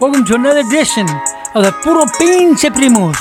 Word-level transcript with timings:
Welcome 0.00 0.24
to 0.24 0.34
another 0.36 0.60
edition 0.60 1.06
of 1.54 1.62
the 1.62 1.76
Puro 1.82 2.06
Pinche 2.06 2.70
Primos. 2.70 3.18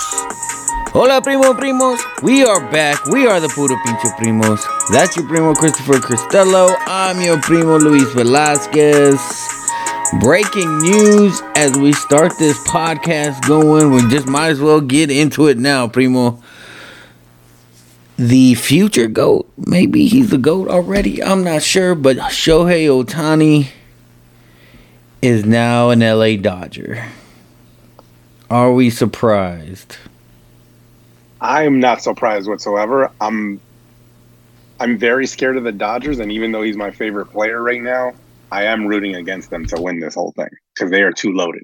Hola, 0.93 1.21
primo 1.21 1.51
primos. 1.53 1.99
We 2.23 2.45
are 2.45 2.61
back. 2.71 3.05
We 3.07 3.27
are 3.27 3.41
the 3.41 3.49
Puro 3.49 3.75
Pinche 3.75 4.09
Primos. 4.15 4.63
That's 4.89 5.17
your 5.17 5.27
primo 5.27 5.53
Christopher 5.55 5.95
Cristello. 5.95 6.73
I'm 6.87 7.19
your 7.19 7.41
primo 7.41 7.77
Luis 7.77 8.09
Velasquez. 8.13 9.19
Breaking 10.21 10.77
news 10.77 11.41
as 11.57 11.75
we 11.75 11.91
start 11.91 12.31
this 12.39 12.57
podcast 12.65 13.45
going. 13.45 13.91
We 13.91 14.07
just 14.09 14.27
might 14.27 14.47
as 14.47 14.61
well 14.61 14.79
get 14.79 15.11
into 15.11 15.47
it 15.47 15.57
now, 15.57 15.89
primo. 15.89 16.41
The 18.15 18.55
future 18.55 19.07
GOAT, 19.07 19.51
maybe 19.57 20.07
he's 20.07 20.29
the 20.29 20.37
GOAT 20.37 20.69
already. 20.69 21.21
I'm 21.21 21.43
not 21.43 21.61
sure, 21.61 21.93
but 21.93 22.15
Shohei 22.15 22.87
Ohtani 22.87 23.67
is 25.21 25.45
now 25.45 25.89
an 25.89 25.99
LA 25.99 26.35
Dodger. 26.35 27.05
Are 28.49 28.71
we 28.71 28.89
surprised? 28.89 29.97
I 31.41 31.63
am 31.63 31.79
not 31.79 32.01
surprised 32.01 32.47
whatsoever. 32.47 33.11
I'm 33.21 33.59
I'm 34.79 34.97
very 34.97 35.27
scared 35.27 35.57
of 35.57 35.63
the 35.63 35.71
Dodgers, 35.71 36.19
and 36.19 36.31
even 36.31 36.51
though 36.51 36.61
he's 36.61 36.77
my 36.77 36.91
favorite 36.91 37.27
player 37.27 37.61
right 37.61 37.81
now, 37.81 38.13
I 38.51 38.63
am 38.63 38.85
rooting 38.87 39.15
against 39.15 39.49
them 39.49 39.65
to 39.67 39.81
win 39.81 39.99
this 39.99 40.15
whole 40.15 40.31
thing 40.31 40.49
because 40.73 40.89
they 40.89 41.01
are 41.01 41.11
too 41.11 41.33
loaded. 41.33 41.63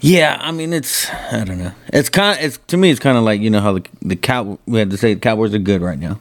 Yeah, 0.00 0.38
I 0.40 0.52
mean 0.52 0.72
it's 0.72 1.10
I 1.10 1.44
don't 1.44 1.58
know. 1.58 1.72
It's 1.92 2.08
kind 2.08 2.38
of 2.38 2.44
it's 2.44 2.58
to 2.68 2.76
me 2.76 2.90
it's 2.90 3.00
kind 3.00 3.18
of 3.18 3.24
like 3.24 3.40
you 3.40 3.50
know 3.50 3.60
how 3.60 3.72
the 3.72 3.84
the 4.00 4.16
cow 4.16 4.58
we 4.66 4.78
had 4.78 4.90
to 4.90 4.96
say 4.96 5.14
the 5.14 5.20
Cowboys 5.20 5.54
are 5.54 5.58
good 5.58 5.82
right 5.82 5.98
now. 5.98 6.18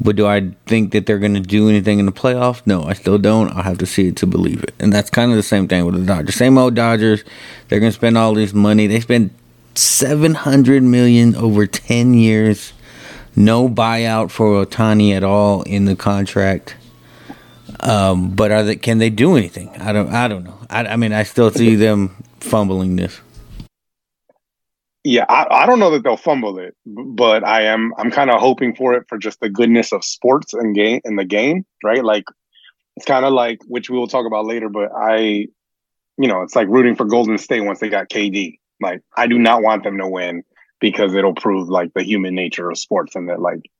But 0.00 0.16
do 0.16 0.26
I 0.26 0.52
think 0.66 0.92
that 0.92 1.06
they're 1.06 1.18
going 1.18 1.34
to 1.34 1.40
do 1.40 1.68
anything 1.68 1.98
in 1.98 2.06
the 2.06 2.12
playoffs? 2.12 2.62
No, 2.66 2.84
I 2.84 2.92
still 2.92 3.18
don't. 3.18 3.50
I'll 3.56 3.62
have 3.62 3.78
to 3.78 3.86
see 3.86 4.08
it 4.08 4.16
to 4.16 4.26
believe 4.26 4.62
it. 4.62 4.74
And 4.78 4.92
that's 4.92 5.08
kind 5.08 5.30
of 5.30 5.36
the 5.36 5.42
same 5.42 5.68
thing 5.68 5.84
with 5.86 5.94
the 5.94 6.04
Dodgers. 6.04 6.34
Same 6.34 6.58
old 6.58 6.74
Dodgers. 6.74 7.24
They're 7.68 7.80
going 7.80 7.92
to 7.92 7.96
spend 7.96 8.18
all 8.18 8.34
this 8.34 8.52
money. 8.52 8.86
They 8.86 9.00
spend 9.00 9.30
700 9.74 10.82
million 10.82 11.34
over 11.34 11.66
10 11.66 12.14
years. 12.14 12.72
No 13.34 13.68
buyout 13.68 14.30
for 14.30 14.64
Ohtani 14.64 15.14
at 15.14 15.24
all 15.24 15.62
in 15.62 15.84
the 15.84 15.96
contract. 15.96 16.76
Um, 17.80 18.30
but 18.30 18.50
are 18.50 18.62
they 18.62 18.76
can 18.76 18.98
they 18.98 19.10
do 19.10 19.36
anything? 19.36 19.68
I 19.78 19.92
don't 19.92 20.08
I 20.08 20.28
don't 20.28 20.44
know. 20.44 20.58
I, 20.70 20.86
I 20.86 20.96
mean 20.96 21.12
I 21.12 21.24
still 21.24 21.50
see 21.50 21.74
them 21.74 22.22
fumbling 22.40 22.96
this. 22.96 23.20
Yeah, 25.08 25.24
I, 25.28 25.46
I 25.62 25.66
don't 25.66 25.78
know 25.78 25.92
that 25.92 26.02
they'll 26.02 26.16
fumble 26.16 26.58
it, 26.58 26.74
but 26.84 27.46
I 27.46 27.66
am 27.66 27.92
I'm 27.96 28.10
kind 28.10 28.28
of 28.28 28.40
hoping 28.40 28.74
for 28.74 28.94
it 28.94 29.04
for 29.08 29.18
just 29.18 29.38
the 29.38 29.48
goodness 29.48 29.92
of 29.92 30.04
sports 30.04 30.52
and 30.52 30.74
game 30.74 31.00
in 31.04 31.14
the 31.14 31.24
game, 31.24 31.64
right? 31.84 32.02
Like 32.02 32.24
it's 32.96 33.06
kind 33.06 33.24
of 33.24 33.32
like 33.32 33.60
which 33.68 33.88
we 33.88 33.96
will 33.96 34.08
talk 34.08 34.26
about 34.26 34.46
later, 34.46 34.68
but 34.68 34.90
I, 34.92 35.46
you 36.18 36.26
know, 36.26 36.42
it's 36.42 36.56
like 36.56 36.66
rooting 36.66 36.96
for 36.96 37.04
Golden 37.04 37.38
State 37.38 37.60
once 37.60 37.78
they 37.78 37.88
got 37.88 38.08
KD. 38.08 38.58
Like 38.80 39.00
I 39.16 39.28
do 39.28 39.38
not 39.38 39.62
want 39.62 39.84
them 39.84 39.96
to 39.98 40.08
win 40.08 40.42
because 40.80 41.14
it'll 41.14 41.36
prove 41.36 41.68
like 41.68 41.94
the 41.94 42.02
human 42.02 42.34
nature 42.34 42.68
of 42.68 42.76
sports 42.76 43.14
and 43.14 43.28
that 43.28 43.40
like 43.40 43.70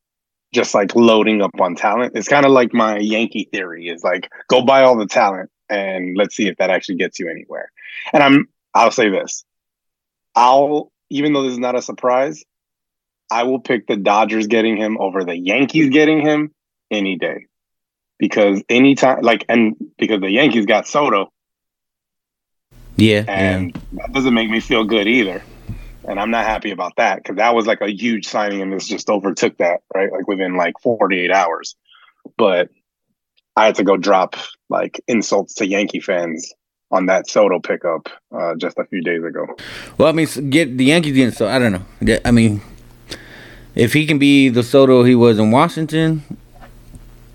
just 0.54 0.74
like 0.74 0.94
loading 0.94 1.42
up 1.42 1.60
on 1.60 1.74
talent. 1.74 2.12
It's 2.14 2.28
kind 2.28 2.47
of 2.47 2.52
like 2.52 2.72
my 2.72 2.98
Yankee 2.98 3.48
theory 3.50 3.88
is 3.88 4.04
like 4.04 4.30
go 4.47 4.62
buy 4.62 4.84
all 4.84 4.97
the 4.97 5.08
talent 5.08 5.50
and 5.69 6.16
let's 6.16 6.36
see 6.36 6.47
if 6.47 6.56
that 6.58 6.70
actually 6.70 6.98
gets 6.98 7.19
you 7.19 7.28
anywhere. 7.28 7.72
And 8.12 8.22
I'm 8.22 8.48
I'll 8.74 8.92
say 8.92 9.08
this. 9.08 9.44
I'll 10.36 10.92
even 11.11 11.33
though 11.33 11.43
this 11.43 11.53
is 11.53 11.59
not 11.59 11.77
a 11.77 11.83
surprise, 11.83 12.45
I 13.31 13.45
will 13.45 13.61
pick 13.61 13.87
the 13.87 13.97
Dodgers 13.97 14.47
getting 14.47 14.77
him 14.77 14.99
over 15.01 15.25
the 15.25 15.37
Yankees 15.37 15.91
getting 15.91 16.21
him 16.21 16.55
any 16.91 17.17
day. 17.17 17.47
Because 18.19 18.62
anytime 18.69 19.21
like 19.22 19.45
and 19.49 19.77
because 19.99 20.21
the 20.21 20.31
Yankees 20.31 20.66
got 20.66 20.87
Soto. 20.87 21.33
Yeah. 22.97 23.25
And 23.28 23.75
yeah. 23.75 24.03
that 24.06 24.12
doesn't 24.12 24.33
make 24.33 24.49
me 24.49 24.61
feel 24.61 24.84
good 24.84 25.06
either. 25.06 25.43
And 26.09 26.21
I'm 26.21 26.31
not 26.31 26.47
happy 26.47 26.71
about 26.71 26.97
that 26.97 27.16
because 27.16 27.37
that 27.37 27.55
was 27.55 27.66
like 27.66 27.81
a 27.81 27.91
huge 27.91 28.27
signing 28.27 28.62
and 28.62 28.72
this 28.72 28.87
just 28.87 29.11
overtook 29.11 29.59
that, 29.59 29.83
right? 29.93 30.11
Like 30.11 30.28
within 30.28 30.56
like 30.56 30.75
48 30.81 31.31
hours. 31.33 31.77
But 32.39 32.71
I 33.56 33.66
had 33.66 33.75
to 33.77 33.84
go 33.84 33.97
drop 33.97 34.37
like 34.71 35.03
insults 35.09 35.55
to 35.56 35.66
Yankee 35.66 36.00
fans 36.00 36.55
on 36.91 37.06
that 37.06 37.28
Soto 37.28 37.58
pickup 37.58 38.08
uh, 38.32 38.54
just 38.56 38.78
a 38.78 38.84
few 38.84 39.02
days 39.02 39.24
ago. 39.24 39.47
Well, 39.98 40.08
I 40.08 40.12
mean, 40.12 40.50
get 40.50 40.76
the 40.76 40.84
Yankees 40.84 41.14
getting 41.14 41.34
so 41.34 41.48
I 41.48 41.58
don't 41.58 41.72
know. 41.72 42.19
I 42.24 42.30
mean, 42.30 42.60
if 43.74 43.92
he 43.92 44.06
can 44.06 44.19
be 44.19 44.48
the 44.48 44.62
Soto 44.62 45.02
he 45.02 45.14
was 45.14 45.38
in 45.38 45.50
Washington 45.50 46.22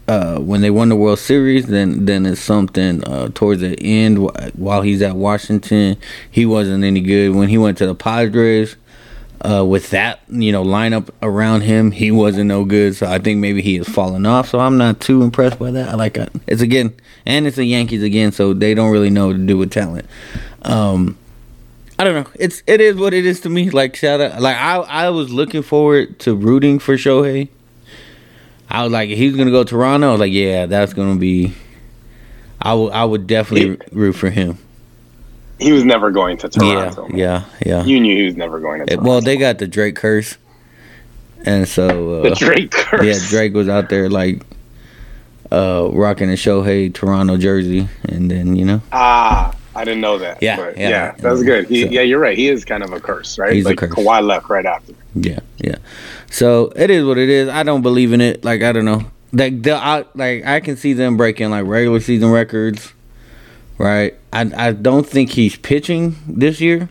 uh, 0.08 0.40
when 0.40 0.62
they 0.62 0.70
won 0.70 0.90
the 0.90 0.96
World 0.96 1.20
Series, 1.20 1.68
then 1.68 2.06
then 2.06 2.26
it's 2.26 2.42
something. 2.42 3.04
Uh, 3.06 3.30
towards 3.34 3.62
the 3.62 3.80
end, 3.82 4.20
while 4.56 4.82
he's 4.82 5.02
at 5.02 5.16
Washington, 5.16 5.98
he 6.30 6.46
wasn't 6.46 6.84
any 6.84 7.02
good. 7.02 7.36
When 7.36 7.50
he 7.50 7.58
went 7.58 7.78
to 7.80 7.86
the 7.86 7.96
Padres. 7.96 8.76
Uh, 9.44 9.66
with 9.66 9.90
that, 9.90 10.20
you 10.30 10.52
know, 10.52 10.64
lineup 10.64 11.10
around 11.24 11.62
him, 11.62 11.90
he 11.90 12.12
wasn't 12.12 12.48
no 12.48 12.64
good. 12.64 12.96
So 12.96 13.08
I 13.08 13.18
think 13.18 13.40
maybe 13.40 13.64
he 13.64 13.78
has 13.78 13.90
fallen 13.90 14.26
off. 14.28 14.50
So 14.50 14.60
I'm 14.60 14.78
not 14.78 15.00
too 15.00 15.24
impressed 15.24 15.58
by 15.58 15.72
that. 15.72 15.90
I 15.90 15.96
like 15.96 16.16
it. 16.18 16.30
It's 16.46 16.62
again, 16.62 16.94
and 17.26 17.48
it's 17.48 17.56
the 17.56 17.66
Yankees 17.66 18.04
again, 18.04 18.32
so 18.32 18.54
they 18.54 18.76
don't 18.76 18.92
really 18.92 19.10
know 19.10 19.28
what 19.28 19.38
to 19.38 19.46
do 19.46 19.58
with 19.58 19.72
talent. 19.72 20.06
Um, 20.62 21.18
I 22.02 22.04
don't 22.04 22.16
know. 22.16 22.32
It's 22.40 22.64
it 22.66 22.82
is 22.82 22.96
what 22.96 23.14
it 23.14 23.28
is 23.28 23.42
to 23.42 23.50
me. 23.50 23.70
Like 23.70 23.96
shout 23.96 24.22
out, 24.22 24.42
like 24.42 24.58
I 24.58 24.78
I 24.78 25.10
was 25.10 25.32
looking 25.32 25.62
forward 25.62 26.20
to 26.22 26.36
rooting 26.36 26.80
for 26.80 26.96
Shohei. 26.96 27.50
I 28.70 28.84
was 28.84 28.92
like, 28.92 29.10
he's 29.10 29.36
gonna 29.36 29.52
go 29.52 29.64
to 29.64 29.70
Toronto. 29.70 30.08
I 30.08 30.12
was 30.12 30.20
like, 30.20 30.32
yeah, 30.32 30.66
that's 30.66 30.94
gonna 30.94 31.20
be. 31.20 31.54
I 32.60 32.74
would 32.74 32.92
I 32.92 33.06
would 33.06 33.28
definitely 33.28 33.80
root 33.92 34.14
for 34.14 34.32
him. 34.32 34.58
He 35.62 35.72
was 35.72 35.84
never 35.84 36.12
going 36.12 36.38
to 36.38 36.50
Toronto. 36.50 37.08
Yeah, 37.14 37.16
yeah, 37.16 37.46
yeah. 37.66 37.84
You 37.84 38.00
knew 38.00 38.16
he 38.16 38.26
was 38.26 38.36
never 38.36 38.60
going 38.60 38.80
to. 38.80 38.86
Toronto. 38.88 39.08
Well, 39.08 39.22
they 39.22 39.38
got 39.38 39.60
the 39.60 39.68
Drake 39.68 39.96
curse, 39.96 40.38
and 41.46 41.68
so 41.68 42.16
uh, 42.16 42.24
the 42.24 42.36
Drake 42.36 42.72
curse. 42.72 43.06
Yeah, 43.06 43.30
Drake 43.30 43.54
was 43.54 43.70
out 43.70 43.90
there 43.90 44.10
like 44.10 44.42
uh, 45.52 45.90
rocking 45.92 46.30
a 46.30 46.34
Shohei 46.34 46.94
Toronto 46.94 47.38
jersey, 47.38 47.88
and 48.04 48.32
then 48.32 48.56
you 48.56 48.66
know. 48.66 48.82
Ah, 48.92 49.56
I 49.76 49.86
didn't 49.86 50.02
know 50.02 50.18
that. 50.18 50.42
Yeah, 50.42 50.74
yeah, 50.76 50.90
yeah, 50.90 51.12
that's 51.20 51.44
good. 51.44 51.68
He, 51.68 51.84
so, 51.84 51.90
yeah, 51.90 52.02
you're 52.02 52.20
right. 52.20 52.38
He 52.38 52.50
is 52.50 52.66
kind 52.66 52.84
of 52.84 52.92
a 52.92 53.00
curse, 53.00 53.38
right? 53.38 53.54
He's 53.54 53.66
like 53.66 53.82
a 53.82 53.88
curse. 53.88 53.96
Kawhi 53.96 54.26
left 54.26 54.50
right 54.50 54.66
after. 54.66 54.94
Yeah, 55.14 55.40
yeah. 55.58 55.76
So 56.30 56.74
it 56.76 56.90
is 56.90 57.06
what 57.06 57.18
it 57.18 57.30
is. 57.30 57.50
I 57.50 57.64
don't 57.64 57.82
believe 57.82 58.14
in 58.14 58.22
it. 58.22 58.44
Like 58.44 58.64
I 58.64 58.72
don't 58.72 58.86
know. 58.86 59.06
Like 59.34 59.62
the 59.62 59.76
I, 59.76 60.06
like 60.16 60.46
I 60.46 60.60
can 60.60 60.76
see 60.76 60.94
them 60.94 61.18
breaking 61.18 61.52
like 61.52 61.66
regular 61.66 62.00
season 62.00 62.32
records, 62.32 62.92
right? 63.82 64.14
I 64.32 64.68
I 64.68 64.72
don't 64.72 65.08
think 65.08 65.32
he's 65.32 65.58
pitching 65.58 66.16
this 66.28 66.62
year, 66.62 66.88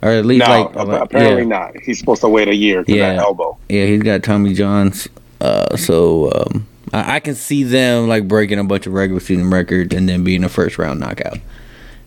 or 0.00 0.10
at 0.10 0.24
least 0.24 0.46
no, 0.46 0.72
like 0.74 1.02
apparently 1.02 1.42
yeah. 1.42 1.48
not. 1.48 1.76
He's 1.82 1.98
supposed 1.98 2.20
to 2.22 2.28
wait 2.28 2.48
a 2.48 2.54
year 2.54 2.84
to 2.84 2.92
yeah. 2.92 3.14
that 3.14 3.18
elbow. 3.18 3.58
Yeah, 3.68 3.86
he's 3.86 4.02
got 4.02 4.22
Tommy 4.22 4.54
John's. 4.54 5.08
Uh, 5.40 5.76
so 5.76 6.30
um, 6.32 6.66
I, 6.92 7.16
I 7.16 7.20
can 7.20 7.34
see 7.34 7.64
them 7.64 8.08
like 8.08 8.28
breaking 8.28 8.58
a 8.58 8.64
bunch 8.64 8.86
of 8.86 8.92
regular 8.92 9.20
season 9.20 9.50
records 9.50 9.94
and 9.94 10.08
then 10.08 10.24
being 10.24 10.44
a 10.44 10.48
first 10.48 10.78
round 10.78 11.00
knockout, 11.00 11.38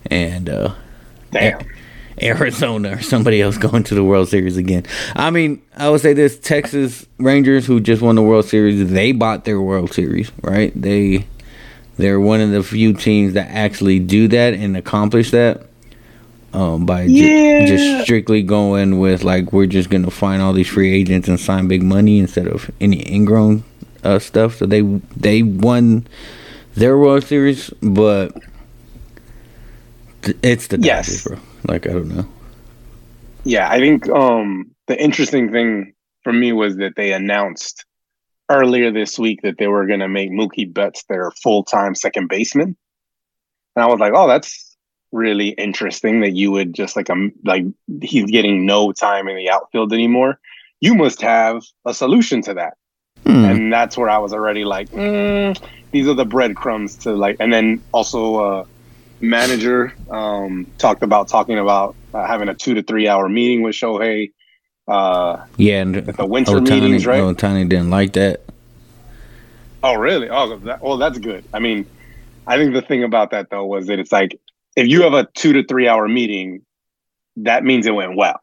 and 0.06 0.48
uh, 0.48 0.74
damn. 1.30 1.60
Arizona 2.20 2.96
or 2.96 3.00
somebody 3.00 3.40
else 3.40 3.58
going 3.58 3.84
to 3.84 3.94
the 3.94 4.02
World 4.02 4.28
Series 4.28 4.56
again. 4.56 4.84
I 5.14 5.30
mean, 5.30 5.62
I 5.76 5.90
would 5.90 6.00
say 6.00 6.14
this 6.14 6.36
Texas 6.38 7.06
Rangers 7.18 7.66
who 7.66 7.78
just 7.78 8.02
won 8.02 8.16
the 8.16 8.22
World 8.22 8.46
Series, 8.46 8.90
they 8.90 9.12
bought 9.12 9.44
their 9.44 9.60
World 9.60 9.92
Series, 9.92 10.32
right? 10.42 10.72
They 10.74 11.26
they're 11.98 12.20
one 12.20 12.40
of 12.40 12.50
the 12.50 12.62
few 12.62 12.94
teams 12.94 13.34
that 13.34 13.48
actually 13.50 13.98
do 13.98 14.28
that 14.28 14.54
and 14.54 14.76
accomplish 14.76 15.30
that. 15.32 15.64
Um, 16.54 16.86
by 16.86 17.02
yeah. 17.02 17.66
ju- 17.66 17.76
just 17.76 18.04
strictly 18.04 18.42
going 18.42 18.98
with 18.98 19.22
like 19.22 19.52
we're 19.52 19.66
just 19.66 19.90
gonna 19.90 20.10
find 20.10 20.40
all 20.40 20.54
these 20.54 20.66
free 20.68 20.94
agents 20.94 21.28
and 21.28 21.38
sign 21.38 21.68
big 21.68 21.82
money 21.82 22.18
instead 22.18 22.46
of 22.48 22.70
any 22.80 23.06
ingrown 23.12 23.64
uh, 24.02 24.18
stuff. 24.18 24.56
So 24.56 24.64
they 24.64 24.80
they 24.80 25.42
won 25.42 26.06
their 26.74 26.96
World 26.96 27.24
Series, 27.24 27.68
but 27.82 28.32
th- 30.22 30.36
it's 30.42 30.68
the 30.68 30.78
Yes. 30.78 31.06
Dodgers, 31.08 31.24
bro. 31.24 31.38
Like 31.74 31.86
I 31.86 31.90
don't 31.92 32.08
know. 32.16 32.26
Yeah, 33.44 33.68
I 33.70 33.78
think 33.78 34.08
um, 34.08 34.70
the 34.86 35.00
interesting 35.00 35.50
thing 35.52 35.92
for 36.24 36.32
me 36.32 36.52
was 36.52 36.76
that 36.76 36.94
they 36.96 37.12
announced 37.12 37.84
earlier 38.50 38.90
this 38.90 39.18
week 39.18 39.42
that 39.42 39.58
they 39.58 39.66
were 39.66 39.86
going 39.86 40.00
to 40.00 40.08
make 40.08 40.30
Mookie 40.30 40.72
Betts 40.72 41.04
their 41.08 41.30
full 41.42 41.64
time 41.64 41.94
second 41.94 42.28
baseman, 42.28 42.76
and 43.76 43.82
I 43.82 43.86
was 43.86 44.00
like, 44.00 44.12
oh, 44.14 44.26
that's 44.28 44.76
really 45.12 45.48
interesting 45.50 46.20
that 46.20 46.32
you 46.36 46.50
would 46.50 46.74
just 46.74 46.94
like 46.94 47.08
um 47.10 47.32
like 47.44 47.64
he's 48.02 48.30
getting 48.30 48.66
no 48.66 48.92
time 48.92 49.26
in 49.28 49.36
the 49.36 49.50
outfield 49.50 49.92
anymore. 49.92 50.38
You 50.80 50.94
must 50.94 51.22
have 51.22 51.62
a 51.86 51.94
solution 51.94 52.42
to 52.42 52.54
that, 52.54 52.74
Hmm. 53.24 53.44
and 53.44 53.72
that's 53.72 53.96
where 53.96 54.08
I 54.10 54.18
was 54.18 54.32
already 54.32 54.64
like, 54.64 54.90
mm, 54.90 55.58
these 55.90 56.06
are 56.08 56.14
the 56.14 56.24
breadcrumbs 56.24 56.96
to 56.98 57.12
like, 57.12 57.36
and 57.40 57.52
then 57.52 57.82
also. 57.92 58.36
uh 58.36 58.64
manager 59.20 59.92
um, 60.12 60.64
talked 60.78 61.02
about 61.02 61.26
talking 61.26 61.58
about 61.58 61.96
uh, 62.14 62.24
having 62.24 62.48
a 62.48 62.54
two 62.54 62.74
to 62.74 62.84
three 62.84 63.08
hour 63.08 63.28
meeting 63.28 63.62
with 63.62 63.74
Shohei. 63.74 64.30
Uh, 64.88 65.44
Yeah, 65.58 65.82
and 65.82 65.94
the 65.94 66.26
winter 66.26 66.52
Ohtani, 66.52 66.80
meetings, 66.80 67.06
right? 67.06 67.20
Ohtani 67.20 67.68
didn't 67.68 67.90
like 67.90 68.14
that. 68.14 68.40
Oh, 69.82 69.94
really? 69.94 70.28
Oh, 70.30 70.56
that, 70.56 70.82
well, 70.82 70.96
that's 70.96 71.18
good. 71.18 71.44
I 71.52 71.58
mean, 71.58 71.86
I 72.46 72.56
think 72.56 72.72
the 72.72 72.82
thing 72.82 73.04
about 73.04 73.30
that 73.30 73.50
though 73.50 73.66
was 73.66 73.86
that 73.88 73.98
it's 73.98 74.10
like 74.10 74.40
if 74.74 74.88
you 74.88 75.02
have 75.02 75.12
a 75.12 75.28
two 75.34 75.52
to 75.52 75.64
three 75.64 75.86
hour 75.86 76.08
meeting, 76.08 76.62
that 77.36 77.62
means 77.64 77.86
it 77.86 77.94
went 77.94 78.16
well. 78.16 78.38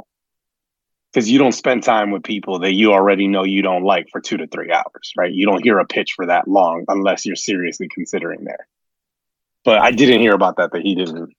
Because 1.12 1.32
you 1.32 1.40
don't 1.40 1.54
spend 1.54 1.84
time 1.84 2.12
with 2.12 2.24
people 2.24 2.60
that 2.60 2.74
you 2.74 2.92
already 2.94 3.28
know 3.28 3.44
you 3.44 3.62
don't 3.62 3.84
like 3.84 4.10
for 4.12 4.20
two 4.20 4.38
to 4.38 4.48
three 4.48 4.72
hours, 4.72 5.14
right? 5.18 5.34
You 5.34 5.46
don't 5.46 5.64
hear 5.64 5.80
a 5.80 5.86
pitch 5.86 6.12
for 6.14 6.26
that 6.26 6.48
long 6.48 6.84
unless 6.90 7.26
you're 7.26 7.38
seriously 7.38 7.88
considering 7.88 8.44
there. 8.44 8.68
But 9.64 9.80
I 9.80 9.92
didn't 9.92 10.20
hear 10.20 10.34
about 10.34 10.58
that 10.58 10.74
that 10.74 10.82
he 10.82 10.94
didn't 10.94 11.34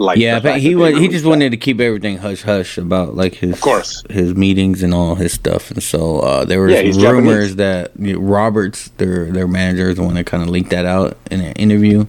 like. 0.00 0.18
yeah, 0.18 0.40
but 0.40 0.60
he 0.60 0.74
that 0.74 0.78
wa- 0.80 0.86
they 0.90 0.98
he 1.00 1.08
just 1.08 1.22
that. 1.24 1.30
wanted 1.30 1.50
to 1.50 1.56
keep 1.56 1.80
everything 1.80 2.18
hush 2.18 2.42
hush 2.42 2.78
about 2.78 3.14
like 3.14 3.34
his 3.34 3.52
Of 3.52 3.60
course. 3.60 4.02
his 4.10 4.34
meetings 4.34 4.82
and 4.82 4.92
all 4.94 5.14
his 5.14 5.32
stuff, 5.32 5.70
and 5.70 5.82
so 5.82 6.20
uh, 6.20 6.44
there 6.44 6.58
were 6.60 6.70
Yeah, 6.70 6.80
rumors 7.10 7.56
that 7.56 7.92
you 7.98 8.14
know, 8.14 8.20
Roberts, 8.20 8.88
their 8.96 9.26
their 9.30 9.46
manager, 9.46 9.90
is 9.90 9.96
the 9.96 10.02
one 10.02 10.14
that 10.14 10.26
kind 10.26 10.42
of 10.42 10.48
leaked 10.48 10.70
that 10.70 10.86
out 10.86 11.16
in 11.30 11.40
an 11.40 11.52
interview, 11.52 12.06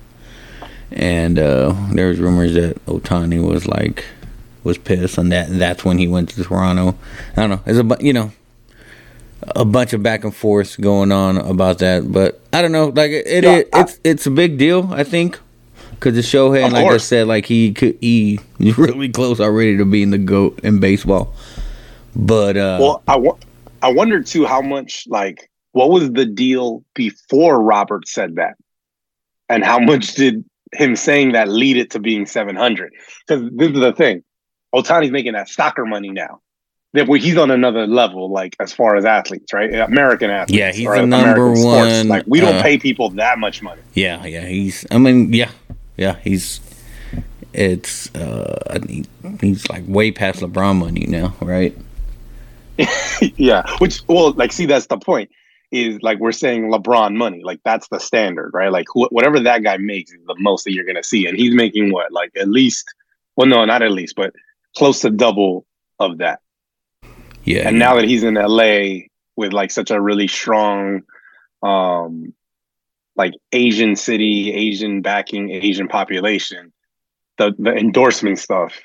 and 0.92 1.38
uh, 1.40 1.74
there 1.94 2.08
was 2.10 2.20
rumors 2.20 2.54
that 2.54 2.84
Ohtani 2.86 3.46
was 3.46 3.68
like 3.68 4.06
was 4.64 4.78
pissed 4.78 5.18
on 5.18 5.30
that, 5.30 5.50
and 5.50 5.60
that's 5.60 5.84
when 5.84 5.98
he 5.98 6.08
went 6.08 6.30
to 6.30 6.44
Toronto. 6.44 6.96
I 7.36 7.42
don't 7.48 7.50
know, 7.50 7.62
it's 7.66 7.80
a 8.02 8.04
you 8.06 8.14
know 8.14 8.32
a 9.56 9.66
bunch 9.66 9.92
of 9.94 10.04
back 10.04 10.24
and 10.24 10.36
forth 10.36 10.80
going 10.80 11.12
on 11.12 11.38
about 11.38 11.80
that, 11.80 12.12
but 12.12 12.40
I 12.54 12.62
don't 12.62 12.72
know, 12.72 12.88
like 12.90 13.10
it, 13.12 13.26
it, 13.28 13.44
Yeah, 13.44 13.62
I- 13.74 13.82
it's 13.82 14.00
it's 14.04 14.26
a 14.28 14.32
big 14.32 14.58
deal, 14.58 14.90
I 14.94 15.04
think. 15.04 15.40
Cause 16.02 16.16
the 16.16 16.22
Shohei, 16.22 16.66
Of 16.66 16.74
like 16.74 16.88
I 16.88 16.98
said, 16.98 17.28
like 17.28 17.46
he 17.46 17.74
could 17.74 17.98
he 18.02 18.40
he's 18.58 18.78
really 18.78 19.08
close 19.10 19.40
already 19.40 19.78
to 19.78 19.86
being 19.86 20.10
the 20.10 20.18
goat 20.18 20.60
in 20.64 20.80
baseball. 20.80 21.34
But 22.16 22.58
uh 22.58 22.78
Well, 22.82 23.04
I 23.08 23.16
wa- 23.18 23.38
I 23.82 23.92
wondered 23.94 24.26
too 24.26 24.46
how 24.46 24.62
much 24.62 25.06
like 25.08 25.50
what 25.74 25.90
was 25.90 26.12
the 26.12 26.26
deal 26.26 26.84
before 26.96 27.62
Robert 27.64 28.08
said 28.08 28.36
that, 28.36 28.56
and 29.48 29.64
how 29.64 29.80
much 29.80 30.16
did 30.16 30.44
him 30.74 30.96
saying 30.96 31.34
that 31.34 31.48
lead 31.48 31.78
it 31.78 31.92
to 31.92 32.00
being 32.00 32.26
seven 32.26 32.56
hundred? 32.56 32.92
Because 33.28 33.50
this 33.56 33.70
is 33.70 33.80
the 33.80 33.94
thing, 33.94 34.24
Ohtani's 34.76 35.12
making 35.12 35.34
that 35.34 35.50
soccer 35.50 35.86
money 35.86 36.10
now. 36.10 36.42
That 36.94 37.08
he's 37.08 37.38
on 37.38 37.52
another 37.52 37.88
level, 37.88 38.30
like 38.30 38.58
as 38.60 38.74
far 38.74 38.98
as 38.98 39.06
athletes, 39.06 39.54
right? 39.54 39.74
American 39.74 40.30
athletes. 40.30 40.60
Yeah, 40.60 40.74
he's 40.74 40.84
the 40.84 41.04
American 41.04 41.10
number 41.10 41.56
sports. 41.56 41.88
one, 41.88 42.08
Like 42.10 42.24
we 42.28 42.42
don't 42.42 42.56
uh, 42.56 42.62
pay 42.62 42.78
people 42.78 43.12
that 43.12 43.40
much 43.40 43.62
money. 43.62 43.82
yeah, 43.94 44.26
yeah, 44.26 44.46
he's 44.46 44.86
I 44.92 44.98
mean, 44.98 45.32
yeah, 45.32 45.52
yeah, 45.98 46.18
he's 46.24 46.60
it's 47.54 48.14
uh 48.16 48.80
he's 49.42 49.70
like 49.70 49.84
way 49.88 50.12
past 50.12 50.42
LeBron 50.42 50.78
money 50.78 51.06
now, 51.08 51.36
right? 51.42 51.78
yeah, 53.36 53.64
which 53.80 54.02
well, 54.08 54.32
like, 54.32 54.52
see, 54.52 54.66
that's 54.66 54.88
the 54.88 54.98
point. 54.98 55.30
Is 55.72 56.02
like 56.02 56.20
we're 56.20 56.34
saying 56.34 56.70
LeBron 56.70 57.16
money, 57.16 57.44
like 57.44 57.62
that's 57.64 57.88
the 57.88 58.00
standard, 58.00 58.52
right? 58.54 58.72
Like 58.72 58.88
wh- 58.90 59.12
whatever 59.12 59.40
that 59.42 59.64
guy 59.64 59.78
makes 59.78 60.12
is 60.12 60.20
the 60.26 60.36
most 60.38 60.66
that 60.66 60.74
you're 60.74 60.86
gonna 60.86 61.04
see, 61.04 61.28
and 61.28 61.38
he's 61.38 61.56
making 61.56 61.94
what, 61.94 62.12
like 62.12 62.32
at 62.36 62.50
least, 62.50 62.94
well, 63.38 63.48
no, 63.48 63.64
not 63.64 63.82
at 63.82 63.92
least, 63.92 64.16
but 64.18 64.34
close 64.76 65.02
to 65.02 65.10
double 65.10 65.66
of 65.98 66.18
that. 66.18 66.42
Yeah. 67.44 67.68
And 67.68 67.80
now 67.80 67.96
that 67.96 68.04
he's 68.04 68.24
in 68.24 68.34
LA 68.34 69.08
with 69.38 69.54
like 69.54 69.72
such 69.72 69.92
a 69.92 70.02
really 70.02 70.28
strong, 70.28 71.04
um, 71.64 72.34
like 73.16 73.34
Asian 73.52 73.96
city, 73.96 74.54
Asian 74.54 75.02
backing, 75.02 75.52
Asian 75.52 75.88
population, 75.88 76.72
the 77.38 77.54
the 77.58 77.72
endorsement 77.76 78.40
stuff 78.40 78.80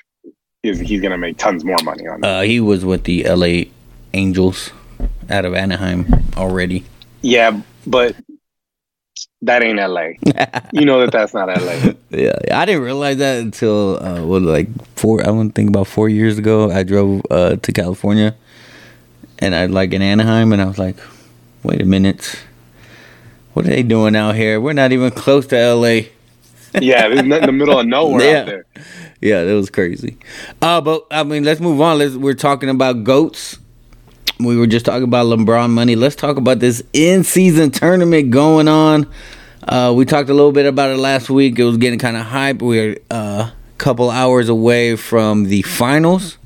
is 0.63 0.79
he's 0.79 1.01
gonna 1.01 1.17
make 1.17 1.37
tons 1.37 1.63
more 1.63 1.77
money 1.83 2.07
on. 2.07 2.23
Uh 2.23 2.41
he 2.41 2.59
was 2.59 2.83
with 2.83 3.03
the 3.03 3.23
LA 3.23 3.69
Angels 4.13 4.71
out 5.29 5.45
of 5.45 5.53
Anaheim 5.53 6.05
already. 6.35 6.83
Yeah, 7.21 7.61
but 7.85 8.15
that 9.41 9.63
ain't 9.63 9.79
LA. 9.79 10.09
you 10.73 10.85
know 10.85 10.99
that 11.01 11.11
that's 11.11 11.33
not 11.33 11.47
LA. 11.47 11.93
Yeah, 12.09 12.37
I 12.51 12.65
didn't 12.65 12.83
realize 12.83 13.17
that 13.17 13.39
until 13.41 14.01
uh, 14.01 14.25
what 14.25 14.41
like 14.41 14.69
four. 14.95 15.21
I 15.21 15.25
to 15.27 15.49
think 15.53 15.69
about 15.69 15.87
four 15.87 16.07
years 16.07 16.37
ago. 16.37 16.71
I 16.71 16.83
drove 16.83 17.21
uh, 17.29 17.57
to 17.57 17.71
California, 17.73 18.33
and 19.39 19.53
I 19.53 19.65
like 19.65 19.91
in 19.91 20.01
Anaheim, 20.01 20.53
and 20.53 20.61
I 20.61 20.65
was 20.65 20.79
like, 20.79 20.95
"Wait 21.63 21.81
a 21.81 21.85
minute, 21.85 22.39
what 23.57 23.65
are 23.65 23.69
they 23.69 23.81
doing 23.81 24.15
out 24.15 24.35
here? 24.35 24.61
We're 24.61 24.73
not 24.73 24.91
even 24.91 25.09
close 25.09 25.47
to 25.47 25.57
L.A." 25.57 26.11
Yeah, 26.79 27.07
in 27.07 27.29
the 27.29 27.51
middle 27.51 27.79
of 27.79 27.87
nowhere 27.87 28.21
Yeah. 28.21 28.39
out 28.41 28.45
there. 28.45 28.65
Yeah, 29.19 29.43
that 29.45 29.53
was 29.53 29.71
crazy. 29.71 30.15
Uh, 30.61 30.79
but 30.79 31.07
I 31.09 31.23
mean, 31.23 31.43
let's 31.43 31.59
move 31.59 31.81
on. 31.81 31.97
Let's 31.97 32.13
we're 32.13 32.35
talking 32.35 32.69
about 32.69 33.03
goats. 33.03 33.57
We 34.39 34.57
were 34.57 34.67
just 34.67 34.85
talking 34.85 35.05
about 35.05 35.25
LeBron 35.25 35.71
money. 35.71 35.95
Let's 35.95 36.15
talk 36.15 36.37
about 36.37 36.59
this 36.59 36.83
in-season 36.93 37.71
tournament 37.71 38.29
going 38.29 38.67
on. 38.67 39.07
Uh, 39.67 39.91
we 39.95 40.05
talked 40.05 40.29
a 40.29 40.35
little 40.35 40.51
bit 40.51 40.67
about 40.67 40.91
it 40.91 40.97
last 40.97 41.27
week. 41.27 41.57
It 41.57 41.63
was 41.63 41.77
getting 41.77 41.97
kind 41.97 42.15
of 42.15 42.27
hype. 42.27 42.61
We're 42.61 42.97
a 43.09 43.13
uh, 43.13 43.51
couple 43.79 44.11
hours 44.11 44.49
away 44.49 44.97
from 44.97 45.45
the 45.45 45.63
finals. 45.63 46.37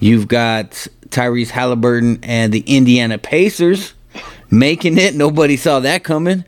You've 0.00 0.28
got 0.28 0.70
Tyrese 1.10 1.50
Halliburton 1.50 2.20
and 2.22 2.54
the 2.54 2.60
Indiana 2.66 3.18
Pacers 3.18 3.92
making 4.52 4.98
it. 4.98 5.16
Nobody 5.16 5.56
saw 5.56 5.80
that 5.80 6.04
coming. 6.04 6.44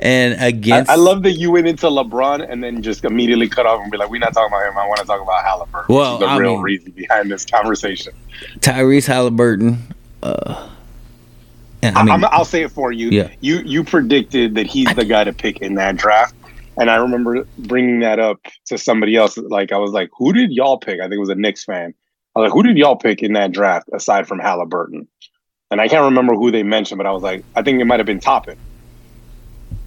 And 0.00 0.40
I, 0.40 0.46
against 0.46 0.88
I 0.90 0.94
love 0.94 1.24
that 1.24 1.32
you 1.32 1.50
went 1.50 1.66
into 1.66 1.86
LeBron 1.86 2.48
and 2.48 2.62
then 2.62 2.82
just 2.82 3.04
immediately 3.04 3.48
cut 3.48 3.66
off 3.66 3.82
and 3.82 3.90
be 3.90 3.98
like, 3.98 4.08
"We're 4.08 4.20
not 4.20 4.32
talking 4.32 4.54
about 4.54 4.68
him. 4.70 4.78
I 4.78 4.86
want 4.86 5.00
to 5.00 5.06
talk 5.06 5.20
about 5.20 5.44
Halliburton." 5.44 5.92
Well, 5.94 6.18
the 6.18 6.26
I 6.26 6.38
real 6.38 6.54
mean- 6.54 6.62
reason 6.62 6.92
behind 6.92 7.30
this 7.32 7.44
conversation. 7.44 8.12
Tyrese 8.60 9.06
Halliburton. 9.06 9.78
Uh, 10.22 10.68
and 11.82 11.96
I 11.96 12.00
I 12.00 12.04
mean, 12.04 12.14
am 12.14 12.24
I'll 12.26 12.44
say 12.44 12.62
it 12.62 12.70
for 12.70 12.92
you. 12.92 13.08
Yeah. 13.10 13.28
You 13.40 13.58
you 13.58 13.82
predicted 13.82 14.54
that 14.54 14.66
he's 14.68 14.92
the 14.94 15.04
guy 15.04 15.24
to 15.24 15.32
pick 15.32 15.58
in 15.62 15.74
that 15.74 15.96
draft, 15.96 16.34
and 16.76 16.88
I 16.90 16.96
remember 16.96 17.44
bringing 17.58 17.98
that 18.00 18.20
up 18.20 18.38
to 18.66 18.78
somebody 18.78 19.16
else. 19.16 19.36
Like 19.36 19.72
I 19.72 19.78
was 19.78 19.90
like, 19.90 20.10
"Who 20.16 20.32
did 20.32 20.52
y'all 20.52 20.78
pick?" 20.78 21.00
I 21.00 21.04
think 21.04 21.14
it 21.14 21.18
was 21.18 21.28
a 21.28 21.34
Knicks 21.34 21.64
fan. 21.64 21.92
I 22.36 22.40
was 22.40 22.50
like, 22.50 22.52
"Who 22.52 22.62
did 22.62 22.78
y'all 22.78 22.94
pick 22.96 23.20
in 23.20 23.32
that 23.32 23.50
draft 23.50 23.88
aside 23.92 24.28
from 24.28 24.38
Halliburton?" 24.38 25.08
And 25.70 25.80
I 25.80 25.88
can't 25.88 26.04
remember 26.04 26.34
who 26.34 26.50
they 26.50 26.62
mentioned, 26.62 26.98
but 26.98 27.06
I 27.06 27.12
was 27.12 27.22
like, 27.22 27.44
I 27.54 27.62
think 27.62 27.80
it 27.80 27.84
might 27.84 28.00
have 28.00 28.06
been 28.06 28.20
Toppin. 28.20 28.56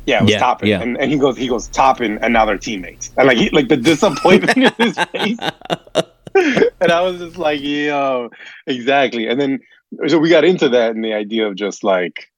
Yeah, 0.06 0.19
it 0.19 0.24
was 0.24 0.31
Yeah, 0.31 0.39
Toppin. 0.39 0.68
yeah. 0.68 0.81
And, 0.81 0.98
and 1.00 1.12
he 1.12 1.18
goes, 1.18 1.38
he 1.38 1.48
goes 1.48 1.68
Toppin, 1.69 2.19
and 2.22 2.33
now 2.33 2.45
they're 2.45 2.57
teammates. 2.57 3.12
And 3.18 3.28
like, 3.28 3.38
he, 3.38 3.50
like 3.51 3.68
the 3.68 3.78
disappointment 3.78 4.57
in 4.57 4.72
his 4.78 4.98
face. 5.12 5.38
and 6.81 6.92
I 6.92 7.01
was 7.01 7.19
just 7.19 7.38
like, 7.38 7.62
yo, 7.62 8.30
exactly. 8.68 9.28
And 9.28 9.39
then 9.39 9.60
so 10.07 10.19
we 10.19 10.30
got 10.30 10.44
into 10.45 10.69
that 10.69 10.92
and 10.95 11.04
the 11.04 11.14
idea 11.14 11.47
of 11.47 11.56
just 11.56 11.83
like, 11.83 12.31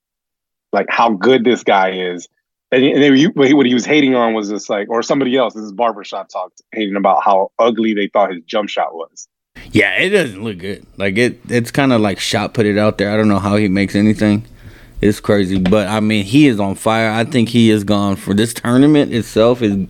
like 0.71 0.87
how 0.89 1.11
good 1.11 1.43
this 1.43 1.63
guy 1.63 1.91
is. 1.91 2.27
And, 2.71 2.83
and 2.83 3.03
then 3.03 3.15
you, 3.15 3.29
what 3.29 3.47
he- 3.47 3.53
what 3.53 3.65
he 3.67 3.73
was 3.73 3.85
hating 3.85 4.15
on 4.15 4.33
was 4.33 4.49
just 4.49 4.69
like, 4.69 4.89
or 4.89 5.03
somebody 5.03 5.35
else. 5.37 5.53
This 5.53 5.63
is 5.63 5.71
barbershop 5.71 6.29
talk, 6.29 6.51
hating 6.71 6.95
about 6.95 7.23
how 7.23 7.51
ugly 7.59 7.93
they 7.93 8.07
thought 8.07 8.33
his 8.33 8.41
jump 8.45 8.69
shot 8.69 8.93
was. 8.95 9.27
Yeah, 9.71 9.95
it 9.99 10.09
doesn't 10.09 10.43
look 10.43 10.59
good. 10.59 10.85
Like 10.97 11.17
it, 11.17 11.39
it's 11.49 11.71
kind 11.71 11.93
of 11.93 12.01
like 12.01 12.19
shot 12.19 12.53
put 12.53 12.65
it 12.65 12.77
out 12.77 12.97
there. 12.97 13.11
I 13.11 13.17
don't 13.17 13.27
know 13.27 13.39
how 13.39 13.55
he 13.55 13.67
makes 13.67 13.95
anything. 13.95 14.45
It's 15.01 15.19
crazy, 15.19 15.59
but 15.59 15.87
I 15.87 15.99
mean, 15.99 16.23
he 16.23 16.47
is 16.47 16.59
on 16.59 16.75
fire. 16.75 17.11
I 17.11 17.25
think 17.25 17.49
he 17.49 17.69
is 17.69 17.83
gone 17.83 18.15
for 18.15 18.33
this 18.33 18.53
tournament 18.53 19.13
itself. 19.13 19.61
Is 19.61 19.87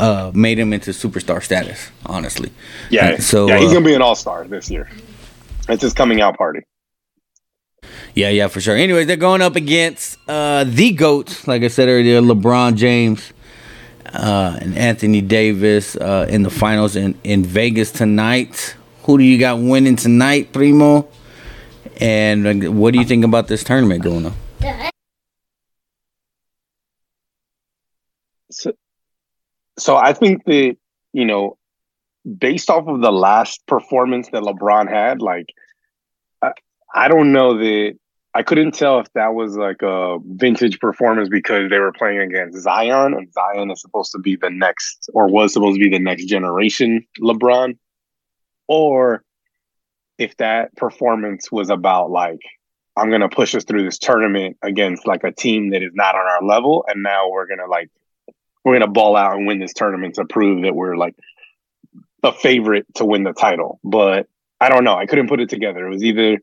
uh, 0.00 0.30
made 0.34 0.58
him 0.58 0.72
into 0.72 0.90
superstar 0.90 1.42
status. 1.42 1.90
Honestly, 2.06 2.50
Yeah, 2.90 3.18
So, 3.18 3.48
yeah, 3.48 3.58
he's 3.58 3.70
uh, 3.70 3.74
gonna 3.74 3.84
be 3.86 3.94
an 3.94 4.02
all 4.02 4.14
star 4.14 4.44
this 4.44 4.70
year. 4.70 4.90
It's 5.68 5.82
his 5.82 5.92
coming 5.92 6.20
out 6.20 6.36
party. 6.36 6.60
yeah, 8.14 8.28
yeah, 8.30 8.48
for 8.48 8.60
sure. 8.60 8.76
Anyways, 8.76 9.06
they're 9.06 9.16
going 9.16 9.42
up 9.42 9.56
against 9.56 10.18
uh, 10.28 10.64
the 10.64 10.92
goats, 10.92 11.46
like 11.48 11.62
I 11.62 11.68
said 11.68 11.88
earlier, 11.88 12.20
LeBron 12.20 12.76
James 12.76 13.32
uh, 14.14 14.58
and 14.60 14.76
Anthony 14.76 15.20
Davis 15.20 15.96
uh, 15.96 16.26
in 16.28 16.42
the 16.42 16.50
finals 16.50 16.96
in 16.96 17.18
in 17.24 17.44
Vegas 17.44 17.90
tonight. 17.90 18.76
Who 19.04 19.18
do 19.18 19.24
you 19.24 19.38
got 19.38 19.58
winning 19.58 19.96
tonight, 19.96 20.52
Primo? 20.52 21.08
And 22.00 22.78
what 22.78 22.92
do 22.92 22.98
you 22.98 23.06
think 23.06 23.24
about 23.24 23.48
this 23.48 23.64
tournament 23.64 24.02
going 24.02 24.26
on? 24.26 24.34
So, 28.50 28.72
so 29.78 29.96
I 29.96 30.12
think 30.12 30.44
that 30.44 30.76
you 31.16 31.24
know, 31.24 31.56
based 32.38 32.68
off 32.68 32.86
of 32.88 33.00
the 33.00 33.10
last 33.10 33.66
performance 33.66 34.28
that 34.28 34.42
LeBron 34.42 34.90
had, 34.90 35.22
like, 35.22 35.46
I, 36.42 36.52
I 36.94 37.08
don't 37.08 37.32
know 37.32 37.56
that 37.56 37.98
I 38.36 38.42
couldn't 38.42 38.72
tell 38.72 39.00
if 39.00 39.10
that 39.14 39.34
was 39.34 39.56
like 39.56 39.80
a 39.80 40.18
vintage 40.22 40.78
performance 40.78 41.30
because 41.30 41.70
they 41.70 41.78
were 41.78 41.92
playing 41.92 42.18
against 42.18 42.58
Zion, 42.58 43.14
and 43.14 43.32
Zion 43.32 43.70
is 43.70 43.80
supposed 43.80 44.12
to 44.12 44.18
be 44.18 44.36
the 44.36 44.50
next, 44.50 45.08
or 45.14 45.26
was 45.26 45.54
supposed 45.54 45.80
to 45.80 45.82
be 45.82 45.88
the 45.88 46.02
next 46.02 46.26
generation 46.26 47.06
LeBron, 47.18 47.78
or 48.68 49.24
if 50.18 50.36
that 50.36 50.76
performance 50.76 51.50
was 51.50 51.70
about 51.70 52.10
like 52.10 52.40
I'm 52.94 53.10
gonna 53.10 53.30
push 53.30 53.54
us 53.54 53.64
through 53.64 53.84
this 53.84 53.96
tournament 53.96 54.58
against 54.60 55.06
like 55.06 55.24
a 55.24 55.32
team 55.32 55.70
that 55.70 55.82
is 55.82 55.92
not 55.94 56.14
on 56.14 56.26
our 56.26 56.42
level, 56.42 56.84
and 56.86 57.02
now 57.02 57.30
we're 57.30 57.46
gonna 57.46 57.70
like 57.70 57.88
we're 58.66 58.74
gonna 58.74 58.92
ball 58.92 59.16
out 59.16 59.34
and 59.34 59.46
win 59.46 59.60
this 59.60 59.72
tournament 59.72 60.16
to 60.16 60.26
prove 60.26 60.64
that 60.64 60.74
we're 60.74 60.98
like 60.98 61.14
a 62.22 62.34
favorite 62.34 62.84
to 62.96 63.06
win 63.06 63.24
the 63.24 63.32
title. 63.32 63.80
But 63.82 64.28
I 64.60 64.68
don't 64.68 64.84
know. 64.84 64.94
I 64.94 65.06
couldn't 65.06 65.30
put 65.30 65.40
it 65.40 65.48
together. 65.48 65.86
It 65.86 65.90
was 65.90 66.04
either 66.04 66.38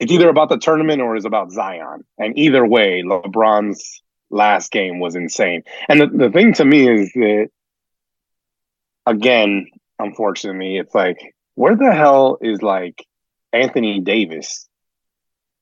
it's 0.00 0.12
either 0.12 0.28
about 0.28 0.48
the 0.48 0.58
tournament 0.58 1.02
or 1.02 1.16
it's 1.16 1.24
about 1.24 1.50
Zion. 1.50 2.04
And 2.18 2.38
either 2.38 2.64
way, 2.64 3.02
LeBron's 3.04 4.02
last 4.30 4.70
game 4.70 5.00
was 5.00 5.16
insane. 5.16 5.62
And 5.88 6.00
the, 6.00 6.06
the 6.06 6.30
thing 6.30 6.52
to 6.54 6.64
me 6.64 6.88
is 6.88 7.12
that 7.14 7.48
again, 9.06 9.68
unfortunately, 9.98 10.76
it's 10.76 10.94
like 10.94 11.34
where 11.54 11.76
the 11.76 11.92
hell 11.92 12.38
is 12.40 12.62
like 12.62 13.04
Anthony 13.52 14.00
Davis 14.00 14.68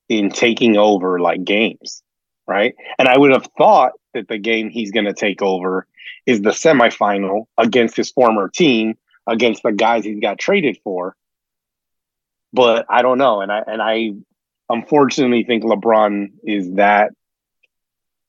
in 0.09 0.31
taking 0.31 0.77
over 0.77 1.19
like 1.21 1.45
games, 1.45 2.03
right? 2.47 2.75
And 2.99 3.09
I 3.09 3.17
would 3.17 3.33
have 3.33 3.49
thought 3.57 3.93
that 4.15 4.29
the 4.29 4.39
game 4.39 4.69
he's 4.69 4.91
going 4.91 5.07
to 5.07 5.15
take 5.15 5.43
over 5.43 5.87
is 6.27 6.43
the 6.43 6.51
semifinal 6.51 7.47
against 7.57 7.97
his 7.97 8.11
former 8.11 8.49
team, 8.49 8.95
against 9.27 9.63
the 9.63 9.73
guys 9.73 10.05
he's 10.05 10.21
got 10.21 10.39
traded 10.39 10.79
for. 10.85 11.17
But 12.57 12.87
I 12.89 13.03
don't 13.03 13.19
know, 13.19 13.43
and 13.43 13.53
I 13.53 13.63
and 13.67 13.83
I 13.83 14.13
unfortunately 14.71 15.45
think 15.45 15.63
LeBron 15.63 16.29
is 16.43 16.73
that 16.77 17.13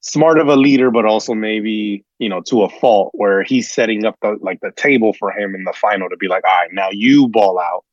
smart 0.01 0.38
of 0.38 0.50
a 0.50 0.57
leader, 0.57 0.91
but 0.91 1.05
also 1.05 1.34
maybe 1.34 2.03
you 2.19 2.27
know 2.27 2.41
to 2.41 2.63
a 2.63 2.69
fault 2.69 3.12
where 3.13 3.41
he's 3.41 3.72
setting 3.72 4.03
up 4.05 4.17
the 4.22 4.38
like 4.41 4.60
the 4.60 4.74
table 4.74 5.13
for 5.13 5.31
him 5.31 5.55
in 5.55 5.63
the 5.63 5.72
final 5.72 6.10
to 6.10 6.17
be 6.17 6.27
like, 6.27 6.43
all 6.43 6.53
right, 6.53 6.74
now 6.74 6.89
you 6.91 7.29
ball 7.29 7.57
out. 7.57 7.86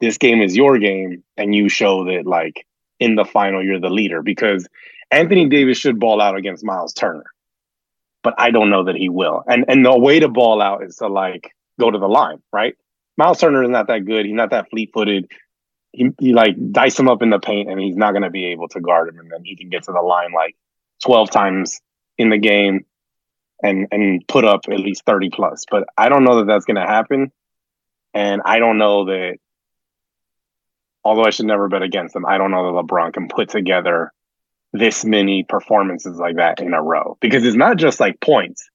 This 0.00 0.18
game 0.18 0.42
is 0.42 0.56
your 0.56 0.76
game, 0.78 1.22
and 1.36 1.54
you 1.54 1.68
show 1.68 2.04
that 2.06 2.26
like 2.26 2.66
in 2.98 3.14
the 3.14 3.24
final 3.24 3.64
you're 3.64 3.78
the 3.78 3.88
leader 3.88 4.22
because 4.22 4.66
Anthony 5.12 5.48
Davis 5.48 5.78
should 5.78 6.00
ball 6.00 6.20
out 6.20 6.36
against 6.36 6.64
Miles 6.64 6.94
Turner, 6.94 7.26
but 8.24 8.34
I 8.38 8.50
don't 8.50 8.70
know 8.70 8.86
that 8.86 8.96
he 8.96 9.08
will. 9.08 9.44
And 9.48 9.66
and 9.68 9.86
the 9.86 9.96
way 9.96 10.18
to 10.18 10.26
ball 10.28 10.60
out 10.60 10.82
is 10.82 10.96
to 10.96 11.06
like 11.06 11.52
go 11.78 11.92
to 11.92 11.98
the 11.98 12.08
line, 12.08 12.42
right? 12.52 12.74
Miles 13.16 13.38
Turner 13.38 13.62
is 13.62 13.70
not 13.70 13.86
that 13.86 14.04
good. 14.04 14.26
He's 14.26 14.34
not 14.34 14.50
that 14.50 14.68
fleet 14.68 14.90
footed. 14.92 15.30
He, 15.92 16.10
he 16.18 16.32
like 16.32 16.56
dice 16.72 16.98
him 16.98 17.08
up 17.08 17.22
in 17.22 17.30
the 17.30 17.38
paint 17.38 17.70
and 17.70 17.80
he's 17.80 17.96
not 17.96 18.12
going 18.12 18.22
to 18.22 18.30
be 18.30 18.46
able 18.46 18.68
to 18.68 18.80
guard 18.80 19.08
him. 19.08 19.18
And 19.18 19.30
then 19.30 19.44
he 19.44 19.56
can 19.56 19.70
get 19.70 19.84
to 19.84 19.92
the 19.92 20.02
line 20.02 20.32
like 20.32 20.56
12 21.04 21.30
times 21.30 21.80
in 22.18 22.30
the 22.30 22.38
game 22.38 22.84
and 23.62 23.88
and 23.90 24.26
put 24.28 24.44
up 24.44 24.62
at 24.70 24.80
least 24.80 25.04
30 25.06 25.30
plus. 25.30 25.64
But 25.70 25.84
I 25.96 26.08
don't 26.08 26.24
know 26.24 26.38
that 26.38 26.46
that's 26.46 26.64
going 26.64 26.76
to 26.76 26.86
happen. 26.86 27.32
And 28.14 28.42
I 28.44 28.58
don't 28.58 28.78
know 28.78 29.06
that, 29.06 29.38
although 31.04 31.24
I 31.24 31.30
should 31.30 31.46
never 31.46 31.68
bet 31.68 31.82
against 31.82 32.16
him, 32.16 32.26
I 32.26 32.38
don't 32.38 32.50
know 32.50 32.72
that 32.72 32.86
LeBron 32.86 33.12
can 33.12 33.28
put 33.28 33.48
together 33.48 34.12
this 34.72 35.04
many 35.04 35.44
performances 35.44 36.18
like 36.18 36.36
that 36.36 36.60
in 36.60 36.74
a 36.74 36.82
row 36.82 37.16
because 37.20 37.44
it's 37.44 37.56
not 37.56 37.76
just 37.76 38.00
like 38.00 38.20
points. 38.20 38.68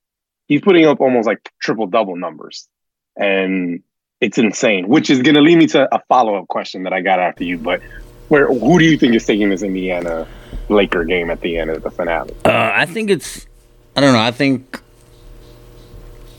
He's 0.48 0.62
putting 0.62 0.86
up 0.86 1.01
almost 1.01 1.27
like 1.27 1.50
triple 1.60 1.88
double 1.88 2.15
numbers. 2.15 2.68
And 3.15 3.84
it's 4.22 4.38
insane, 4.38 4.88
which 4.88 5.10
is 5.10 5.22
going 5.22 5.36
to 5.36 5.42
lead 5.42 5.58
me 5.58 5.68
to 5.68 5.94
a 5.94 6.00
follow 6.08 6.36
up 6.36 6.48
question 6.48 6.84
that 6.84 6.94
I 6.94 7.01
got 7.01 7.20
after 7.20 7.44
you. 7.44 7.58
But 7.58 7.82
where 8.30 8.48
who 8.48 8.80
do 8.80 8.86
you 8.86 8.98
think 8.98 9.16
is 9.16 9.25
taking 9.25 9.50
this 9.50 9.63
Indiana 9.63 10.28
Laker 10.70 11.04
game 11.04 11.30
at 11.32 11.42
the 11.42 11.58
end 11.58 11.72
of 11.72 11.84
the 11.84 11.92
finale? 11.92 12.34
Uh, 12.46 12.72
I 12.74 12.86
think 12.86 13.10
it's. 13.10 13.48
I 13.96 14.01
don't 14.01 14.13
know. 14.13 14.20
I 14.20 14.32
think. 14.32 14.80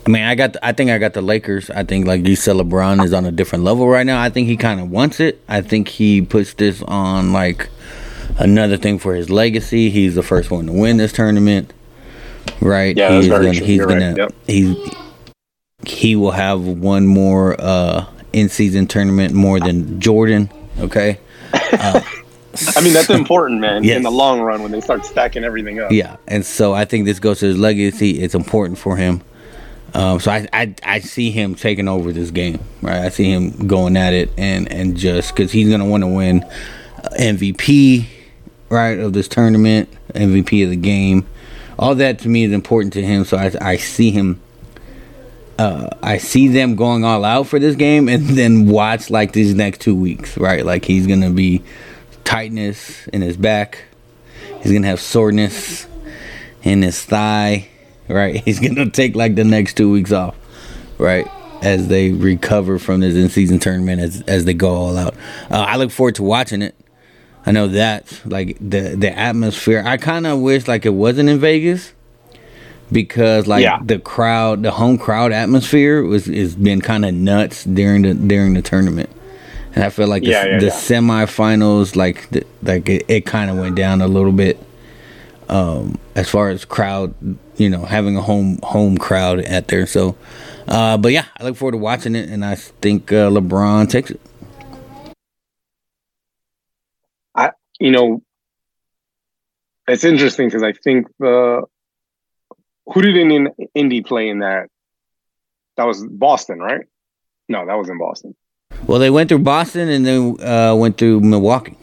I 0.06 0.10
mean, 0.10 0.22
I 0.22 0.34
got. 0.36 0.54
The, 0.54 0.64
I 0.64 0.72
think 0.72 0.90
I 0.90 0.98
got 0.98 1.12
the 1.12 1.22
Lakers. 1.22 1.68
I 1.70 1.82
think 1.84 2.06
like 2.06 2.26
you 2.26 2.36
said, 2.36 2.56
LeBron 2.56 3.04
is 3.04 3.12
on 3.12 3.26
a 3.26 3.32
different 3.32 3.64
level 3.64 3.88
right 3.88 4.06
now. 4.06 4.22
I 4.22 4.30
think 4.30 4.48
he 4.48 4.56
kind 4.56 4.80
of 4.80 4.90
wants 4.90 5.20
it. 5.20 5.42
I 5.48 5.60
think 5.60 5.88
he 5.88 6.22
puts 6.22 6.54
this 6.54 6.82
on 6.84 7.32
like 7.32 7.68
another 8.38 8.76
thing 8.76 8.98
for 8.98 9.14
his 9.14 9.28
legacy. 9.28 9.90
He's 9.90 10.14
the 10.14 10.22
first 10.22 10.50
one 10.50 10.66
to 10.66 10.72
win 10.72 10.98
this 10.98 11.12
tournament, 11.12 11.72
right? 12.60 12.96
Yeah, 12.96 13.16
he's 13.16 13.28
gonna, 13.28 13.52
he's 13.52 13.76
You're 13.76 13.86
gonna 13.86 14.08
right. 14.10 14.16
yep. 14.18 14.34
he's 14.46 14.76
he 15.86 16.16
will 16.16 16.30
have 16.30 16.60
one 16.66 17.06
more 17.06 17.60
uh 17.60 18.06
in 18.32 18.48
season 18.48 18.86
tournament 18.86 19.34
more 19.34 19.60
than 19.60 20.00
Jordan. 20.00 20.50
Okay. 20.78 21.18
I 22.76 22.80
mean, 22.82 22.92
that's 22.92 23.10
important, 23.10 23.60
man. 23.60 23.82
Yes. 23.82 23.96
In 23.96 24.02
the 24.02 24.10
long 24.10 24.40
run, 24.40 24.62
when 24.62 24.72
they 24.72 24.80
start 24.80 25.06
stacking 25.06 25.44
everything 25.44 25.80
up. 25.80 25.90
Yeah, 25.90 26.16
and 26.28 26.44
so 26.44 26.74
I 26.74 26.84
think 26.84 27.06
this 27.06 27.18
goes 27.18 27.40
to 27.40 27.46
his 27.46 27.58
legacy. 27.58 28.22
It's 28.22 28.34
important 28.34 28.78
for 28.78 28.96
him. 28.96 29.22
Um, 29.94 30.20
so 30.20 30.30
I, 30.30 30.48
I 30.52 30.74
I 30.82 31.00
see 31.00 31.30
him 31.30 31.54
taking 31.54 31.88
over 31.88 32.12
this 32.12 32.30
game, 32.30 32.60
right? 32.80 33.02
I 33.02 33.08
see 33.10 33.30
him 33.30 33.66
going 33.66 33.96
at 33.96 34.12
it 34.12 34.30
and 34.38 34.70
and 34.70 34.96
just 34.96 35.34
because 35.34 35.52
he's 35.52 35.68
gonna 35.68 35.86
want 35.86 36.02
to 36.02 36.08
win 36.08 36.42
uh, 36.42 37.08
MVP, 37.18 38.06
right, 38.68 38.98
of 38.98 39.12
this 39.12 39.28
tournament, 39.28 39.88
MVP 40.14 40.64
of 40.64 40.70
the 40.70 40.76
game. 40.76 41.26
All 41.78 41.94
that 41.96 42.18
to 42.20 42.28
me 42.28 42.44
is 42.44 42.52
important 42.52 42.92
to 42.94 43.02
him. 43.02 43.24
So 43.24 43.36
I 43.36 43.52
I 43.60 43.76
see 43.76 44.10
him. 44.10 44.40
Uh, 45.58 45.88
I 46.02 46.18
see 46.18 46.48
them 46.48 46.76
going 46.76 47.04
all 47.04 47.24
out 47.24 47.46
for 47.46 47.58
this 47.58 47.76
game, 47.76 48.08
and 48.08 48.26
then 48.38 48.66
watch 48.66 49.10
like 49.10 49.32
these 49.32 49.54
next 49.54 49.80
two 49.80 49.94
weeks, 49.94 50.36
right? 50.36 50.64
Like 50.64 50.84
he's 50.84 51.06
gonna 51.06 51.30
be 51.30 51.62
tightness 52.24 53.06
in 53.08 53.22
his 53.22 53.36
back. 53.36 53.84
He's 54.62 54.72
gonna 54.72 54.86
have 54.86 55.00
soreness 55.00 55.86
in 56.62 56.82
his 56.82 57.02
thigh, 57.04 57.68
right? 58.08 58.36
He's 58.44 58.60
gonna 58.60 58.90
take 58.90 59.16
like 59.16 59.34
the 59.34 59.44
next 59.44 59.74
two 59.74 59.90
weeks 59.90 60.12
off, 60.12 60.36
right? 60.98 61.28
As 61.62 61.88
they 61.88 62.12
recover 62.12 62.78
from 62.78 63.00
this 63.00 63.14
in-season 63.14 63.58
tournament, 63.58 64.00
as 64.00 64.22
as 64.22 64.44
they 64.44 64.54
go 64.54 64.70
all 64.70 64.96
out. 64.96 65.14
Uh, 65.50 65.60
I 65.60 65.76
look 65.76 65.90
forward 65.90 66.14
to 66.16 66.22
watching 66.22 66.62
it. 66.62 66.74
I 67.44 67.50
know 67.50 67.68
that 67.68 68.20
like 68.24 68.56
the 68.60 68.94
the 68.96 69.16
atmosphere. 69.16 69.82
I 69.84 69.96
kind 69.96 70.26
of 70.26 70.38
wish 70.40 70.68
like 70.68 70.86
it 70.86 70.94
wasn't 70.94 71.28
in 71.28 71.38
Vegas 71.40 71.92
because 72.92 73.46
like 73.46 73.62
Yeah. 73.62 73.78
the 73.84 73.98
crowd, 73.98 74.62
the 74.62 74.70
home 74.70 74.98
crowd 74.98 75.32
atmosphere 75.32 76.02
was 76.02 76.26
has 76.26 76.54
been 76.54 76.80
kind 76.80 77.04
of 77.04 77.14
nuts 77.14 77.64
during 77.64 78.02
the 78.02 78.14
during 78.14 78.54
the 78.54 78.62
tournament. 78.62 79.10
And 79.74 79.82
I 79.82 79.88
feel 79.88 80.06
like 80.06 80.22
the, 80.22 80.30
Yeah, 80.30 80.44
yeah, 80.44 80.58
the 80.58 80.66
semifinals, 80.66 81.96
like 81.96 82.28
the, 82.30 82.44
like 82.62 82.88
it, 82.88 83.04
it 83.08 83.26
kind 83.26 83.50
of 83.50 83.56
went 83.56 83.74
down 83.74 84.02
a 84.02 84.06
little 84.06 84.32
bit 84.32 84.58
um, 85.48 85.98
as 86.14 86.28
far 86.28 86.50
as 86.50 86.64
crowd, 86.66 87.14
you 87.56 87.70
know, 87.70 87.84
having 87.84 88.16
a 88.16 88.22
home 88.22 88.58
home 88.62 88.98
crowd 88.98 89.40
at 89.40 89.68
there. 89.68 89.86
So, 89.86 90.16
uh, 90.68 90.98
but 90.98 91.12
yeah, 91.12 91.24
I 91.38 91.44
look 91.44 91.56
forward 91.56 91.72
to 91.72 91.78
watching 91.78 92.14
it, 92.14 92.28
and 92.28 92.44
I 92.44 92.54
think 92.56 93.10
uh, 93.12 93.30
LeBron 93.30 93.88
takes 93.88 94.10
it. 94.10 94.20
I, 97.34 97.52
You 97.80 97.90
know, 97.90 98.22
it's 99.88 100.04
interesting 100.04 100.48
because 100.48 100.62
I 100.62 100.72
think 100.72 101.06
the 101.18 101.62
who 102.92 103.02
did 103.02 103.16
in 103.16 103.48
Indy 103.74 104.02
play 104.02 104.28
in 104.28 104.40
that? 104.40 104.68
That 105.76 105.84
was 105.84 106.04
Boston, 106.06 106.58
right? 106.58 106.86
No, 107.48 107.66
that 107.66 107.74
was 107.74 107.88
in 107.88 107.98
Boston. 107.98 108.34
Well, 108.86 108.98
they 108.98 109.10
went 109.10 109.28
through 109.28 109.40
Boston 109.40 109.88
and 109.88 110.06
then 110.06 110.46
uh, 110.46 110.74
went 110.74 110.98
through 110.98 111.20
Milwaukee. 111.20 111.76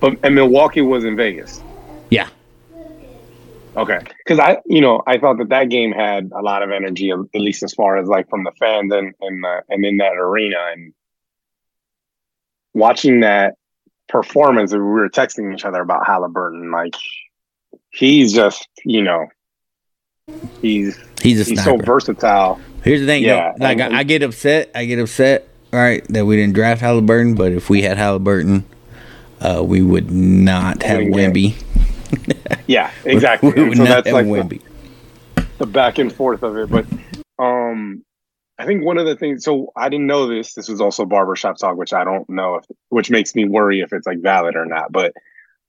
But 0.00 0.18
and 0.22 0.34
Milwaukee 0.34 0.80
was 0.82 1.04
in 1.04 1.16
Vegas. 1.16 1.62
Yeah, 2.10 2.28
Okay, 3.76 3.98
because 4.18 4.38
I, 4.38 4.58
you 4.66 4.80
know, 4.80 5.02
I 5.04 5.18
thought 5.18 5.38
that 5.38 5.48
that 5.48 5.68
game 5.68 5.90
had 5.90 6.30
a 6.32 6.42
lot 6.42 6.62
of 6.62 6.70
energy, 6.70 7.10
at 7.10 7.18
least 7.34 7.64
as 7.64 7.74
far 7.74 7.96
as 7.96 8.06
like 8.06 8.30
from 8.30 8.44
the 8.44 8.52
fans 8.52 8.92
and 8.92 9.14
and 9.20 9.44
uh, 9.44 9.60
and 9.68 9.84
in 9.84 9.96
that 9.96 10.14
arena, 10.14 10.58
and 10.72 10.94
watching 12.72 13.20
that 13.20 13.54
performance. 14.08 14.72
We 14.72 14.78
were 14.78 15.08
texting 15.08 15.52
each 15.52 15.64
other 15.64 15.80
about 15.80 16.06
Halliburton, 16.06 16.70
like 16.70 16.94
he's 17.90 18.32
just, 18.32 18.68
you 18.84 19.02
know, 19.02 19.26
he's 20.64 20.98
he's 21.20 21.40
a 21.40 21.44
he's 21.44 21.64
so 21.64 21.76
versatile. 21.76 22.60
Here's 22.82 23.00
the 23.00 23.06
thing, 23.06 23.22
Yeah, 23.22 23.52
though. 23.56 23.64
Like 23.64 23.80
I, 23.80 23.98
I 23.98 24.02
get 24.02 24.22
upset. 24.22 24.70
I 24.74 24.84
get 24.84 24.98
upset. 24.98 25.48
Right, 25.72 26.06
that 26.10 26.24
we 26.24 26.36
didn't 26.36 26.54
draft 26.54 26.80
Halliburton, 26.80 27.34
but 27.34 27.50
if 27.50 27.68
we 27.68 27.82
had 27.82 27.96
Halliburton, 27.98 28.64
uh, 29.40 29.60
we 29.64 29.82
would 29.82 30.08
not 30.12 30.82
have 30.84 31.00
Wemby. 31.00 31.60
Yeah, 32.66 32.92
exactly. 33.04 33.52
we 33.52 33.68
would 33.68 33.76
so 33.76 33.84
not 33.84 34.04
that's 34.04 34.16
have 34.16 34.26
like 34.26 34.48
the, 34.48 34.60
the 35.58 35.66
back 35.66 35.98
and 35.98 36.12
forth 36.12 36.42
of 36.44 36.56
it. 36.56 36.70
But 36.70 36.86
um 37.42 38.04
I 38.56 38.66
think 38.66 38.84
one 38.84 38.98
of 38.98 39.06
the 39.06 39.16
things 39.16 39.44
so 39.44 39.72
I 39.76 39.88
didn't 39.88 40.06
know 40.06 40.28
this. 40.28 40.54
This 40.54 40.68
was 40.68 40.80
also 40.80 41.04
barbershop 41.04 41.58
talk, 41.58 41.76
which 41.76 41.92
I 41.92 42.04
don't 42.04 42.28
know 42.30 42.56
if 42.56 42.64
which 42.88 43.10
makes 43.10 43.34
me 43.34 43.46
worry 43.46 43.80
if 43.80 43.92
it's 43.92 44.06
like 44.06 44.20
valid 44.20 44.54
or 44.54 44.64
not. 44.64 44.92
But 44.92 45.12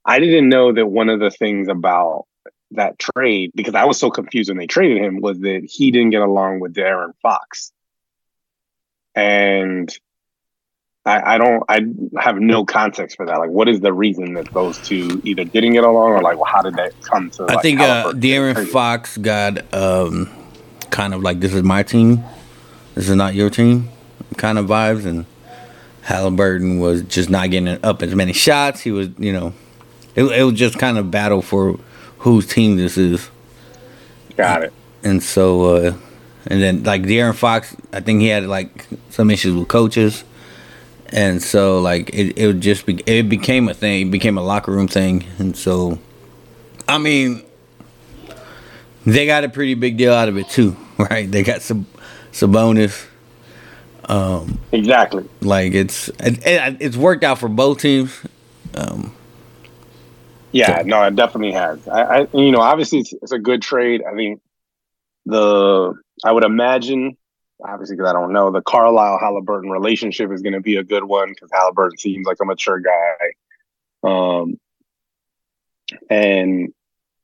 I 0.05 0.19
didn't 0.19 0.47
know 0.50 0.71
that 0.71 0.85
one 0.85 1.09
of 1.09 1.19
the 1.19 1.31
things 1.31 1.67
about 1.67 2.25
that 2.72 3.00
trade, 3.00 3.51
because 3.55 3.75
I 3.75 3.86
was 3.86 4.00
so 4.00 4.10
confused 4.10 4.50
when 4.50 4.57
they 4.57 4.67
traded 4.67 5.01
him, 5.01 5.22
was 5.22 5.39
that 5.39 5.65
he 5.69 5.91
didn't 5.91 6.10
get 6.12 6.22
along 6.22 6.60
with 6.60 6.74
De'Aaron 6.74 7.13
Fox. 7.22 7.72
And 9.15 9.95
I, 11.05 11.36
I 11.36 11.38
don't 11.38 11.63
I 11.69 11.81
have 12.19 12.38
no 12.38 12.65
context 12.65 13.15
for 13.15 13.25
that. 13.27 13.38
Like 13.38 13.51
what 13.51 13.69
is 13.69 13.79
the 13.79 13.93
reason 13.93 14.34
that 14.34 14.51
those 14.51 14.79
two 14.79 15.22
either 15.24 15.43
didn't 15.43 15.74
get 15.74 15.84
along 15.84 16.12
or 16.12 16.22
like 16.22 16.38
well, 16.38 16.51
how 16.51 16.63
did 16.63 16.75
that 16.75 17.00
come 17.01 17.29
to 17.31 17.43
I 17.43 17.53
like, 17.53 17.62
think 17.62 17.79
uh, 17.79 17.86
Halliburton 17.86 18.19
getting 18.19 18.41
De'Aaron 18.41 18.53
traded? 18.55 18.74
Fox 18.74 19.17
got 19.17 19.74
um, 19.74 20.29
kind 20.89 21.13
of 21.13 21.22
like 21.22 21.39
this 21.39 21.53
is 21.53 21.62
my 21.62 21.84
team, 21.84 22.24
this 22.95 23.07
is 23.07 23.15
not 23.15 23.36
your 23.36 23.51
team, 23.51 23.89
kind 24.38 24.57
of 24.57 24.65
vibes, 24.65 25.05
and 25.05 25.25
Halliburton 26.01 26.79
was 26.79 27.03
just 27.03 27.29
not 27.29 27.51
getting 27.51 27.84
up 27.84 28.01
as 28.01 28.15
many 28.15 28.34
shots. 28.34 28.81
He 28.81 28.91
was, 28.91 29.10
you 29.17 29.31
know, 29.31 29.53
it, 30.15 30.24
it 30.24 30.43
was 30.43 30.55
just 30.55 30.79
kind 30.79 30.98
of 30.98 31.12
battle 31.12 31.43
for 31.43 31.79
whose 32.25 32.46
team 32.48 32.75
this 32.75 32.98
is, 32.98 33.29
Got 34.36 34.63
it. 34.63 34.74
and 35.03 35.22
so 35.24 35.75
uh, 35.75 35.94
and 36.48 36.62
then 36.62 36.84
like 36.84 37.03
De'Aaron 37.03 37.36
Fox, 37.36 37.75
I 37.94 38.01
think 38.01 38.22
he 38.22 38.27
had 38.27 38.46
like 38.46 38.88
some 39.10 39.32
issues 39.32 39.53
with 39.55 39.67
coaches. 39.67 40.24
And 41.10 41.41
so, 41.41 41.79
like, 41.82 42.10
it, 42.10 42.36
it 42.36 42.60
just 42.60 42.88
be, 42.88 42.96
it 43.05 43.29
became 43.29 43.70
a 43.70 43.75
thing, 43.75 44.08
it 44.08 44.12
became 44.12 44.39
a 44.39 44.41
locker 44.44 44.72
room 44.72 44.88
thing. 44.88 45.24
And 45.38 45.55
so, 45.55 46.00
I 46.88 46.98
mean, 46.98 47.44
they 49.05 49.27
got 49.27 49.44
a 49.44 49.50
pretty 49.50 49.75
big 49.75 49.98
deal 49.98 50.13
out 50.13 50.29
of 50.29 50.38
it 50.38 50.50
too, 50.50 50.75
right? 50.98 51.29
They 51.29 51.44
got 51.44 51.62
some 51.62 51.86
Sabonis. 52.32 53.05
Um, 54.05 54.60
exactly. 54.72 55.25
Like 55.41 55.74
it's 55.74 56.10
it, 56.20 56.39
it's 56.79 56.98
worked 56.98 57.24
out 57.24 57.39
for 57.39 57.50
both 57.50 57.79
teams. 57.82 58.12
Um, 58.74 59.14
yeah, 60.55 60.81
so. 60.81 60.88
no, 60.88 61.03
it 61.03 61.15
definitely 61.15 61.51
has. 61.51 61.88
I, 61.88 62.01
I 62.01 62.27
you 62.33 62.51
know, 62.51 62.62
obviously 62.62 63.00
it's, 63.00 63.13
it's, 63.13 63.31
a 63.33 63.39
good 63.39 63.62
trade. 63.62 64.01
I 64.09 64.15
think 64.15 64.41
the 65.25 65.93
I 66.24 66.31
would 66.31 66.45
imagine, 66.45 67.17
obviously 67.63 67.97
because 67.97 68.09
I 68.09 68.13
don't 68.13 68.31
know, 68.31 68.51
the 68.51 68.62
Carlisle 68.62 69.19
Halliburton 69.19 69.69
relationship 69.69 70.31
is 70.31 70.41
going 70.41 70.53
to 70.53 70.62
be 70.62 70.77
a 70.77 70.83
good 70.83 71.03
one 71.03 71.29
because 71.29 71.50
Halliburton 71.51 71.97
seems 71.97 72.25
like 72.25 72.38
a 72.41 72.45
mature 72.45 72.79
guy. 72.79 74.09
Um, 74.09 74.59
and 76.09 76.74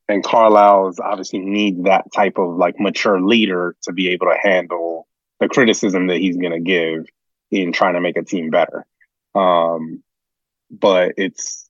and 0.09 0.23
Carlisle's 0.23 0.99
obviously 0.99 1.39
need 1.39 1.85
that 1.85 2.11
type 2.13 2.37
of 2.37 2.57
like 2.57 2.79
mature 2.79 3.21
leader 3.21 3.77
to 3.83 3.93
be 3.93 4.09
able 4.09 4.27
to 4.27 4.37
handle 4.41 5.07
the 5.39 5.47
criticism 5.47 6.07
that 6.07 6.17
he's 6.17 6.35
going 6.35 6.51
to 6.51 6.59
give 6.59 7.05
in 7.49 7.71
trying 7.71 7.93
to 7.93 8.01
make 8.01 8.17
a 8.17 8.23
team 8.23 8.49
better. 8.49 8.85
Um, 9.33 10.03
but 10.69 11.13
it's 11.15 11.69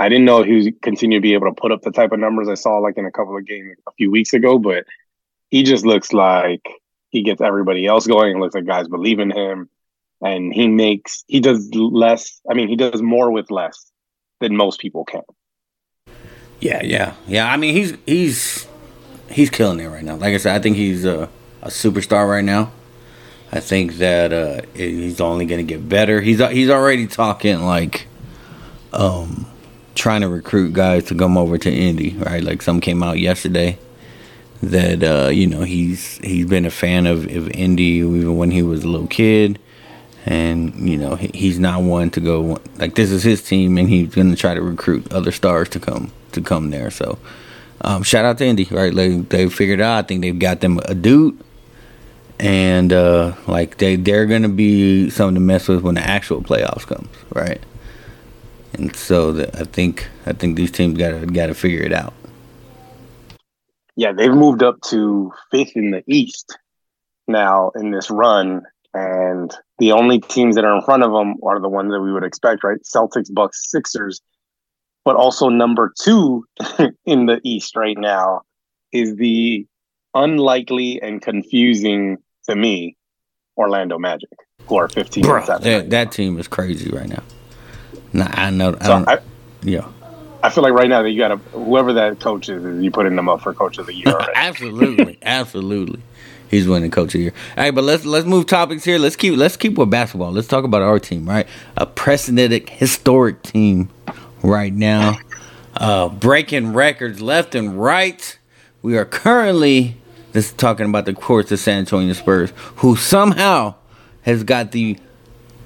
I 0.00 0.08
didn't 0.08 0.24
know 0.24 0.42
he 0.42 0.54
was 0.54 0.68
continue 0.80 1.18
to 1.18 1.22
be 1.22 1.34
able 1.34 1.48
to 1.48 1.60
put 1.60 1.72
up 1.72 1.82
the 1.82 1.90
type 1.90 2.12
of 2.12 2.18
numbers 2.18 2.48
I 2.48 2.54
saw 2.54 2.78
like 2.78 2.96
in 2.96 3.04
a 3.04 3.12
couple 3.12 3.36
of 3.36 3.46
games 3.46 3.76
a 3.86 3.92
few 3.92 4.10
weeks 4.10 4.32
ago, 4.32 4.58
but 4.58 4.86
he 5.50 5.62
just 5.62 5.84
looks 5.84 6.14
like 6.14 6.66
he 7.10 7.22
gets 7.22 7.42
everybody 7.42 7.86
else 7.86 8.06
going. 8.06 8.34
It 8.34 8.40
looks 8.40 8.54
like 8.54 8.64
guys 8.64 8.88
believe 8.88 9.18
in 9.18 9.30
him, 9.30 9.68
and 10.22 10.54
he 10.54 10.68
makes 10.68 11.22
he 11.28 11.40
does 11.40 11.68
less. 11.74 12.40
I 12.50 12.54
mean, 12.54 12.68
he 12.68 12.76
does 12.76 13.02
more 13.02 13.30
with 13.30 13.50
less 13.50 13.92
than 14.40 14.56
most 14.56 14.80
people 14.80 15.04
can. 15.04 15.20
Yeah, 16.60 16.82
yeah, 16.82 17.14
yeah. 17.26 17.52
I 17.52 17.58
mean, 17.58 17.74
he's 17.74 17.94
he's 18.06 18.66
he's 19.30 19.50
killing 19.50 19.80
it 19.80 19.88
right 19.88 20.02
now. 20.02 20.16
Like 20.16 20.32
I 20.32 20.38
said, 20.38 20.56
I 20.56 20.60
think 20.60 20.76
he's 20.76 21.04
a, 21.04 21.28
a 21.60 21.68
superstar 21.68 22.26
right 22.26 22.44
now. 22.44 22.72
I 23.52 23.60
think 23.60 23.94
that 23.94 24.32
uh, 24.32 24.62
he's 24.72 25.20
only 25.20 25.44
going 25.44 25.66
to 25.66 25.70
get 25.70 25.86
better. 25.86 26.22
He's 26.22 26.38
he's 26.48 26.70
already 26.70 27.06
talking 27.06 27.60
like, 27.66 28.06
um, 28.94 29.46
trying 29.94 30.20
to 30.22 30.28
recruit 30.28 30.72
guys 30.72 31.04
to 31.06 31.14
come 31.14 31.36
over 31.36 31.58
to 31.58 31.70
Indy. 31.70 32.16
Right, 32.16 32.42
like 32.42 32.62
some 32.62 32.80
came 32.80 33.02
out 33.02 33.18
yesterday 33.18 33.78
that 34.62 35.02
uh, 35.02 35.28
you 35.30 35.46
know 35.46 35.62
he's 35.62 36.18
he's 36.18 36.46
been 36.46 36.66
a 36.66 36.70
fan 36.70 37.06
of, 37.06 37.24
of 37.24 37.50
Indy 37.50 37.84
even 37.84 38.36
when 38.36 38.50
he 38.50 38.62
was 38.62 38.84
a 38.84 38.88
little 38.88 39.06
kid, 39.06 39.58
and 40.26 40.88
you 40.88 40.96
know 40.96 41.16
he, 41.16 41.30
he's 41.32 41.58
not 41.58 41.82
one 41.82 42.10
to 42.10 42.20
go 42.20 42.58
like 42.76 42.94
this 42.94 43.10
is 43.10 43.22
his 43.22 43.42
team, 43.42 43.78
and 43.78 43.88
he's 43.88 44.14
gonna 44.14 44.36
try 44.36 44.54
to 44.54 44.62
recruit 44.62 45.10
other 45.12 45.32
stars 45.32 45.68
to 45.70 45.80
come 45.80 46.12
to 46.32 46.40
come 46.40 46.70
there. 46.70 46.90
So 46.90 47.18
um, 47.82 48.02
shout 48.02 48.24
out 48.24 48.38
to 48.38 48.44
Indy, 48.44 48.64
right? 48.70 48.92
Like 48.92 49.30
they 49.30 49.48
figured 49.48 49.80
out. 49.80 50.04
I 50.04 50.06
think 50.06 50.20
they've 50.22 50.38
got 50.38 50.60
them 50.60 50.78
a 50.84 50.94
dude, 50.94 51.42
and 52.38 52.92
uh, 52.92 53.34
like 53.46 53.78
they 53.78 53.96
they're 53.96 54.26
gonna 54.26 54.50
be 54.50 55.08
something 55.08 55.34
to 55.34 55.40
mess 55.40 55.68
with 55.68 55.82
when 55.82 55.94
the 55.94 56.02
actual 56.02 56.42
playoffs 56.42 56.86
comes, 56.86 57.08
right? 57.34 57.62
And 58.80 58.96
so 58.96 59.32
the, 59.32 59.60
I 59.60 59.64
think 59.64 60.08
I 60.26 60.32
think 60.32 60.56
these 60.56 60.72
teams 60.72 60.98
gotta 60.98 61.26
gotta 61.26 61.54
figure 61.54 61.82
it 61.82 61.92
out 61.92 62.14
yeah, 64.00 64.12
they've 64.12 64.32
moved 64.32 64.62
up 64.62 64.80
to 64.86 65.30
fifth 65.50 65.76
in 65.76 65.90
the 65.90 66.02
East 66.06 66.56
now 67.28 67.70
in 67.74 67.90
this 67.90 68.10
run, 68.10 68.62
and 68.94 69.54
the 69.78 69.92
only 69.92 70.20
teams 70.20 70.56
that 70.56 70.64
are 70.64 70.74
in 70.74 70.82
front 70.82 71.02
of 71.02 71.12
them 71.12 71.34
are 71.42 71.60
the 71.60 71.68
ones 71.68 71.92
that 71.92 72.00
we 72.00 72.10
would 72.10 72.24
expect, 72.24 72.64
right? 72.64 72.78
Celtics, 72.82 73.30
Bucks, 73.30 73.70
Sixers, 73.70 74.22
but 75.04 75.16
also 75.16 75.50
number 75.50 75.92
two 76.02 76.46
in 77.04 77.26
the 77.26 77.40
East 77.44 77.76
right 77.76 77.98
now 77.98 78.40
is 78.90 79.16
the 79.16 79.66
unlikely 80.14 81.02
and 81.02 81.20
confusing 81.20 82.16
to 82.48 82.56
me 82.56 82.96
Orlando 83.58 83.98
Magic, 83.98 84.30
who 84.66 84.76
are 84.76 84.88
15 84.88 85.24
Bro, 85.24 85.44
that, 85.58 85.90
that 85.90 86.10
team 86.10 86.38
is 86.38 86.48
crazy 86.48 86.90
right 86.90 87.08
now. 87.08 87.22
Nah, 88.12 88.28
I 88.32 88.50
know. 88.50 88.76
I 88.80 88.84
so 88.84 89.04
I, 89.06 89.18
yeah. 89.62 89.88
I 90.42 90.50
feel 90.50 90.62
like 90.62 90.72
right 90.72 90.88
now 90.88 91.02
that 91.02 91.10
you 91.10 91.18
got 91.18 91.28
to 91.28 91.36
whoever 91.58 91.92
that 91.94 92.20
coach 92.20 92.48
is, 92.48 92.82
you 92.82 92.90
putting 92.90 93.16
them 93.16 93.28
up 93.28 93.42
for 93.42 93.52
coach 93.52 93.78
of 93.78 93.86
the 93.86 93.94
year. 93.94 94.18
absolutely, 94.34 95.18
absolutely, 95.22 96.00
he's 96.50 96.66
winning 96.66 96.90
coach 96.90 97.08
of 97.08 97.12
the 97.12 97.24
year. 97.24 97.34
All 97.56 97.64
right, 97.64 97.74
but 97.74 97.84
let's 97.84 98.04
let's 98.04 98.26
move 98.26 98.46
topics 98.46 98.84
here. 98.84 98.98
Let's 98.98 99.16
keep 99.16 99.36
let's 99.36 99.56
keep 99.56 99.76
with 99.76 99.90
basketball. 99.90 100.32
Let's 100.32 100.48
talk 100.48 100.64
about 100.64 100.82
our 100.82 100.98
team, 100.98 101.28
right? 101.28 101.46
A 101.76 101.86
precedented, 101.86 102.70
historic 102.70 103.42
team 103.42 103.90
right 104.42 104.72
now, 104.72 105.18
uh, 105.76 106.08
breaking 106.08 106.72
records 106.72 107.20
left 107.20 107.54
and 107.54 107.80
right. 107.80 108.38
We 108.82 108.96
are 108.96 109.04
currently 109.04 109.96
just 110.32 110.56
talking 110.56 110.86
about 110.86 111.04
the 111.04 111.12
course 111.12 111.52
of 111.52 111.58
San 111.58 111.80
Antonio 111.80 112.14
Spurs, 112.14 112.52
who 112.76 112.96
somehow 112.96 113.74
has 114.22 114.42
got 114.42 114.72
the 114.72 114.98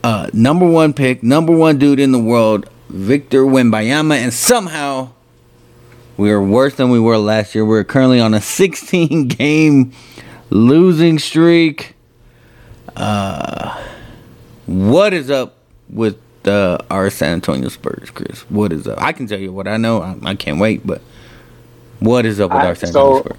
uh, 0.04 0.28
number 0.34 0.66
one 0.68 0.92
pick, 0.92 1.22
number 1.22 1.56
one 1.56 1.78
dude 1.78 1.98
in 1.98 2.12
the 2.12 2.18
world 2.18 2.68
Victor 2.90 3.42
Wembanyama, 3.44 4.16
and 4.16 4.34
somehow 4.34 5.08
we 6.18 6.30
are 6.30 6.42
worse 6.42 6.74
than 6.74 6.90
we 6.90 7.00
were 7.00 7.16
last 7.16 7.54
year. 7.54 7.64
We're 7.64 7.84
currently 7.84 8.20
on 8.20 8.34
a 8.34 8.40
16 8.40 9.28
game 9.28 9.92
losing 10.50 11.18
streak. 11.18 11.94
Uh, 12.94 13.82
what 14.66 15.14
is 15.14 15.30
up 15.30 15.56
with 15.88 16.18
uh, 16.46 16.78
our 16.90 17.08
San 17.08 17.32
Antonio 17.32 17.70
Spurs, 17.70 18.10
Chris? 18.10 18.40
What 18.50 18.74
is 18.74 18.86
up? 18.86 19.00
I 19.00 19.12
can 19.12 19.26
tell 19.26 19.40
you 19.40 19.54
what 19.54 19.66
I 19.66 19.78
know. 19.78 20.02
I, 20.02 20.16
I 20.22 20.34
can't 20.34 20.60
wait, 20.60 20.86
but 20.86 21.00
what 22.00 22.26
is 22.26 22.40
up 22.40 22.50
with 22.50 22.60
I, 22.60 22.66
our 22.66 22.74
San 22.74 22.88
Antonio 22.88 23.16
so, 23.16 23.24
Spurs? 23.24 23.38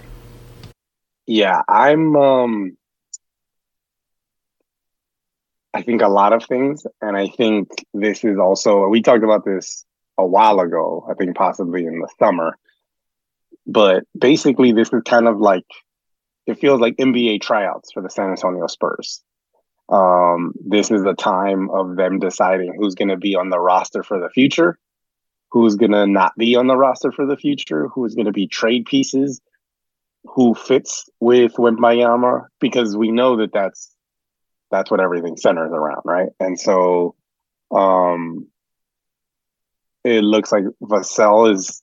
Yeah, 1.28 1.62
I'm 1.68 2.16
um 2.16 2.78
I 5.76 5.82
think 5.82 6.02
a 6.02 6.08
lot 6.08 6.32
of 6.32 6.46
things. 6.46 6.88
And 7.02 7.18
I 7.18 7.28
think 7.28 7.68
this 7.94 8.24
is 8.24 8.40
also, 8.40 8.88
we 8.88 9.02
talked 9.02 9.26
about 9.26 9.44
this 9.44 9.86
a 10.18 10.26
while 10.26 10.62
ago, 10.62 11.06
I 11.10 11.16
think 11.16 11.36
possibly 11.36 11.86
in 11.86 12.00
the 12.00 12.08
summer. 12.18 12.58
But 13.68 14.06
basically, 14.18 14.72
this 14.72 14.94
is 14.94 15.02
kind 15.04 15.28
of 15.28 15.42
like, 15.42 15.66
it 16.48 16.60
feels 16.60 16.80
like 16.80 16.96
NBA 16.96 17.42
tryouts 17.42 17.92
for 17.92 18.02
the 18.02 18.10
San 18.10 18.30
Antonio 18.30 18.68
Spurs. 18.68 19.22
Um, 19.90 20.54
this 20.66 20.92
is 20.92 21.04
the 21.04 21.14
time 21.14 21.70
of 21.70 21.98
them 21.98 22.20
deciding 22.20 22.76
who's 22.78 22.96
going 22.96 23.10
to 23.10 23.18
be 23.18 23.36
on 23.36 23.50
the 23.50 23.60
roster 23.60 24.02
for 24.02 24.22
the 24.22 24.30
future, 24.30 24.80
who's 25.52 25.76
going 25.76 25.92
to 25.92 26.08
not 26.08 26.38
be 26.38 26.56
on 26.56 26.68
the 26.68 26.78
roster 26.78 27.12
for 27.12 27.26
the 27.26 27.36
future, 27.36 27.90
who's 27.90 28.16
going 28.16 28.28
to 28.28 28.32
be 28.32 28.48
trade 28.48 28.86
pieces, 28.86 29.42
who 30.24 30.54
fits 30.54 31.10
with 31.20 31.56
Wembanyama, 31.56 32.46
because 32.62 32.96
we 32.96 33.12
know 33.12 33.38
that 33.38 33.52
that's 33.52 33.95
that's 34.72 34.92
what 34.92 35.00
everything 35.00 35.38
centers 35.38 35.72
around, 35.72 36.02
right? 36.06 36.30
And 36.40 36.60
so 36.60 37.16
um 37.72 38.48
it 40.04 40.24
looks 40.24 40.52
like 40.52 40.64
Vassell 40.84 41.52
is 41.52 41.82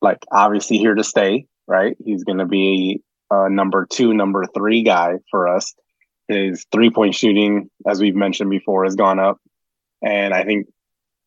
like 0.00 0.18
obviously 0.32 0.78
here 0.78 0.94
to 0.94 1.04
stay, 1.04 1.46
right? 1.66 1.96
He's 2.02 2.24
going 2.24 2.38
to 2.38 2.46
be 2.46 3.02
a 3.30 3.50
number 3.50 3.86
2, 3.90 4.14
number 4.14 4.44
3 4.54 4.82
guy 4.82 5.14
for 5.30 5.48
us. 5.48 5.74
His 6.28 6.64
three-point 6.72 7.14
shooting 7.14 7.70
as 7.86 8.00
we've 8.00 8.16
mentioned 8.16 8.50
before 8.50 8.84
has 8.84 8.96
gone 8.96 9.18
up 9.18 9.40
and 10.02 10.32
I 10.32 10.44
think 10.44 10.68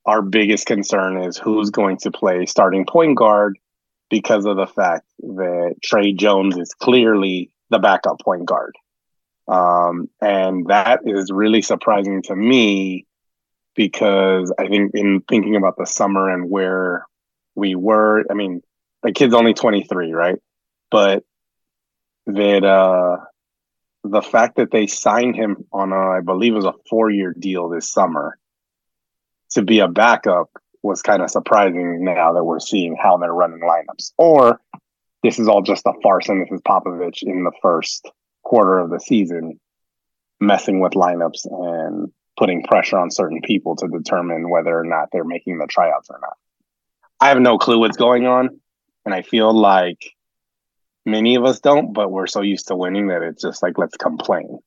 our 0.07 0.21
biggest 0.21 0.65
concern 0.65 1.21
is 1.21 1.37
who's 1.37 1.69
going 1.69 1.97
to 1.97 2.11
play 2.11 2.45
starting 2.45 2.85
point 2.85 3.17
guard 3.17 3.59
because 4.09 4.45
of 4.45 4.55
the 4.55 4.67
fact 4.67 5.05
that 5.19 5.75
Tre 5.83 6.13
Jones 6.13 6.57
is 6.57 6.73
clearly 6.73 7.51
the 7.69 7.79
backup 7.79 8.21
point 8.21 8.45
guard. 8.45 8.73
Um, 9.47 10.10
and 10.21 10.67
that 10.67 11.01
is 11.05 11.31
really 11.31 11.62
surprising 11.62 12.21
to 12.23 12.36
me 12.36 13.05
because 13.75 14.51
I 14.60 14.67
think 14.67 14.91
in 14.93 15.21
thinking 15.29 15.55
about 15.55 15.77
the 15.77 15.86
summer 15.86 16.29
and 16.29 16.49
where 16.49 17.05
we 17.55 17.75
were, 17.75 18.25
I 18.29 18.33
mean, 18.33 18.62
the 19.03 19.12
kid's 19.12 19.33
only 19.33 19.53
23, 19.53 20.12
right? 20.12 20.39
But 20.91 21.23
that 22.25 22.63
uh, 22.63 23.17
the 24.03 24.21
fact 24.21 24.57
that 24.57 24.71
they 24.71 24.88
signed 24.88 25.36
him 25.36 25.65
on 25.71 25.91
a, 25.93 26.17
I 26.17 26.21
believe 26.21 26.53
it 26.53 26.57
was 26.57 26.65
a 26.65 26.73
four 26.89 27.10
year 27.10 27.33
deal 27.38 27.69
this 27.69 27.91
summer 27.91 28.38
to 29.51 29.62
be 29.62 29.79
a 29.79 29.88
backup 29.88 30.49
was 30.83 31.01
kind 31.01 31.21
of 31.21 31.29
surprising 31.29 32.03
now 32.03 32.33
that 32.33 32.43
we're 32.43 32.60
seeing 32.60 32.97
how 33.01 33.17
they're 33.17 33.33
running 33.33 33.62
lineups. 33.62 34.12
Or 34.17 34.60
this 35.23 35.39
is 35.39 35.47
all 35.47 35.62
just 35.62 35.86
a 35.86 35.93
farce 36.03 36.29
and 36.29 36.41
this 36.41 36.51
is 36.51 36.62
Popovich 36.62 37.23
in 37.23 37.43
the 37.43 37.51
first 37.62 38.10
quarter 38.47 38.79
of 38.79 38.89
the 38.89 38.99
season 38.99 39.60
messing 40.39 40.79
with 40.79 40.93
lineups 40.93 41.45
and 41.45 42.13
putting 42.38 42.63
pressure 42.63 42.97
on 42.97 43.12
certain 43.12 43.41
people 43.41 43.75
to 43.75 43.89
determine 43.89 44.49
whether 44.49 44.79
or 44.79 44.86
not 44.86 45.10
they're 45.12 45.25
making 45.25 45.57
the 45.57 45.67
tryouts 45.67 46.10
or 46.10 46.17
not. 46.21 46.38
I 47.19 47.27
have 47.29 47.41
no 47.41 47.57
clue 47.57 47.79
what's 47.79 47.97
going 47.97 48.25
on. 48.25 48.62
And 49.03 49.13
I 49.13 49.21
feel 49.21 49.53
like 49.53 49.99
many 51.05 51.36
of 51.36 51.43
us 51.43 51.60
don't, 51.60 51.91
but 51.91 52.10
we're 52.10 52.27
so 52.27 52.41
used 52.41 52.69
to 52.69 52.75
winning 52.75 53.07
that 53.07 53.21
it's 53.21 53.41
just 53.41 53.62
like, 53.62 53.77
let's 53.77 53.97
complain. 53.97 54.60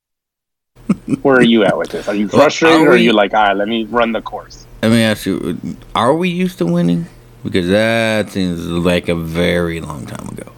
Where 1.22 1.36
are 1.36 1.42
you 1.42 1.64
at 1.64 1.78
with 1.78 1.88
this? 1.90 2.06
Are 2.06 2.14
you 2.14 2.28
frustrated 2.28 2.82
are 2.82 2.88
or 2.88 2.92
are 2.92 2.96
you 2.96 3.14
like, 3.14 3.32
all 3.32 3.44
right, 3.44 3.56
let 3.56 3.68
me 3.68 3.84
run 3.84 4.12
the 4.12 4.20
course? 4.20 4.66
Let 4.82 4.92
me 4.92 5.02
ask 5.02 5.24
you, 5.24 5.58
are 5.94 6.14
we 6.14 6.28
used 6.28 6.58
to 6.58 6.66
winning? 6.66 7.06
Because 7.42 7.68
that 7.68 8.30
seems 8.30 8.66
like 8.66 9.08
a 9.08 9.14
very 9.14 9.80
long 9.80 10.04
time 10.04 10.28
ago. 10.28 10.52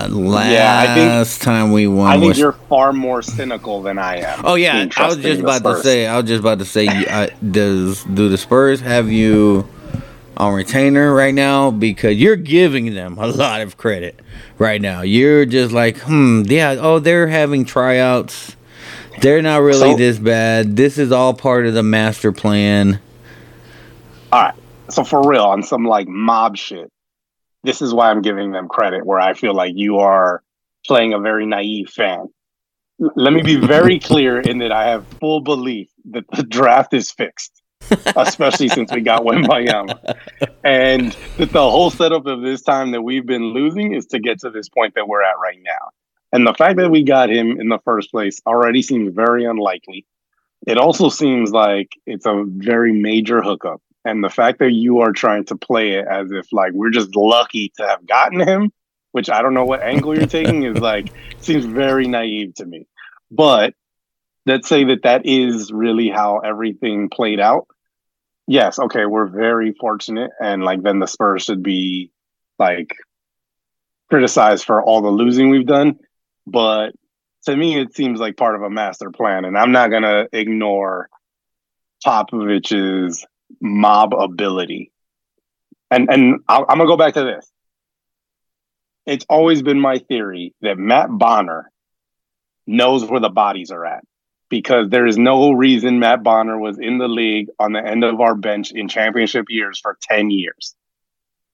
Uh, 0.00 0.08
last 0.08 0.52
Yeah, 0.52 0.84
I 0.86 0.94
think- 1.24 1.40
time 1.40 1.72
we 1.72 1.86
won 1.88 2.06
I 2.08 2.18
think 2.18 2.28
was 2.28 2.38
you're 2.38 2.52
far 2.52 2.92
more 2.92 3.20
cynical 3.22 3.82
than 3.82 3.98
I 3.98 4.18
am. 4.18 4.42
Oh 4.44 4.54
yeah, 4.54 4.86
I 4.96 5.06
was 5.08 5.16
just 5.16 5.40
about 5.40 5.62
to 5.64 5.80
say. 5.82 6.06
I 6.06 6.16
was 6.18 6.26
just 6.28 6.40
about 6.40 6.58
to 6.60 6.64
say. 6.64 6.86
I, 6.88 7.26
does 7.50 8.04
do 8.04 8.28
the 8.28 8.38
Spurs 8.38 8.80
have 8.80 9.10
you 9.10 9.68
on 10.36 10.54
retainer 10.54 11.12
right 11.12 11.34
now? 11.34 11.70
Because 11.72 12.16
you're 12.16 12.36
giving 12.36 12.94
them 12.94 13.18
a 13.18 13.26
lot 13.26 13.60
of 13.60 13.76
credit 13.76 14.20
right 14.58 14.80
now. 14.80 15.02
You're 15.02 15.44
just 15.46 15.72
like, 15.72 15.98
hmm, 15.98 16.42
yeah. 16.46 16.76
Oh, 16.78 17.00
they're 17.00 17.26
having 17.26 17.64
tryouts. 17.64 18.54
They're 19.20 19.42
not 19.42 19.62
really 19.62 19.90
So- 19.92 19.96
this 19.96 20.18
bad. 20.18 20.76
This 20.76 20.96
is 20.98 21.10
all 21.10 21.34
part 21.34 21.66
of 21.66 21.74
the 21.74 21.82
master 21.82 22.30
plan. 22.30 23.00
All 24.32 24.42
right. 24.42 24.54
So 24.90 25.02
for 25.02 25.28
real, 25.28 25.42
on 25.42 25.62
some 25.64 25.84
like 25.84 26.06
mob 26.08 26.56
shit, 26.56 26.90
this 27.64 27.82
is 27.82 27.92
why 27.92 28.10
I'm 28.10 28.22
giving 28.22 28.52
them 28.52 28.68
credit. 28.68 29.04
Where 29.04 29.18
I 29.18 29.34
feel 29.34 29.54
like 29.54 29.72
you 29.74 29.98
are 29.98 30.42
playing 30.86 31.12
a 31.12 31.18
very 31.18 31.46
naive 31.46 31.90
fan. 31.90 32.28
Let 32.98 33.32
me 33.32 33.42
be 33.42 33.56
very 33.56 33.98
clear 34.10 34.40
in 34.40 34.58
that 34.58 34.72
I 34.72 34.88
have 34.88 35.06
full 35.20 35.40
belief 35.40 35.88
that 36.10 36.24
the 36.32 36.42
draft 36.42 36.94
is 36.94 37.10
fixed, 37.10 37.62
especially 38.16 38.68
since 38.68 38.92
we 38.92 39.02
got 39.02 39.22
Wembanyama, 39.22 40.16
and 40.64 41.16
that 41.36 41.52
the 41.52 41.70
whole 41.70 41.90
setup 41.90 42.26
of 42.26 42.42
this 42.42 42.62
time 42.62 42.92
that 42.92 43.02
we've 43.02 43.26
been 43.26 43.52
losing 43.52 43.94
is 43.94 44.06
to 44.06 44.18
get 44.18 44.40
to 44.40 44.50
this 44.50 44.68
point 44.68 44.94
that 44.94 45.06
we're 45.06 45.22
at 45.22 45.38
right 45.42 45.58
now. 45.62 45.90
And 46.32 46.46
the 46.46 46.54
fact 46.54 46.76
that 46.78 46.90
we 46.90 47.04
got 47.04 47.30
him 47.30 47.58
in 47.60 47.68
the 47.68 47.78
first 47.84 48.10
place 48.10 48.40
already 48.46 48.82
seems 48.82 49.14
very 49.14 49.44
unlikely. 49.44 50.06
It 50.66 50.76
also 50.76 51.08
seems 51.08 51.52
like 51.52 51.88
it's 52.06 52.26
a 52.26 52.44
very 52.46 52.92
major 52.92 53.40
hookup. 53.40 53.80
And 54.04 54.22
the 54.22 54.30
fact 54.30 54.60
that 54.60 54.72
you 54.72 55.00
are 55.00 55.12
trying 55.12 55.44
to 55.46 55.56
play 55.56 55.92
it 55.92 56.06
as 56.08 56.30
if 56.30 56.52
like 56.52 56.72
we're 56.72 56.90
just 56.90 57.14
lucky 57.16 57.72
to 57.76 57.86
have 57.86 58.06
gotten 58.06 58.40
him, 58.40 58.72
which 59.12 59.28
I 59.28 59.42
don't 59.42 59.54
know 59.54 59.64
what 59.64 59.82
angle 59.82 60.16
you're 60.16 60.26
taking, 60.26 60.62
is 60.62 60.78
like 60.78 61.12
seems 61.40 61.64
very 61.64 62.06
naive 62.06 62.54
to 62.54 62.66
me. 62.66 62.86
But 63.30 63.74
let's 64.46 64.68
say 64.68 64.84
that 64.84 65.02
that 65.02 65.26
is 65.26 65.72
really 65.72 66.08
how 66.08 66.38
everything 66.38 67.10
played 67.10 67.40
out. 67.40 67.66
Yes, 68.46 68.78
okay, 68.78 69.04
we're 69.04 69.26
very 69.26 69.74
fortunate, 69.78 70.30
and 70.40 70.64
like 70.64 70.82
then 70.82 71.00
the 71.00 71.06
Spurs 71.06 71.42
should 71.42 71.62
be 71.62 72.10
like 72.58 72.96
criticized 74.08 74.64
for 74.64 74.82
all 74.82 75.02
the 75.02 75.10
losing 75.10 75.50
we've 75.50 75.66
done. 75.66 75.98
But 76.46 76.92
to 77.44 77.54
me, 77.54 77.78
it 77.78 77.94
seems 77.94 78.20
like 78.20 78.38
part 78.38 78.54
of 78.54 78.62
a 78.62 78.70
master 78.70 79.10
plan, 79.10 79.44
and 79.44 79.56
I'm 79.56 79.72
not 79.72 79.90
gonna 79.90 80.28
ignore 80.32 81.10
Popovich's 82.04 83.26
mob 83.60 84.14
ability. 84.14 84.92
And 85.90 86.10
and 86.10 86.40
I'm 86.48 86.64
gonna 86.66 86.86
go 86.86 86.96
back 86.96 87.14
to 87.14 87.24
this. 87.24 87.50
It's 89.06 89.24
always 89.28 89.62
been 89.62 89.80
my 89.80 89.98
theory 89.98 90.54
that 90.60 90.78
Matt 90.78 91.08
Bonner 91.10 91.70
knows 92.66 93.04
where 93.04 93.20
the 93.20 93.30
bodies 93.30 93.70
are 93.70 93.86
at 93.86 94.04
because 94.50 94.90
there 94.90 95.06
is 95.06 95.16
no 95.16 95.52
reason 95.52 95.98
Matt 95.98 96.22
Bonner 96.22 96.58
was 96.58 96.78
in 96.78 96.98
the 96.98 97.08
league 97.08 97.48
on 97.58 97.72
the 97.72 97.84
end 97.84 98.04
of 98.04 98.20
our 98.20 98.34
bench 98.34 98.72
in 98.72 98.88
championship 98.88 99.46
years 99.48 99.78
for 99.78 99.96
10 100.02 100.30
years 100.30 100.74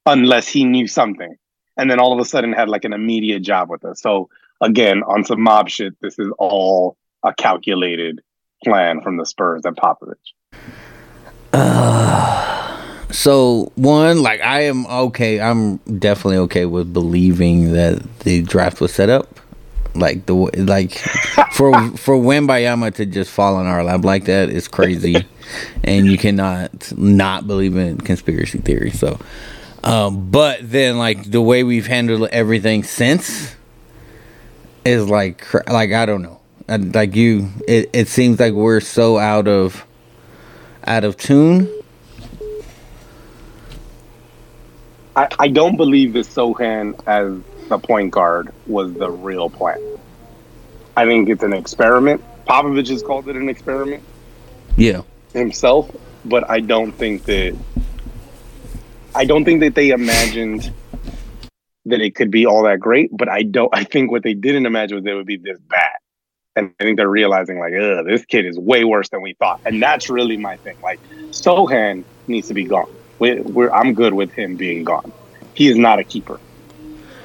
unless 0.07 0.49
he 0.49 0.65
knew 0.65 0.89
something 0.89 1.37
and 1.77 1.91
then 1.91 1.99
all 2.01 2.13
of 2.13 2.19
a 2.19 2.25
sudden 2.25 2.53
had 2.53 2.69
like 2.69 2.85
an 2.85 2.93
immediate 2.93 3.41
job 3.41 3.71
with 3.71 3.85
us. 3.85 4.01
So 4.01 4.29
again, 4.61 5.03
on 5.03 5.25
some 5.25 5.41
mob 5.41 5.69
shit, 5.69 5.95
this 6.01 6.19
is 6.19 6.33
all 6.39 6.97
a 7.23 7.35
calculated 7.35 8.21
plan 8.63 9.01
from 9.01 9.17
the 9.17 9.27
Spurs 9.27 9.63
and 9.65 9.77
Popovich. 9.77 10.15
So 13.11 13.73
one, 13.77 14.23
like 14.23 14.41
I 14.41 14.63
am 14.65 14.87
okay. 14.87 15.41
I'm 15.41 15.77
definitely 15.99 16.39
okay 16.39 16.67
with 16.67 16.93
believing 16.93 17.73
that 17.73 18.03
the 18.21 18.43
draft 18.43 18.81
was 18.81 18.93
set 18.93 19.09
up. 19.09 19.41
Like 19.95 20.27
the 20.27 20.35
like 20.35 20.99
for 21.53 21.73
for 21.97 22.17
Wembanyama 22.17 22.93
to 22.95 23.07
just 23.07 23.31
fall 23.31 23.61
in 23.61 23.67
our 23.67 23.85
lap 23.85 24.05
like 24.05 24.25
that 24.25 24.51
is 24.51 24.67
crazy, 24.67 25.25
and 25.85 26.07
you 26.07 26.19
cannot 26.19 26.93
not 26.99 27.47
believe 27.47 27.77
in 27.77 27.99
conspiracy 27.99 28.59
theory. 28.59 28.91
So, 28.91 29.21
um, 29.85 30.29
but 30.31 30.59
then 30.69 30.99
like 30.99 31.31
the 31.31 31.41
way 31.41 31.63
we've 31.63 31.87
handled 31.87 32.29
everything 32.33 32.83
since 32.83 33.55
is 34.85 35.09
like 35.09 35.47
like 35.69 35.93
I 35.93 36.05
don't 36.07 36.23
know. 36.23 36.41
Uh, 36.69 36.79
Like 36.93 37.15
you, 37.15 37.51
it, 37.69 37.91
it 37.93 38.09
seems 38.09 38.41
like 38.41 38.55
we're 38.55 38.81
so 38.81 39.19
out 39.19 39.47
of 39.47 39.87
out 40.87 41.05
of 41.05 41.17
tune 41.17 41.69
I, 45.17 45.29
I 45.39 45.49
don't 45.49 45.77
believe 45.77 46.13
that 46.15 46.27
Sochan 46.27 47.01
as 47.07 47.41
the 47.69 47.79
point 47.79 48.11
guard 48.11 48.53
was 48.67 48.93
the 48.95 49.11
real 49.11 49.49
plan. 49.49 49.79
I 50.97 51.07
think 51.07 51.29
it's 51.29 51.43
an 51.45 51.53
experiment. 51.53 52.23
Popovich 52.47 52.89
has 52.89 53.03
called 53.03 53.29
it 53.29 53.37
an 53.37 53.49
experiment 53.49 54.03
Yeah. 54.77 55.03
himself, 55.33 55.89
but 56.25 56.51
I 56.51 56.61
don't 56.61 56.93
think 56.93 57.25
that 57.27 57.57
I 59.15 59.25
don't 59.25 59.45
think 59.45 59.61
that 59.61 59.77
they 59.77 59.91
imagined 59.91 60.73
that 61.87 62.01
it 62.01 62.17
could 62.17 62.33
be 62.33 62.47
all 62.47 62.65
that 62.65 62.81
great. 62.81 63.11
But 63.17 63.29
I 63.29 63.43
don't. 63.45 63.71
I 63.73 63.85
think 63.85 64.11
what 64.11 64.25
they 64.25 64.35
didn't 64.35 64.67
imagine 64.67 64.97
was 64.97 65.07
it 65.07 65.15
would 65.15 65.27
be 65.27 65.37
this 65.37 65.59
bad, 65.61 65.93
and 66.57 66.73
I 66.81 66.85
think 66.85 66.97
they're 66.97 67.09
realizing 67.09 67.59
like, 67.59 67.73
ugh, 67.75 68.05
this 68.07 68.25
kid 68.25 68.47
is 68.47 68.59
way 68.59 68.85
worse 68.85 69.09
than 69.09 69.23
we 69.23 69.35
thought, 69.35 69.61
and 69.65 69.83
that's 69.83 70.09
really 70.09 70.37
my 70.37 70.57
thing. 70.59 70.77
Like 70.83 71.01
Sochan 71.31 72.05
needs 72.27 72.49
to 72.49 72.55
be 72.55 72.65
gone. 72.65 72.89
We're, 73.19 73.43
we're, 73.43 73.71
I'm 73.71 73.95
good 73.95 74.15
with 74.15 74.33
him 74.33 74.57
being 74.57 74.85
gone. 74.85 75.13
He 75.55 75.69
is 75.69 75.77
not 75.77 75.99
a 75.99 76.05
keeper, 76.05 76.41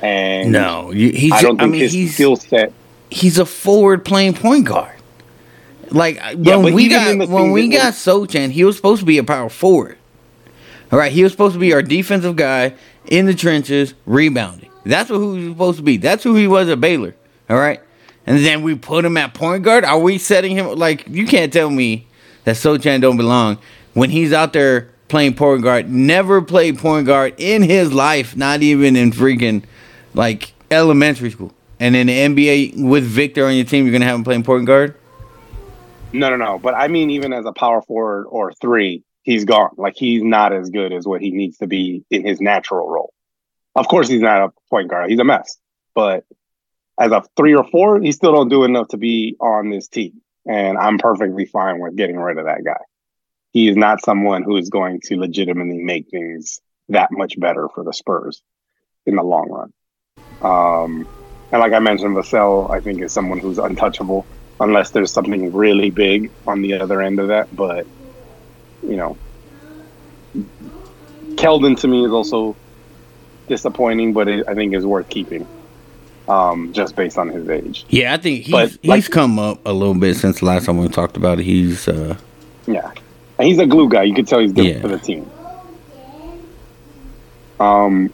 and 0.02 0.52
No, 0.52 0.92
he's. 0.92 1.32
I 1.32 1.42
don't 1.42 1.60
I 1.60 1.64
think 1.64 1.74
mean, 1.74 1.82
his 1.82 1.94
he's 1.94 2.14
skill 2.14 2.36
set. 2.36 2.74
he's 3.10 3.38
a 3.40 3.46
forward 3.46 4.06
playing 4.06 4.34
point 4.36 4.66
guard. 4.66 4.96
Like 5.92 6.18
Yeah, 6.38 6.58
when 6.58 6.74
we 6.76 6.88
got 6.88 7.28
when 7.30 7.52
we 7.52 7.70
got 7.70 7.94
Sochan, 7.94 8.52
he 8.52 8.64
was 8.64 8.76
supposed 8.76 9.00
to 9.00 9.06
be 9.06 9.18
a 9.18 9.24
power 9.24 9.50
forward. 9.50 9.98
All 10.92 11.00
right, 11.00 11.12
he 11.12 11.24
was 11.24 11.32
supposed 11.32 11.54
to 11.54 11.60
be 11.60 11.74
our 11.74 11.82
defensive 11.82 12.36
guy 12.36 12.74
in 13.06 13.26
the 13.26 13.34
trenches, 13.34 13.94
rebounding. 14.06 14.70
That's 14.86 15.10
what 15.10 15.18
who 15.18 15.36
he 15.36 15.44
was 15.46 15.54
supposed 15.54 15.78
to 15.78 15.84
be. 15.84 15.98
That's 15.98 16.24
who 16.24 16.36
he 16.36 16.48
was 16.48 16.70
at 16.70 16.80
Baylor. 16.80 17.16
All 17.50 17.58
right, 17.58 17.80
and 18.30 18.46
then 18.46 18.62
we 18.62 18.76
put 18.76 19.04
him 19.04 19.18
at 19.18 19.34
point 19.34 19.64
guard. 19.64 19.84
Are 19.84 19.98
we 19.98 20.20
setting 20.20 20.56
him 20.56 20.76
like 20.76 21.08
you 21.08 21.26
can't 21.26 21.52
tell 21.52 21.72
me 21.72 22.06
that 22.44 22.56
Sochan 22.56 23.02
don't 23.02 23.18
belong 23.18 23.58
when 23.96 24.12
he's 24.12 24.32
out 24.32 24.54
there 24.54 24.92
playing 25.08 25.34
point 25.34 25.64
guard? 25.64 25.90
Never 25.90 26.40
played 26.44 26.78
point 26.78 27.08
guard 27.08 27.34
in 27.40 27.64
his 27.64 27.92
life, 27.92 28.38
not 28.38 28.62
even 28.62 28.96
in 28.96 29.12
freaking 29.12 29.64
like 30.14 30.54
elementary 30.70 31.32
school. 31.32 31.52
And 31.80 31.96
in 31.96 32.06
the 32.06 32.14
NBA 32.14 32.88
with 32.88 33.04
Victor 33.04 33.48
on 33.48 33.56
your 33.56 33.66
team, 33.66 33.86
you're 33.86 33.94
gonna 33.94 34.06
have 34.06 34.18
him 34.18 34.24
playing 34.24 34.44
point 34.44 34.68
guard. 34.68 34.96
No, 36.14 36.30
no, 36.30 36.36
no. 36.36 36.60
But 36.60 36.76
I 36.76 36.88
mean, 36.88 37.10
even 37.10 37.34
as 37.34 37.48
a 37.48 37.52
power 37.52 37.82
forward 37.82 38.26
or 38.26 38.54
three, 38.54 39.04
he's 39.24 39.44
gone. 39.44 39.72
Like 39.76 39.96
he's 39.96 40.22
not 40.22 40.54
as 40.54 40.70
good 40.70 40.94
as 40.94 41.08
what 41.08 41.22
he 41.22 41.32
needs 41.32 41.58
to 41.58 41.68
be 41.68 42.06
in 42.12 42.28
his 42.28 42.40
natural 42.40 42.88
role. 42.88 43.12
Of 43.74 43.88
course, 43.88 44.08
he's 44.08 44.22
not 44.22 44.44
a 44.44 44.50
point 44.70 44.88
guard. 44.88 45.10
He's 45.10 45.20
a 45.20 45.24
mess. 45.24 45.58
But 45.96 46.26
as 47.00 47.12
a 47.12 47.24
three 47.38 47.56
or 47.56 47.64
four, 47.64 48.00
he 48.02 48.12
still 48.12 48.34
don't 48.34 48.50
do 48.50 48.64
enough 48.64 48.90
to 48.90 48.98
be 48.98 49.36
on 49.40 49.70
this 49.70 49.88
team. 49.88 50.22
And 50.46 50.78
I'm 50.78 50.98
perfectly 50.98 51.46
fine 51.46 51.80
with 51.80 51.96
getting 51.96 52.18
rid 52.18 52.38
of 52.38 52.46
that 52.46 52.64
guy. 52.64 52.82
He 53.52 53.70
is 53.70 53.78
not 53.78 54.04
someone 54.04 54.44
who 54.44 54.58
is 54.58 54.70
going 54.70 55.02
to 55.06 55.18
legitimately 55.18 55.80
make 55.80 56.10
things 56.10 56.60
that 56.90 57.10
much 57.12 57.40
better 57.40 57.68
for 57.74 57.84
the 57.84 57.94
Spurs 57.94 58.42
in 59.06 59.16
the 59.16 59.24
long 59.24 59.50
run. 59.50 59.74
Um, 60.42 61.08
and 61.52 61.60
like 61.60 61.74
I 61.74 61.80
mentioned, 61.80 62.16
Vassell, 62.16 62.70
I 62.70 62.80
think 62.80 63.02
is 63.02 63.14
someone 63.14 63.40
who's 63.40 63.58
untouchable 63.58 64.26
unless 64.60 64.92
there's 64.92 65.12
something 65.12 65.54
really 65.54 65.90
big 65.90 66.32
on 66.46 66.62
the 66.62 66.74
other 66.74 67.02
end 67.02 67.20
of 67.20 67.30
that. 67.30 67.56
But 67.56 67.88
you 68.82 68.98
know, 68.98 69.18
Keldon 71.36 71.80
to 71.80 71.88
me 71.88 72.06
is 72.06 72.12
also 72.12 72.56
disappointing, 73.48 74.14
but 74.14 74.28
it, 74.28 74.48
I 74.48 74.54
think 74.54 74.76
is 74.76 74.86
worth 74.86 75.10
keeping, 75.10 75.48
um, 76.30 76.72
just 76.74 76.96
based 76.96 77.18
on 77.18 77.30
his 77.30 77.50
age. 77.50 77.86
Yeah, 77.90 78.14
I 78.14 78.18
think 78.18 78.44
he's 78.44 78.52
But, 78.52 78.70
he's 78.82 78.90
like- 78.90 79.10
come 79.10 79.40
up 79.40 79.60
a 79.66 79.74
little 79.74 79.94
bit 79.96 80.16
since 80.16 80.40
the 80.40 80.46
last 80.46 80.66
time 80.66 80.78
we 80.78 80.88
talked 80.88 81.18
about 81.18 81.40
it. 81.40 81.44
He's 81.44 81.88
uh 81.88 82.16
Yeah, 82.68 82.92
and 83.38 83.48
he's 83.48 83.58
a 83.60 83.66
glue 83.66 83.90
guy. 83.90 84.04
You 84.04 84.14
could 84.14 84.28
tell 84.28 84.40
he's 84.40 84.54
good 84.54 84.66
Yeah. 84.66 84.80
for 84.82 84.88
the 84.88 85.00
team. 85.00 85.30
Um, 87.60 88.12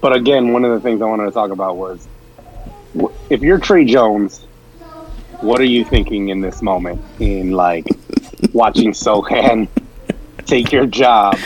but 0.00 0.14
again, 0.16 0.52
one 0.52 0.64
of 0.64 0.72
the 0.72 0.80
things 0.80 1.02
I 1.02 1.06
wanted 1.06 1.24
to 1.26 1.30
talk 1.32 1.50
about 1.50 1.76
was 1.76 2.06
if 3.30 3.42
you're 3.42 3.58
Tre 3.58 3.84
Jones, 3.84 4.46
what 5.40 5.60
are 5.60 5.64
you 5.66 5.84
thinking 5.84 6.28
in 6.30 6.40
this 6.40 6.62
moment? 6.62 7.00
In 7.18 7.50
like 7.52 7.86
watching 8.52 8.92
Sochan 9.04 9.68
take 10.46 10.70
your 10.72 10.84
job 10.84 11.38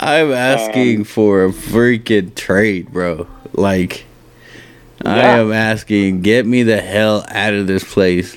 I'm 0.00 0.32
asking 0.32 0.98
Um, 0.98 1.04
for 1.04 1.44
a 1.44 1.50
freaking 1.50 2.34
trade, 2.34 2.92
bro. 2.92 3.26
Like 3.52 4.04
I 5.04 5.38
am 5.38 5.52
asking, 5.52 6.22
get 6.22 6.46
me 6.46 6.62
the 6.62 6.80
hell 6.80 7.24
out 7.28 7.54
of 7.54 7.66
this 7.66 7.84
place. 7.84 8.36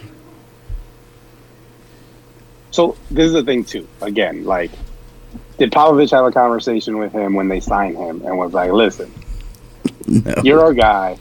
So 2.72 2.98
this 3.12 3.28
is 3.28 3.34
the 3.34 3.44
thing 3.44 3.64
too. 3.66 3.88
Again, 4.02 4.46
like, 4.46 4.72
did 5.58 5.72
Popovich 5.72 6.12
have 6.12 6.26
a 6.26 6.32
conversation 6.32 6.98
with 6.98 7.12
him 7.12 7.34
when 7.36 7.48
they 7.48 7.60
signed 7.60 7.98
him 7.98 8.24
and 8.26 8.38
was 8.38 8.54
like, 8.54 8.72
"Listen, 8.72 9.12
No. 10.08 10.36
you're 10.44 10.62
our 10.62 10.74
guy. 10.74 11.18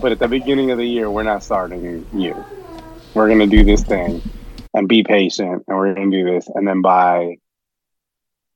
but 0.00 0.12
at 0.12 0.18
the 0.18 0.28
beginning 0.28 0.70
of 0.72 0.76
the 0.78 0.84
year, 0.84 1.10
we're 1.10 1.22
not 1.22 1.42
starting 1.42 2.04
you. 2.12 2.44
We're 3.14 3.28
gonna 3.28 3.46
do 3.46 3.64
this 3.64 3.82
thing 3.82 4.20
and 4.74 4.86
be 4.86 5.02
patient, 5.02 5.64
and 5.66 5.76
we're 5.78 5.94
gonna 5.94 6.10
do 6.10 6.24
this, 6.24 6.48
and 6.54 6.68
then 6.68 6.82
by 6.82 7.36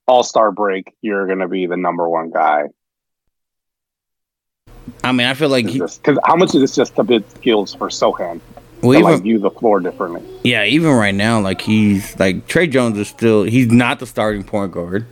All 0.07 0.23
Star 0.23 0.53
break, 0.53 0.93
you're 1.01 1.27
gonna 1.27 1.49
be 1.49 1.67
the 1.67 1.79
number 1.79 2.09
one 2.09 2.31
guy. 2.31 2.65
I 5.05 5.13
mean, 5.13 5.27
I 5.27 5.35
feel 5.35 5.49
like 5.49 5.67
Because 5.67 5.99
how 6.25 6.37
much 6.37 6.55
of 6.55 6.61
this 6.61 6.75
just 6.75 6.99
a 6.99 7.05
bit 7.05 7.29
skills 7.33 7.75
for 7.75 7.89
Sochan 7.89 8.41
well, 8.83 8.93
to 8.93 8.99
even, 8.99 9.13
like 9.13 9.23
view 9.23 9.39
the 9.39 9.51
floor 9.51 9.81
differently? 9.81 10.23
yeah, 10.45 10.65
even 10.65 10.91
right 10.91 11.15
now, 11.15 11.41
like 11.41 11.61
he's 11.61 12.19
like 12.19 12.47
Tre 12.47 12.67
Jones 12.67 12.99
is 12.99 13.09
still 13.09 13.43
he's 13.45 13.69
not 13.71 13.99
the 13.99 14.07
starting 14.07 14.43
point 14.45 14.73
guard. 14.73 15.07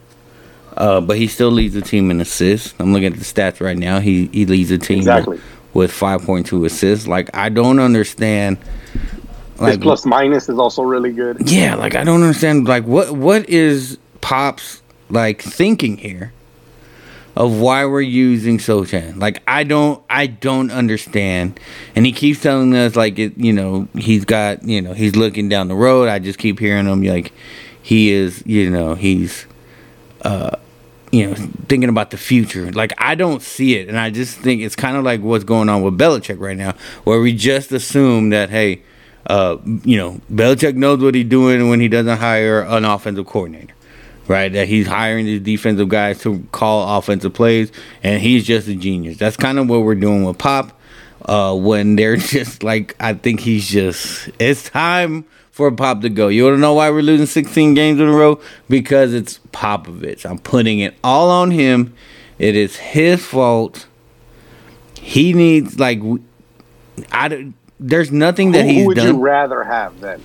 Uh, 0.77 1.01
but 1.01 1.17
he 1.17 1.27
still 1.27 1.51
leads 1.51 1.75
the 1.75 1.81
team 1.83 2.09
in 2.09 2.21
assists. 2.21 2.73
I'm 2.79 2.93
looking 2.93 3.13
at 3.13 3.19
the 3.19 3.25
stats 3.25 3.61
right 3.61 3.77
now. 3.77 3.99
He 3.99 4.27
he 4.33 4.47
leads 4.47 4.69
the 4.69 4.79
team 4.79 4.99
Exactly. 4.99 5.39
with, 5.73 5.91
with 5.91 5.91
5.2 5.91 6.65
assists. 6.67 7.09
Like 7.09 7.31
I 7.35 7.49
don't 7.49 7.81
understand. 7.81 8.59
His 9.55 9.61
Like 9.61 9.81
plus 9.81 10.07
minus 10.07 10.49
is 10.49 10.57
also 10.59 10.83
really 10.83 11.13
good. 11.13 11.51
yeah, 11.51 11.75
like 11.75 11.97
I 11.97 12.05
don't 12.05 12.23
understand. 12.23 12.69
Like 12.69 12.85
what 12.85 13.11
what 13.13 13.49
is 13.49 13.99
Pop's 14.21 14.83
like 15.11 15.43
thinking 15.43 15.97
here 15.97 16.33
of 17.39 17.61
why 17.61 17.87
we're 17.87 18.01
using 18.01 18.59
Sochan? 18.59 19.17
Like 19.21 19.43
I 19.47 19.63
don't 19.63 20.03
I 20.11 20.27
don't 20.27 20.73
understand. 20.73 21.59
And 21.95 22.05
he 22.05 22.13
keeps 22.13 22.43
telling 22.43 22.75
us 22.75 22.97
like 22.97 23.19
it. 23.19 23.39
You 23.39 23.53
know 23.53 23.89
he's 23.95 24.25
got 24.25 24.65
you 24.65 24.83
know 24.83 24.93
he's 24.93 25.15
looking 25.15 25.49
down 25.49 25.69
the 25.69 25.77
road. 25.77 26.09
I 26.09 26.19
just 26.19 26.39
keep 26.39 26.59
hearing 26.59 26.87
him 26.87 27.03
like 27.05 27.33
he 27.81 28.11
is 28.11 28.43
you 28.45 28.69
know 28.69 28.97
he's 28.97 29.47
uh 30.23 30.57
you 31.13 31.29
know 31.29 31.35
thinking 31.69 31.89
about 31.89 32.11
the 32.11 32.17
future. 32.17 32.73
Like 32.73 32.93
I 32.99 33.15
don't 33.15 33.41
see 33.41 33.77
it, 33.77 33.89
and 33.89 33.97
I 33.99 34.11
just 34.11 34.37
think 34.39 34.61
it's 34.61 34.77
kind 34.77 34.97
of 34.97 35.05
like 35.05 35.21
what's 35.21 35.45
going 35.45 35.69
on 35.69 35.83
with 35.83 35.97
Belichick 35.97 36.41
right 36.41 36.57
now, 36.57 36.75
where 37.05 37.21
we 37.21 37.33
just 37.33 37.73
assume 37.73 38.31
that 38.31 38.51
hey. 38.51 38.83
Uh, 39.27 39.59
you 39.85 39.99
know, 39.99 40.19
Belichick 40.33 40.75
knows 40.75 41.03
what 41.03 41.15
he's 41.15 41.27
doing 41.27 41.69
when 41.69 41.81
he 41.81 41.89
doesn't 41.89 42.17
hire 42.17 42.63
an 42.63 42.87
offensive 42.87 43.27
coordinator, 43.27 43.75
right? 44.29 44.53
That 44.53 44.69
he's 44.69 44.87
hiring 44.87 45.25
these 45.27 45.41
defensive 45.41 45.89
guys 45.89 46.21
to 46.23 46.47
call 46.53 46.99
offensive 46.99 47.35
plays, 47.35 47.73
and 48.03 48.21
he's 48.23 48.47
just 48.47 48.69
a 48.69 48.75
genius. 48.75 49.17
That's 49.17 49.37
kind 49.37 49.59
of 49.59 49.69
what 49.69 49.83
we're 49.83 49.95
doing 49.95 50.25
with 50.25 50.39
Pop. 50.39 50.73
Uh, 51.25 51.55
when 51.55 51.97
they're 51.97 52.17
just 52.17 52.63
like, 52.63 52.95
I 53.01 53.15
think 53.15 53.41
he's 53.41 53.69
just, 53.69 54.31
it's 54.39 54.69
time 54.71 55.25
for 55.51 55.71
Pop 55.73 56.03
to 56.03 56.09
go. 56.09 56.29
You 56.29 56.45
want 56.45 56.57
to 56.57 56.61
know 56.61 56.75
why 56.75 56.91
we're 56.91 57.03
losing 57.03 57.27
16 57.27 57.75
games 57.75 58.01
in 58.01 58.07
a 58.07 58.13
row? 58.13 58.41
Because 58.69 59.13
it's 59.13 59.41
Popovich. 59.53 60.25
I'm 60.25 60.39
putting 60.39 60.79
it 60.79 60.95
all 61.03 61.31
on 61.31 61.51
him. 61.51 61.95
It 62.39 62.55
is 62.55 62.77
his 62.77 63.25
fault. 63.25 63.87
He 65.01 65.33
needs 65.33 65.79
like, 65.81 66.01
I. 67.11 67.53
there's 67.81 68.13
nothing 68.13 68.53
that 68.53 68.65
Who 68.65 68.73
he's 68.73 68.87
would 68.87 68.97
done 68.97 69.17
you 69.17 69.21
rather 69.21 69.65
have 69.65 69.99
then 70.01 70.23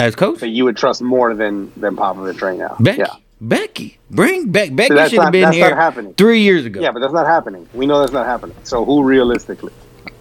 as 0.00 0.14
coach. 0.14 0.40
that 0.40 0.48
you 0.48 0.64
would 0.64 0.76
trust 0.76 1.02
more 1.02 1.34
than 1.34 1.72
than 1.76 1.96
Popovich 1.96 2.40
right 2.42 2.58
now? 2.58 2.76
Becky, 2.80 2.98
Yeah, 3.00 3.14
Becky, 3.40 3.98
bring 4.10 4.50
back 4.50 4.74
Becky. 4.74 4.94
that's 4.94 5.10
Should 5.10 5.22
have 5.22 5.32
been 5.32 5.50
that's 5.50 5.56
here 5.56 6.12
three 6.16 6.40
years 6.40 6.64
ago. 6.66 6.80
yeah, 6.80 6.90
but 6.90 7.00
that's 7.00 7.12
not 7.12 7.26
happening. 7.26 7.68
We 7.74 7.86
know 7.86 8.00
that's 8.00 8.12
not 8.12 8.26
happening. 8.26 8.56
So 8.64 8.84
who 8.84 9.02
realistically 9.02 9.72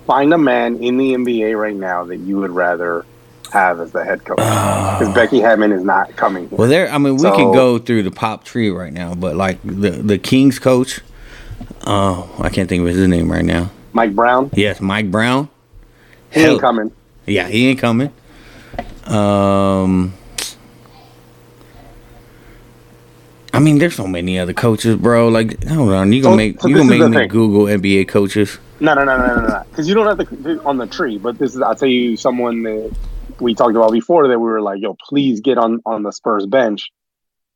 find 0.08 0.34
a 0.34 0.38
man 0.38 0.78
in 0.78 0.98
the 0.98 1.14
NBA 1.14 1.60
right 1.60 1.76
now 1.76 2.04
that 2.06 2.18
you 2.18 2.38
would 2.38 2.52
rather 2.52 3.06
have 3.52 3.80
as 3.80 3.92
the 3.92 4.04
head 4.04 4.24
coach? 4.26 4.38
Ah. 4.42 4.98
Because 5.00 5.14
Becky 5.14 5.40
Hammond 5.40 5.74
is 5.74 5.84
not 5.84 6.16
coming. 6.16 6.48
Here. 6.50 6.58
Well, 6.58 6.68
there. 6.70 6.90
I 6.92 6.98
mean, 6.98 7.14
we 7.16 7.20
So- 7.22 7.36
can 7.36 7.52
go 7.54 7.78
through 7.78 8.04
the 8.04 8.12
pop 8.12 8.44
tree 8.44 8.70
right 8.70 8.94
now, 8.94 9.14
but 9.16 9.36
like 9.36 9.60
the 9.64 9.92
the 9.92 10.18
Kings 10.18 10.60
coach. 10.60 11.02
Oh, 11.88 12.30
I 12.40 12.50
can't 12.50 12.68
think 12.68 12.82
of 12.82 12.88
his 12.88 13.08
name 13.08 13.32
right 13.32 13.46
now. 13.46 13.72
Mike 13.94 14.14
Brown, 14.14 14.50
Yes, 14.56 14.82
Mike 14.82 15.10
Brown. 15.10 15.48
he 16.32 16.42
Hell- 16.42 16.54
ain't 16.54 16.62
coming. 16.62 16.92
Yeah, 17.26 17.48
he 17.48 17.68
ain't 17.70 17.80
coming. 17.80 18.12
Um, 19.08 20.14
I 23.54 23.60
mean, 23.60 23.78
there's 23.78 23.96
so 23.96 24.08
many 24.08 24.38
other 24.40 24.54
coaches, 24.54 24.96
bro. 24.98 25.28
Like, 25.30 25.64
hold 25.66 25.92
on, 25.94 26.12
you 26.12 26.22
gonna 26.22 26.34
So- 26.34 26.38
make 26.38 26.62
so 26.62 26.68
you 26.68 26.76
gonna 26.78 26.90
make 26.90 27.02
me 27.10 27.18
thing. 27.18 27.30
Google 27.30 27.66
NBA 27.68 28.08
coaches? 28.08 28.60
No, 28.80 28.94
no, 28.94 29.06
no, 29.06 29.18
no, 29.18 29.36
no, 29.36 29.48
no. 29.48 29.64
Because 29.70 29.88
you 29.88 29.94
don't 29.96 30.06
have 30.08 30.28
to 30.30 30.62
on 30.66 30.78
the 30.78 30.88
tree. 30.88 31.18
But 31.18 31.38
this 31.38 31.56
is, 31.56 31.62
I'll 31.62 31.76
tell 31.76 31.88
you, 31.88 32.18
someone 32.18 32.64
that 32.64 32.92
we 33.40 33.54
talked 33.56 33.76
about 33.76 33.92
before 33.94 34.28
that 34.28 34.38
we 34.40 34.46
were 34.46 34.62
like, 34.62 34.82
yo, 34.82 34.96
please 35.08 35.40
get 35.40 35.58
on 35.58 35.80
on 35.86 36.04
the 36.04 36.12
Spurs 36.12 36.46
bench 36.46 36.90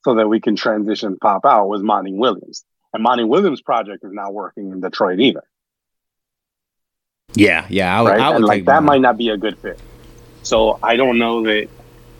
so 0.06 0.16
that 0.16 0.30
we 0.30 0.40
can 0.40 0.56
transition 0.56 1.18
pop 1.20 1.46
out 1.46 1.68
was 1.68 1.82
Monty 1.84 2.14
Williams. 2.14 2.64
And 2.94 3.04
Monty 3.04 3.26
Williams' 3.26 3.62
project 3.62 4.04
is 4.06 4.14
not 4.14 4.34
working 4.34 4.72
in 4.72 4.80
Detroit 4.80 5.20
either. 5.20 5.44
Yeah, 7.36 7.66
yeah, 7.70 7.98
I 8.00 8.02
would, 8.02 8.10
right? 8.10 8.20
I 8.22 8.30
would 8.32 8.42
like 8.44 8.62
that 8.66 8.72
Brown. 8.72 8.86
might 8.86 9.02
not 9.02 9.18
be 9.18 9.30
a 9.30 9.38
good 9.38 9.58
fit. 9.60 9.80
So 10.44 10.80
I 10.82 10.96
don't 10.96 11.18
know 11.20 11.44
that 11.44 11.68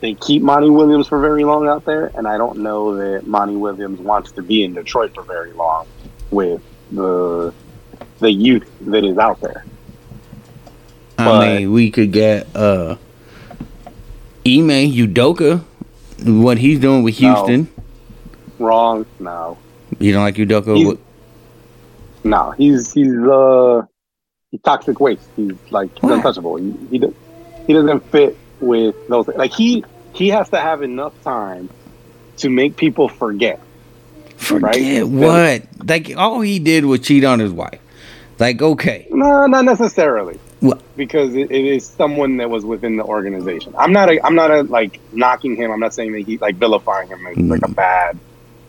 they 0.00 0.14
keep 0.14 0.42
Monty 0.42 0.70
Williams 0.70 1.08
for 1.08 1.20
very 1.20 1.44
long 1.44 1.68
out 1.68 1.84
there, 1.84 2.10
and 2.14 2.26
I 2.26 2.38
don't 2.38 2.58
know 2.60 2.96
that 2.96 3.26
Monty 3.26 3.56
Williams 3.56 3.98
wants 4.00 4.32
to 4.32 4.42
be 4.42 4.64
in 4.64 4.74
Detroit 4.74 5.14
for 5.14 5.22
very 5.22 5.52
long 5.52 5.86
with 6.30 6.62
the 6.92 7.52
the 8.20 8.30
youth 8.32 8.68
that 8.82 9.04
is 9.04 9.18
out 9.18 9.40
there. 9.40 9.64
I 11.18 11.24
But- 11.24 11.40
mean, 11.58 11.72
we 11.72 11.90
could 11.90 12.12
get 12.12 12.46
uh 12.54 12.96
Ime 14.46 14.90
Udoka, 14.92 15.62
what 16.24 16.58
he's 16.58 16.80
doing 16.80 17.02
with 17.02 17.20
No. 17.20 17.34
Houston. 17.34 17.68
Wrong? 18.58 19.04
No, 19.18 19.56
You 19.98 20.12
don't 20.12 20.22
like 20.22 20.36
Udoka? 20.36 20.76
He's- 20.76 20.96
no. 22.24 22.52
He's 22.52 22.92
he's 22.92 23.12
uh 23.18 23.82
he's 24.50 24.60
toxic 24.62 24.98
waste. 25.00 25.28
He's 25.36 25.52
like 25.70 25.90
What? 26.00 26.12
untouchable. 26.12 26.56
He 26.56 26.72
he, 26.90 27.02
he 27.66 27.72
doesn't 27.72 28.10
fit 28.10 28.36
with 28.60 28.94
those. 29.08 29.28
Like 29.28 29.52
he 29.52 29.84
he 30.12 30.28
has 30.28 30.48
to 30.50 30.60
have 30.60 30.82
enough 30.82 31.14
time 31.22 31.70
to 32.38 32.50
make 32.50 32.76
people 32.76 33.08
forget. 33.08 33.60
Forget 34.36 35.04
right? 35.04 35.04
what? 35.04 35.62
Like 35.86 36.16
all 36.16 36.40
he 36.40 36.58
did 36.58 36.84
was 36.84 37.00
cheat 37.00 37.24
on 37.24 37.38
his 37.38 37.52
wife. 37.52 37.80
Like 38.38 38.62
okay, 38.62 39.06
No, 39.10 39.46
not 39.46 39.64
necessarily. 39.64 40.38
What? 40.60 40.82
Because 40.96 41.34
it, 41.34 41.50
it 41.50 41.64
is 41.64 41.86
someone 41.86 42.38
that 42.38 42.50
was 42.50 42.64
within 42.64 42.96
the 42.96 43.04
organization. 43.04 43.74
I'm 43.78 43.92
not 43.92 44.10
a, 44.10 44.24
I'm 44.24 44.34
not 44.34 44.50
a, 44.50 44.62
like 44.62 45.00
knocking 45.12 45.56
him. 45.56 45.70
I'm 45.70 45.80
not 45.80 45.94
saying 45.94 46.12
that 46.12 46.22
he 46.22 46.38
like 46.38 46.56
vilifying 46.56 47.08
him 47.08 47.26
as 47.26 47.36
like 47.38 47.62
a 47.62 47.68
Mm. 47.68 47.74
bad 47.74 48.20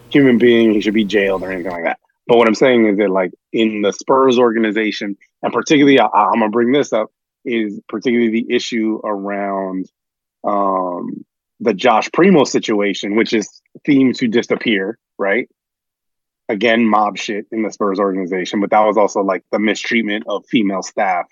human 0.10 0.38
being. 0.38 0.74
He 0.74 0.82
should 0.82 0.94
be 0.94 1.06
jailed 1.06 1.42
or 1.44 1.52
anything 1.52 1.72
like 1.72 1.84
that. 1.84 2.00
But 2.28 2.38
what 2.38 2.48
I'm 2.48 2.56
saying 2.56 2.86
is 2.88 2.98
that 2.98 3.10
like 3.10 3.32
in 3.52 3.82
the 3.82 3.92
Spurs 3.92 4.38
organization, 4.40 5.18
and 5.42 5.54
particularly 5.54 6.00
I, 6.00 6.06
I'm 6.06 6.40
gonna 6.40 6.50
bring 6.50 6.72
this 6.72 6.94
up 6.94 7.12
is 7.46 7.80
particularly 7.88 8.30
the 8.30 8.54
issue 8.54 9.00
around 9.04 9.90
um, 10.44 11.26
the 11.60 11.74
Josh 11.74 12.10
Primo 12.12 12.44
situation, 12.44 13.16
which 13.16 13.34
is 13.34 13.62
themed 13.88 14.18
to 14.18 14.28
disappear, 14.28 14.98
right? 15.18 15.50
Again, 16.50 16.86
mob 16.86 17.18
shit 17.18 17.46
in 17.52 17.64
the 17.64 17.72
Spurs 17.72 18.00
organization, 18.00 18.60
but 18.60 18.72
that 18.72 18.82
was 18.82 18.98
also 18.98 19.22
like 19.22 19.44
the 19.52 19.60
mistreatment 19.60 20.26
of 20.28 20.46
female 20.48 20.84
staff. 20.84 21.28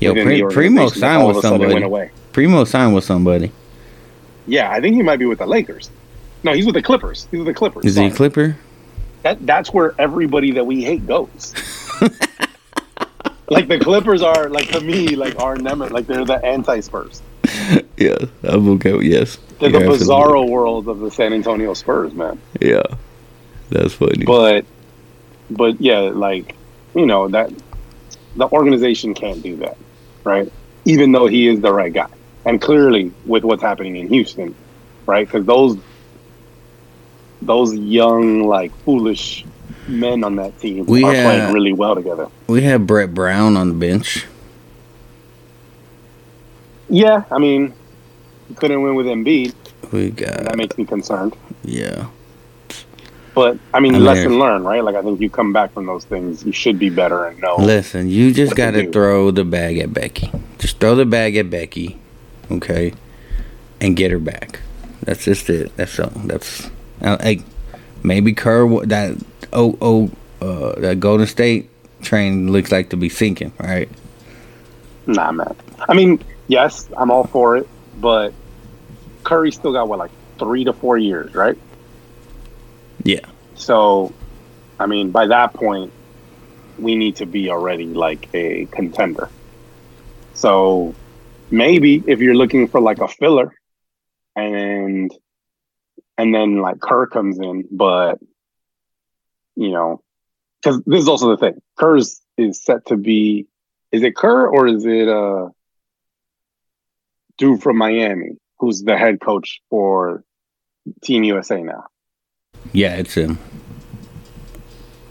yo, 0.00 0.14
Pri- 0.14 0.42
Primo 0.50 0.88
signed 0.88 1.26
with 1.26 1.36
of 1.36 1.44
a 1.44 1.48
sudden 1.48 1.70
somebody. 1.70 2.10
Primo 2.32 2.64
signed 2.64 2.94
with 2.94 3.04
somebody. 3.04 3.52
Yeah, 4.46 4.70
I 4.70 4.80
think 4.80 4.96
he 4.96 5.02
might 5.02 5.18
be 5.18 5.26
with 5.26 5.38
the 5.38 5.46
Lakers. 5.46 5.90
No, 6.42 6.52
he's 6.52 6.66
with 6.66 6.74
the 6.74 6.82
Clippers. 6.82 7.28
He's 7.30 7.38
with 7.38 7.46
the 7.46 7.54
Clippers. 7.54 7.84
Is 7.84 7.96
he 7.96 8.06
a 8.06 8.10
Clipper? 8.10 8.56
that 9.22 9.44
that's 9.46 9.72
where 9.72 9.94
everybody 9.98 10.52
that 10.52 10.64
we 10.64 10.82
hate 10.82 11.06
goes. 11.06 11.54
like 13.52 13.68
the 13.68 13.78
Clippers 13.78 14.22
are 14.22 14.48
like 14.48 14.68
to 14.68 14.80
me 14.80 15.14
like 15.16 15.38
our 15.40 15.56
nemesis. 15.56 15.92
Like 15.92 16.06
they're 16.06 16.24
the 16.24 16.44
anti 16.44 16.80
Spurs. 16.80 17.22
Yeah, 17.96 18.16
I'm 18.42 18.68
okay. 18.70 18.92
with- 18.92 19.04
Yes, 19.04 19.38
They're 19.60 19.70
Yeah, 19.70 19.78
the 19.80 19.84
bizarro 19.86 20.48
world 20.48 20.88
of 20.88 20.98
the 21.00 21.10
San 21.10 21.32
Antonio 21.32 21.74
Spurs, 21.74 22.12
man. 22.14 22.40
Yeah, 22.60 22.82
that's 23.70 23.94
funny. 23.94 24.24
But 24.24 24.64
but 25.50 25.80
yeah, 25.80 26.00
like 26.00 26.56
you 26.94 27.06
know 27.06 27.28
that 27.28 27.50
the 28.36 28.48
organization 28.48 29.14
can't 29.14 29.42
do 29.42 29.56
that, 29.56 29.76
right? 30.24 30.50
Even 30.84 31.12
though 31.12 31.26
he 31.26 31.46
is 31.48 31.60
the 31.60 31.72
right 31.72 31.92
guy, 31.92 32.08
and 32.44 32.60
clearly 32.60 33.12
with 33.24 33.44
what's 33.44 33.62
happening 33.62 33.96
in 33.96 34.08
Houston, 34.08 34.54
right? 35.06 35.26
Because 35.26 35.44
those 35.46 35.76
those 37.42 37.74
young 37.74 38.44
like 38.44 38.72
foolish 38.84 39.44
men 39.88 40.22
on 40.24 40.36
that 40.36 40.58
team 40.60 40.86
We 40.86 41.02
are 41.04 41.12
playing 41.12 41.52
really 41.52 41.72
well 41.72 41.94
together. 41.94 42.28
we 42.46 42.62
have 42.62 42.86
Brett 42.86 43.12
Brown 43.14 43.56
on 43.56 43.68
the 43.68 43.74
bench. 43.74 44.26
Yeah, 46.88 47.24
I 47.30 47.38
mean, 47.38 47.72
couldn't 48.56 48.82
win 48.82 48.94
with 48.94 49.06
Embiid. 49.06 49.54
We 49.92 50.08
and 50.08 50.46
That 50.46 50.56
makes 50.56 50.76
me 50.78 50.84
concerned. 50.84 51.36
yeah. 51.64 52.08
But 53.34 53.58
I 53.72 53.80
mean, 53.80 53.94
I 53.94 53.98
mean, 53.98 54.04
lesson 54.04 54.38
learned, 54.38 54.66
right? 54.66 54.84
Like 54.84 54.94
I 54.94 55.00
think 55.00 55.18
you 55.20 55.30
come 55.30 55.54
back 55.54 55.72
from 55.72 55.86
those 55.86 56.04
things, 56.04 56.44
you 56.44 56.52
should 56.52 56.78
be 56.78 56.90
better 56.90 57.24
and 57.24 57.40
know. 57.40 57.56
Listen, 57.56 58.08
you 58.10 58.32
just 58.34 58.54
got 58.54 58.72
to 58.72 58.90
throw 58.90 59.30
the 59.30 59.44
bag 59.44 59.78
at 59.78 59.94
Becky. 59.94 60.30
Just 60.58 60.78
throw 60.80 60.94
the 60.94 61.06
bag 61.06 61.34
at 61.36 61.48
Becky, 61.48 61.98
okay, 62.50 62.92
and 63.80 63.96
get 63.96 64.10
her 64.10 64.18
back. 64.18 64.60
That's 65.02 65.24
just 65.24 65.48
it. 65.48 65.74
That's 65.76 65.98
all. 65.98 66.10
That's 66.10 66.68
uh, 67.00 67.16
hey, 67.22 67.42
maybe 68.02 68.34
Kerr 68.34 68.68
that 68.84 69.16
oh 69.52 69.76
oh 69.80 70.10
uh, 70.40 70.80
that 70.80 71.00
Golden 71.00 71.26
State 71.26 71.70
train 72.02 72.50
looks 72.50 72.72
like 72.72 72.90
to 72.90 72.96
be 72.96 73.08
sinking, 73.08 73.52
right? 73.58 73.88
Nah, 75.06 75.32
man. 75.32 75.54
I 75.88 75.94
mean, 75.94 76.22
yes, 76.48 76.88
I'm 76.96 77.10
all 77.10 77.24
for 77.24 77.56
it, 77.56 77.68
but 78.00 78.32
Curry 79.24 79.52
still 79.52 79.72
got 79.72 79.88
what 79.88 79.98
like 79.98 80.10
three 80.38 80.64
to 80.64 80.72
four 80.72 80.98
years, 80.98 81.34
right? 81.34 81.56
Yeah. 83.04 83.26
So, 83.54 84.12
I 84.78 84.86
mean, 84.86 85.10
by 85.10 85.26
that 85.26 85.54
point, 85.54 85.92
we 86.78 86.96
need 86.96 87.16
to 87.16 87.26
be 87.26 87.50
already 87.50 87.86
like 87.86 88.28
a 88.34 88.66
contender. 88.66 89.28
So, 90.34 90.94
maybe 91.50 92.02
if 92.06 92.20
you're 92.20 92.34
looking 92.34 92.68
for 92.68 92.80
like 92.80 92.98
a 92.98 93.08
filler, 93.08 93.54
and 94.34 95.12
and 96.18 96.34
then 96.34 96.58
like 96.58 96.80
Kerr 96.80 97.06
comes 97.06 97.38
in, 97.38 97.68
but 97.70 98.18
you 99.56 99.70
know, 99.70 100.02
because 100.62 100.82
this 100.86 101.00
is 101.02 101.08
also 101.08 101.30
the 101.30 101.36
thing. 101.36 101.60
Kerr's 101.78 102.20
is 102.36 102.62
set 102.62 102.86
to 102.86 102.96
be. 102.96 103.46
Is 103.90 104.02
it 104.02 104.16
Kerr 104.16 104.46
or 104.46 104.66
is 104.66 104.84
it 104.86 105.08
uh 105.08 105.48
dude 107.38 107.62
from 107.62 107.76
Miami 107.76 108.36
who's 108.58 108.82
the 108.82 108.96
head 108.96 109.20
coach 109.20 109.60
for 109.68 110.24
Team 111.02 111.24
USA 111.24 111.62
now? 111.62 111.84
Yeah, 112.72 112.94
it's 112.96 113.14
him. 113.14 113.38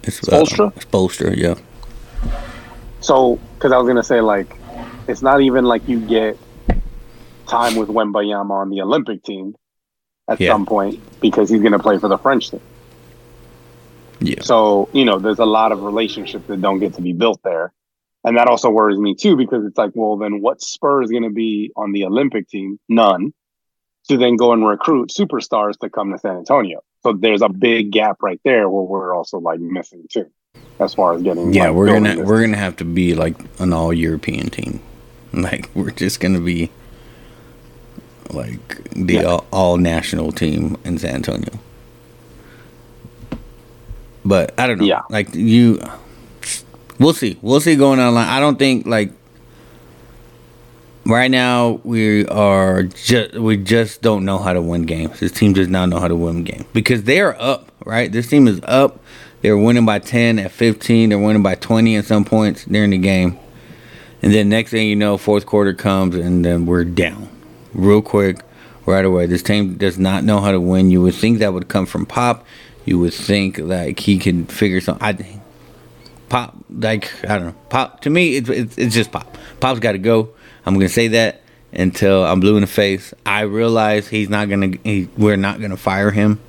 It's 0.03 0.19
Spoelstra? 0.21 0.67
Uh, 0.67 0.79
Spoelstra, 0.79 1.35
yeah. 1.37 1.55
So, 3.01 3.39
because 3.55 3.71
I 3.71 3.77
was 3.77 3.87
gonna 3.87 4.03
say 4.03 4.21
like, 4.21 4.55
it's 5.07 5.21
not 5.21 5.41
even 5.41 5.65
like 5.65 5.87
you 5.87 5.99
get 5.99 6.37
time 7.47 7.75
with 7.75 7.89
Wembanyama 7.89 8.51
on 8.51 8.69
the 8.69 8.81
Olympic 8.81 9.23
team 9.23 9.55
at 10.27 10.39
Yeah. 10.39 10.53
some 10.53 10.65
point 10.65 10.99
because 11.19 11.49
he's 11.49 11.61
gonna 11.61 11.79
play 11.79 11.97
for 11.99 12.07
the 12.07 12.17
French 12.17 12.49
team. 12.49 12.61
Yeah. 14.21 14.41
So, 14.41 14.87
you 14.93 15.03
know, 15.03 15.19
there's 15.19 15.39
a 15.39 15.45
lot 15.45 15.71
of 15.71 15.81
relationships 15.83 16.45
that 16.47 16.61
don't 16.61 16.79
get 16.79 16.93
to 16.95 17.01
be 17.01 17.13
built 17.13 17.41
there. 17.43 17.73
And 18.23 18.37
that 18.37 18.47
also 18.47 18.69
worries 18.69 18.99
me 18.99 19.15
too, 19.15 19.35
because 19.35 19.65
it's 19.65 19.77
like, 19.77 19.91
well, 19.95 20.15
then 20.17 20.41
what 20.41 20.61
spur 20.61 21.01
is 21.01 21.09
going 21.09 21.23
to 21.23 21.31
be 21.31 21.71
on 21.75 21.91
the 21.91 22.05
Olympic 22.05 22.47
team? 22.47 22.79
None. 22.87 23.33
To 24.09 24.17
then 24.17 24.35
go 24.35 24.53
and 24.53 24.65
recruit 24.65 25.09
superstars 25.09 25.77
to 25.79 25.89
come 25.89 26.11
to 26.11 26.19
San 26.19 26.37
Antonio. 26.37 26.81
So 27.03 27.13
there's 27.13 27.41
a 27.41 27.49
big 27.49 27.91
gap 27.91 28.17
right 28.21 28.39
there 28.43 28.69
where 28.69 28.83
we're 28.83 29.15
also 29.15 29.39
like 29.39 29.59
missing 29.59 30.05
too, 30.11 30.29
as 30.79 30.93
far 30.93 31.13
as 31.15 31.21
getting. 31.23 31.53
Yeah, 31.53 31.67
like, 31.67 31.75
we're 31.75 31.87
gonna 31.87 32.15
this. 32.15 32.27
we're 32.27 32.41
gonna 32.41 32.57
have 32.57 32.75
to 32.77 32.85
be 32.85 33.15
like 33.15 33.35
an 33.59 33.73
all 33.73 33.91
European 33.93 34.49
team. 34.49 34.81
Like 35.33 35.69
we're 35.73 35.91
just 35.91 36.19
gonna 36.19 36.41
be 36.41 36.69
like 38.31 38.83
the 38.93 39.13
Yeah. 39.13 39.23
all, 39.23 39.45
all 39.53 39.77
national 39.77 40.33
team 40.33 40.77
in 40.83 40.97
San 40.97 41.15
Antonio. 41.15 41.57
But 44.23 44.53
I 44.59 44.67
don't 44.67 44.79
know. 44.79 44.85
Yeah. 44.85 45.01
Like 45.09 45.33
you 45.35 45.79
we'll 46.99 47.13
see. 47.13 47.37
We'll 47.41 47.61
see 47.61 47.75
going 47.75 47.99
online. 47.99 48.27
I 48.27 48.39
don't 48.39 48.57
think 48.59 48.85
like 48.85 49.11
right 51.05 51.31
now 51.31 51.81
we 51.83 52.27
are 52.27 52.83
just 52.83 53.33
we 53.33 53.57
just 53.57 54.01
don't 54.01 54.25
know 54.25 54.37
how 54.37 54.53
to 54.53 54.61
win 54.61 54.83
games. 54.83 55.19
This 55.19 55.31
team 55.31 55.53
does 55.53 55.67
not 55.67 55.89
know 55.89 55.99
how 55.99 56.07
to 56.07 56.15
win 56.15 56.43
games 56.43 56.65
because 56.73 57.03
they 57.03 57.19
are 57.19 57.35
up, 57.39 57.71
right? 57.85 58.11
This 58.11 58.27
team 58.27 58.47
is 58.47 58.61
up. 58.63 58.99
They're 59.41 59.57
winning 59.57 59.85
by 59.85 59.99
10 59.99 60.37
at 60.37 60.51
15. 60.51 61.09
They're 61.09 61.17
winning 61.17 61.41
by 61.41 61.55
20 61.55 61.97
at 61.97 62.05
some 62.05 62.23
points 62.23 62.65
during 62.65 62.91
the 62.91 62.99
game. 62.99 63.39
And 64.21 64.31
then 64.31 64.49
next 64.49 64.69
thing 64.69 64.87
you 64.87 64.95
know, 64.95 65.17
fourth 65.17 65.47
quarter 65.47 65.73
comes 65.73 66.15
and 66.15 66.45
then 66.45 66.67
we're 66.67 66.83
down 66.83 67.27
real 67.73 68.03
quick 68.03 68.39
right 68.85 69.03
away. 69.03 69.25
This 69.25 69.41
team 69.41 69.75
does 69.75 69.97
not 69.97 70.23
know 70.23 70.39
how 70.41 70.51
to 70.51 70.59
win. 70.59 70.91
You 70.91 71.01
would 71.01 71.15
think 71.15 71.39
that 71.39 71.53
would 71.53 71.67
come 71.67 71.87
from 71.87 72.05
Pop. 72.05 72.45
You 72.85 72.99
would 72.99 73.13
think 73.13 73.57
like 73.59 73.99
he 73.99 74.17
can 74.17 74.45
figure 74.45 74.81
something. 74.81 75.03
I 75.03 75.39
Pop 76.29 76.55
like 76.69 77.11
I 77.25 77.37
don't 77.37 77.47
know. 77.47 77.55
Pop 77.69 78.01
to 78.01 78.09
me 78.09 78.37
it's 78.37 78.49
it's, 78.49 78.77
it's 78.77 78.95
just 78.95 79.11
Pop. 79.11 79.37
Pop's 79.59 79.79
got 79.79 79.91
to 79.93 79.97
go. 79.97 80.29
I'm 80.65 80.75
gonna 80.75 80.89
say 80.89 81.09
that 81.09 81.41
until 81.73 82.23
I'm 82.23 82.39
blue 82.39 82.55
in 82.55 82.61
the 82.61 82.67
face. 82.67 83.13
I 83.25 83.41
realize 83.41 84.07
he's 84.07 84.29
not 84.29 84.49
gonna. 84.49 84.71
He, 84.83 85.09
we're 85.17 85.37
not 85.37 85.61
gonna 85.61 85.77
fire 85.77 86.11
him. 86.11 86.39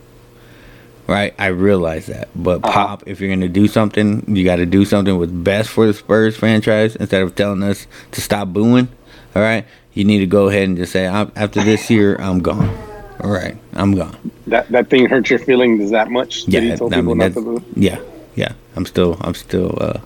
Right, 1.08 1.34
I 1.36 1.46
realize 1.48 2.06
that, 2.06 2.28
but 2.34 2.64
Uh-huh. 2.64 2.72
Pop, 2.72 3.02
if 3.06 3.20
you're 3.20 3.28
gonna 3.28 3.48
do 3.48 3.66
something, 3.66 4.24
you 4.34 4.44
got 4.44 4.56
to 4.56 4.66
do 4.66 4.84
something 4.84 5.18
what's 5.18 5.32
best 5.32 5.68
for 5.68 5.84
the 5.86 5.92
Spurs 5.92 6.36
franchise 6.36 6.94
instead 6.94 7.22
of 7.22 7.34
telling 7.34 7.62
us 7.64 7.88
to 8.12 8.20
stop 8.20 8.48
booing. 8.48 8.88
All 9.34 9.42
right, 9.42 9.66
you 9.94 10.04
need 10.04 10.20
to 10.20 10.26
go 10.26 10.48
ahead 10.48 10.62
and 10.62 10.76
just 10.76 10.92
say, 10.92 11.06
after 11.06 11.62
this 11.64 11.90
year, 11.90 12.16
I'm 12.16 12.38
gone. 12.38 12.91
All 13.20 13.30
right, 13.30 13.56
I'm 13.74 13.94
gone. 13.94 14.16
that 14.48 14.68
that 14.70 14.90
thing 14.90 15.06
hurt 15.08 15.30
your 15.30 15.38
feelings 15.38 15.90
that 15.90 16.10
much. 16.10 16.46
Yeah, 16.48 16.60
he 16.60 16.72
I 16.72 17.00
mean, 17.00 17.18
to 17.18 17.64
yeah, 17.76 18.00
yeah. 18.34 18.52
I'm 18.74 18.86
still, 18.86 19.16
I'm 19.20 19.34
still, 19.34 19.76
uh, 19.80 20.00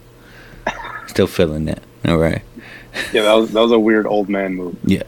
still 1.06 1.26
feeling 1.26 1.64
that. 1.66 1.82
All 2.06 2.18
right. 2.18 2.42
Yeah, 3.12 3.22
that 3.22 3.32
was 3.34 3.52
that 3.52 3.60
was 3.60 3.72
a 3.72 3.78
weird 3.78 4.06
old 4.06 4.28
man 4.28 4.54
move. 4.54 4.76
Yeah. 4.84 5.02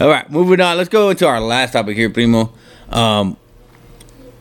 All 0.00 0.08
right, 0.08 0.28
moving 0.30 0.60
on. 0.60 0.76
Let's 0.76 0.88
go 0.88 1.10
into 1.10 1.26
our 1.26 1.40
last 1.40 1.72
topic 1.72 1.96
here, 1.96 2.10
Primo. 2.10 2.52
Um, 2.90 3.36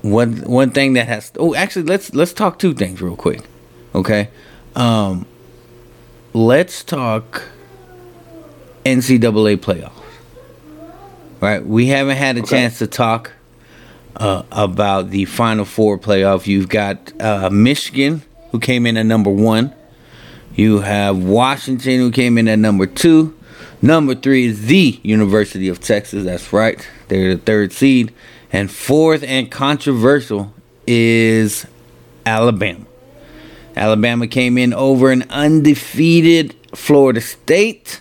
one 0.01 0.37
one 0.37 0.71
thing 0.71 0.93
that 0.93 1.07
has. 1.07 1.31
Oh, 1.37 1.55
actually, 1.55 1.83
let's 1.83 2.13
let's 2.13 2.33
talk 2.33 2.59
two 2.59 2.73
things 2.73 3.01
real 3.01 3.15
quick. 3.15 3.41
Okay. 3.95 4.29
Um, 4.75 5.25
let's 6.33 6.83
talk 6.83 7.43
NCAA 8.85 9.57
playoffs. 9.57 10.02
Right. 11.43 11.65
We 11.65 11.87
haven't 11.87 12.15
had 12.15 12.37
a 12.37 12.39
Okay. 12.39 12.51
chance 12.51 12.77
to 12.79 12.87
talk 12.87 13.33
uh, 14.15 14.43
about 14.49 15.09
the 15.09 15.25
Final 15.25 15.65
Four 15.65 15.99
playoff. 15.99 16.47
You've 16.47 16.69
got 16.69 17.11
uh, 17.19 17.49
Michigan, 17.49 18.21
who 18.51 18.61
came 18.61 18.85
in 18.85 18.95
at 18.95 19.05
number 19.05 19.29
one. 19.29 19.73
You 20.55 20.79
have 20.79 21.17
Washington, 21.21 21.97
who 21.99 22.11
came 22.11 22.37
in 22.37 22.47
at 22.47 22.59
number 22.59 22.85
two. 22.85 23.35
Number 23.81 24.15
three 24.15 24.45
is 24.45 24.67
the 24.67 25.01
University 25.03 25.67
of 25.67 25.81
Texas. 25.81 26.23
That's 26.23 26.53
right. 26.53 26.87
They're 27.09 27.35
the 27.35 27.41
third 27.41 27.73
seed. 27.73 28.13
And 28.53 28.71
fourth 28.71 29.21
and 29.21 29.51
controversial 29.51 30.53
is 30.87 31.65
Alabama. 32.25 32.85
Alabama 33.75 34.27
came 34.27 34.57
in 34.57 34.73
over 34.73 35.11
an 35.11 35.23
undefeated 35.29 36.55
Florida 36.73 37.19
State. 37.19 37.99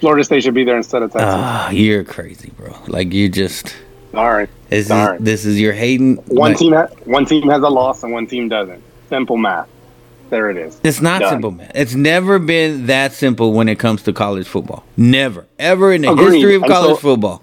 Florida 0.00 0.24
State 0.24 0.42
should 0.42 0.54
be 0.54 0.64
there 0.64 0.76
instead 0.76 1.02
of 1.02 1.12
Texas. 1.12 1.28
Ah, 1.32 1.70
you're 1.70 2.04
crazy, 2.04 2.50
bro. 2.56 2.74
Like 2.88 3.12
you 3.12 3.28
just 3.28 3.76
All 4.14 4.30
right. 4.32 4.48
this 4.68 4.90
is 4.90 5.18
this 5.20 5.44
is 5.44 5.60
your 5.60 5.72
hating. 5.72 6.16
One 6.26 6.50
like, 6.52 6.58
team 6.58 6.72
ha- 6.72 6.88
one 7.04 7.26
team 7.26 7.48
has 7.50 7.62
a 7.62 7.68
loss 7.68 8.02
and 8.02 8.12
one 8.12 8.26
team 8.26 8.48
doesn't. 8.48 8.82
Simple 9.08 9.36
math. 9.36 9.68
There 10.30 10.48
it 10.48 10.56
is. 10.56 10.80
It's 10.84 11.00
not 11.00 11.20
Done. 11.22 11.30
simple, 11.32 11.50
math. 11.50 11.72
It's 11.74 11.94
never 11.94 12.38
been 12.38 12.86
that 12.86 13.12
simple 13.12 13.52
when 13.52 13.68
it 13.68 13.78
comes 13.80 14.02
to 14.04 14.12
college 14.12 14.46
football. 14.46 14.84
Never, 14.96 15.46
ever 15.58 15.92
in 15.92 16.02
the 16.02 16.12
Agreed. 16.12 16.34
history 16.34 16.54
of 16.54 16.62
And 16.62 16.70
college 16.70 16.90
so- 16.96 17.00
football, 17.14 17.42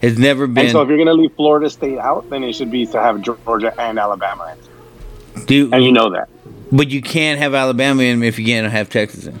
it's 0.00 0.16
never 0.18 0.44
And 0.44 0.54
been. 0.54 0.70
so 0.70 0.80
if 0.82 0.88
you're 0.88 0.96
going 0.98 1.08
to 1.08 1.14
leave 1.14 1.32
Florida 1.34 1.68
State 1.68 1.98
out, 1.98 2.30
then 2.30 2.44
it 2.44 2.52
should 2.54 2.70
be 2.70 2.86
to 2.86 3.00
have 3.00 3.20
Georgia 3.22 3.74
and 3.80 3.98
Alabama 3.98 4.54
in. 5.36 5.44
dude, 5.46 5.74
And 5.74 5.82
you 5.84 5.90
know 5.90 6.10
that. 6.10 6.28
but 6.70 6.88
you 6.90 7.02
can't 7.02 7.40
have 7.40 7.54
Alabama 7.54 8.02
in 8.04 8.22
if 8.22 8.38
you 8.38 8.44
can't 8.46 8.70
have 8.70 8.88
Texas 8.88 9.26
in. 9.26 9.40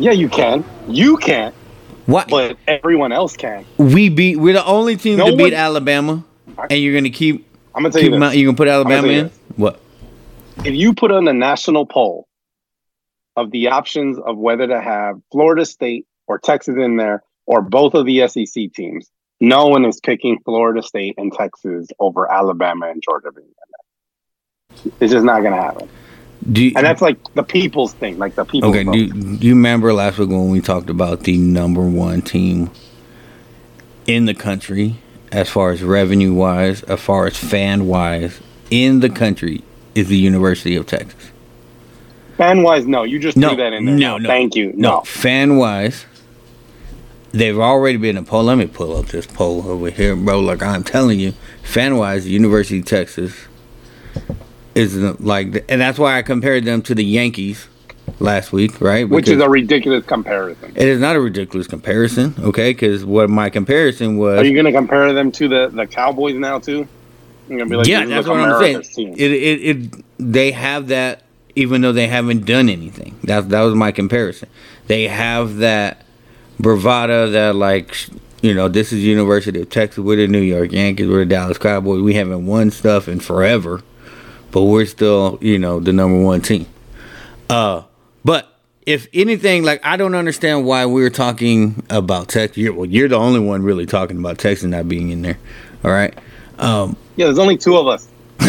Yeah, 0.00 0.12
you 0.12 0.28
can. 0.28 0.64
You 0.86 1.16
can, 1.16 1.52
What? 2.06 2.28
but 2.28 2.56
everyone 2.66 3.12
else 3.12 3.36
can. 3.36 3.64
we 3.78 4.08
beat. 4.08 4.36
We're 4.36 4.52
the 4.54 4.64
only 4.64 4.96
team 4.96 5.18
No 5.18 5.30
to 5.30 5.36
beat 5.36 5.52
Alabama, 5.52 6.24
and 6.70 6.80
you're 6.80 6.94
gonna 6.94 7.10
keep. 7.10 7.46
I'm 7.74 7.82
going 7.82 7.92
to 7.92 8.00
tell 8.00 8.08
you 8.08 8.16
out, 8.16 8.28
this. 8.30 8.36
you 8.36 8.46
gonna 8.46 8.56
put 8.56 8.64
gonna 8.66 8.76
Alabama 8.76 9.08
in? 9.08 9.24
this. 9.26 9.38
What? 9.56 9.80
If 10.64 10.74
you 10.74 10.94
put 10.94 11.12
on 11.12 11.28
a 11.28 11.32
national 11.32 11.86
poll 11.86 12.26
of 13.36 13.50
the 13.50 13.68
options 13.68 14.18
of 14.18 14.36
whether 14.36 14.66
to 14.66 14.80
have 14.80 15.16
Florida 15.30 15.64
State 15.64 16.06
or 16.26 16.38
Texas 16.38 16.76
in 16.76 16.96
there 16.96 17.22
or 17.46 17.62
both 17.62 17.94
of 17.94 18.06
the 18.06 18.26
SEC 18.26 18.72
teams, 18.74 19.10
no 19.40 19.66
one 19.66 19.84
is 19.84 20.00
picking 20.00 20.40
Florida 20.44 20.82
State 20.82 21.14
and 21.18 21.32
Texas 21.32 21.86
over 22.00 22.30
Alabama 22.30 22.88
and 22.88 23.02
Georgia 23.02 23.30
being 23.32 23.46
in 23.46 23.54
there. 24.84 24.92
It's 25.00 25.12
just 25.12 25.24
not 25.24 25.40
going 25.42 25.54
to 25.54 25.60
happen. 25.62 25.88
Do 26.50 26.62
you, 26.62 26.72
And 26.76 26.86
that's 26.86 27.02
like 27.02 27.16
the 27.34 27.42
people's 27.42 27.92
thing, 27.94 28.18
like 28.18 28.34
the 28.34 28.44
people. 28.44 28.70
okay? 28.70 28.84
Do, 28.84 29.12
do 29.12 29.46
you 29.46 29.54
remember 29.54 29.92
last 29.92 30.18
week 30.18 30.28
when 30.30 30.50
we 30.50 30.60
talked 30.60 30.88
about 30.88 31.24
the 31.24 31.36
number 31.36 31.82
one 31.82 32.22
team 32.22 32.70
in 34.06 34.24
the 34.24 34.34
country, 34.34 34.96
as 35.32 35.48
far 35.50 35.70
as 35.72 35.82
revenue 35.82 36.32
wise, 36.32 36.82
as 36.84 37.00
far 37.00 37.26
as 37.26 37.36
fan 37.36 37.86
wise, 37.86 38.40
in 38.70 39.00
the 39.00 39.10
country 39.10 39.62
is 39.94 40.08
the 40.08 40.16
University 40.16 40.76
of 40.76 40.86
Texas. 40.86 41.32
Fan 42.36 42.62
wise, 42.62 42.86
no. 42.86 43.02
You 43.02 43.18
just 43.18 43.36
No, 43.36 43.48
threw 43.48 43.56
that 43.58 43.72
in 43.72 43.84
there. 43.84 43.94
no, 43.96 44.16
no. 44.18 44.28
Thank 44.28 44.54
you. 44.54 44.72
No, 44.76 44.90
No. 44.96 45.00
fan 45.00 45.56
wise, 45.56 46.06
they've 47.32 47.58
already 47.58 47.98
been 47.98 48.16
a 48.16 48.22
poll. 48.22 48.44
Let 48.44 48.58
me 48.58 48.66
pull 48.66 48.96
up 48.96 49.06
this 49.06 49.26
poll 49.26 49.68
over 49.68 49.90
here, 49.90 50.14
bro. 50.14 50.40
Like 50.40 50.62
I'm 50.62 50.84
telling 50.84 51.18
you, 51.18 51.32
fan 51.64 51.96
wise, 51.96 52.24
the 52.24 52.30
University 52.30 52.78
of 52.78 52.84
Texas 52.86 53.34
is 54.78 54.96
like, 55.20 55.64
and 55.68 55.80
that's 55.80 55.98
why 55.98 56.18
I 56.18 56.22
compared 56.22 56.64
them 56.64 56.82
to 56.82 56.94
the 56.94 57.04
Yankees 57.04 57.68
last 58.20 58.52
week, 58.52 58.80
right? 58.80 59.08
Which 59.08 59.28
is 59.28 59.40
a 59.40 59.48
ridiculous 59.48 60.04
comparison. 60.04 60.72
it 60.74 60.88
is 60.88 61.00
not 61.00 61.16
a 61.16 61.20
ridiculous 61.20 61.66
comparison, 61.66 62.34
okay? 62.38 62.70
Because 62.70 63.04
what 63.04 63.30
my 63.30 63.50
comparison 63.50 64.16
was, 64.16 64.38
Are 64.38 64.44
you 64.44 64.54
going 64.54 64.66
to 64.66 64.72
compare 64.72 65.12
them 65.12 65.30
to 65.32 65.48
the, 65.48 65.68
the 65.68 65.86
Cowboys 65.86 66.34
now, 66.34 66.58
too? 66.58 66.88
You're 67.48 67.58
going 67.58 67.60
to 67.60 67.66
be 67.66 67.76
like, 67.76 67.86
yeah, 67.86 68.04
that's 68.04 68.26
what 68.26 68.40
I'm 68.40 68.82
saying. 68.84 69.14
It, 69.16 69.30
it, 69.32 69.76
it, 69.76 70.04
they 70.18 70.52
have 70.52 70.88
that 70.88 71.22
even 71.58 71.80
though 71.80 71.92
they 71.92 72.06
haven't 72.06 72.46
done 72.46 72.68
anything. 72.68 73.18
That 73.24 73.48
that 73.48 73.62
was 73.62 73.74
my 73.74 73.90
comparison. 73.90 74.48
They 74.86 75.08
have 75.08 75.56
that 75.56 76.04
bravado 76.60 77.30
that 77.30 77.56
like 77.56 77.96
you 78.42 78.54
know 78.54 78.68
this 78.68 78.92
is 78.92 79.02
University 79.02 79.60
of 79.60 79.68
Texas, 79.68 79.98
we're 79.98 80.16
the 80.16 80.28
New 80.28 80.40
York 80.40 80.70
Yankees, 80.70 81.08
we're 81.08 81.20
the 81.20 81.26
Dallas 81.26 81.58
Cowboys. 81.58 82.00
We 82.00 82.14
haven't 82.14 82.46
won 82.46 82.70
stuff 82.70 83.08
in 83.08 83.18
forever, 83.18 83.82
but 84.50 84.64
we're 84.64 84.86
still 84.86 85.38
you 85.40 85.58
know 85.58 85.80
the 85.80 85.92
number 85.92 86.22
one 86.22 86.40
team. 86.40 86.66
Uh, 87.50 87.82
but 88.24 88.48
if 88.86 89.06
anything, 89.12 89.64
like 89.64 89.84
I 89.84 89.96
don't 89.96 90.14
understand 90.14 90.64
why 90.64 90.86
we're 90.86 91.10
talking 91.10 91.82
about 91.90 92.28
Texas. 92.28 92.56
You're, 92.56 92.74
well, 92.74 92.86
you're 92.86 93.08
the 93.08 93.16
only 93.16 93.40
one 93.40 93.62
really 93.62 93.86
talking 93.86 94.18
about 94.18 94.38
Texas 94.38 94.64
not 94.64 94.88
being 94.88 95.10
in 95.10 95.22
there. 95.22 95.38
All 95.84 95.90
right. 95.90 96.16
Um, 96.58 96.96
Yeah, 97.16 97.26
there's 97.26 97.38
only 97.38 97.56
two 97.56 97.76
of 97.76 97.86
us. 97.86 98.08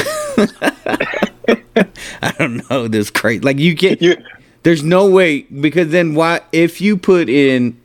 I 2.21 2.31
don't 2.37 2.69
know 2.69 2.87
this 2.87 3.09
crazy. 3.09 3.41
Like 3.41 3.59
you 3.59 3.75
can't. 3.75 4.01
You, 4.01 4.17
There's 4.63 4.83
no 4.83 5.09
way 5.09 5.41
because 5.41 5.89
then 5.89 6.15
why 6.15 6.41
if 6.51 6.81
you 6.81 6.97
put 6.97 7.29
in 7.29 7.79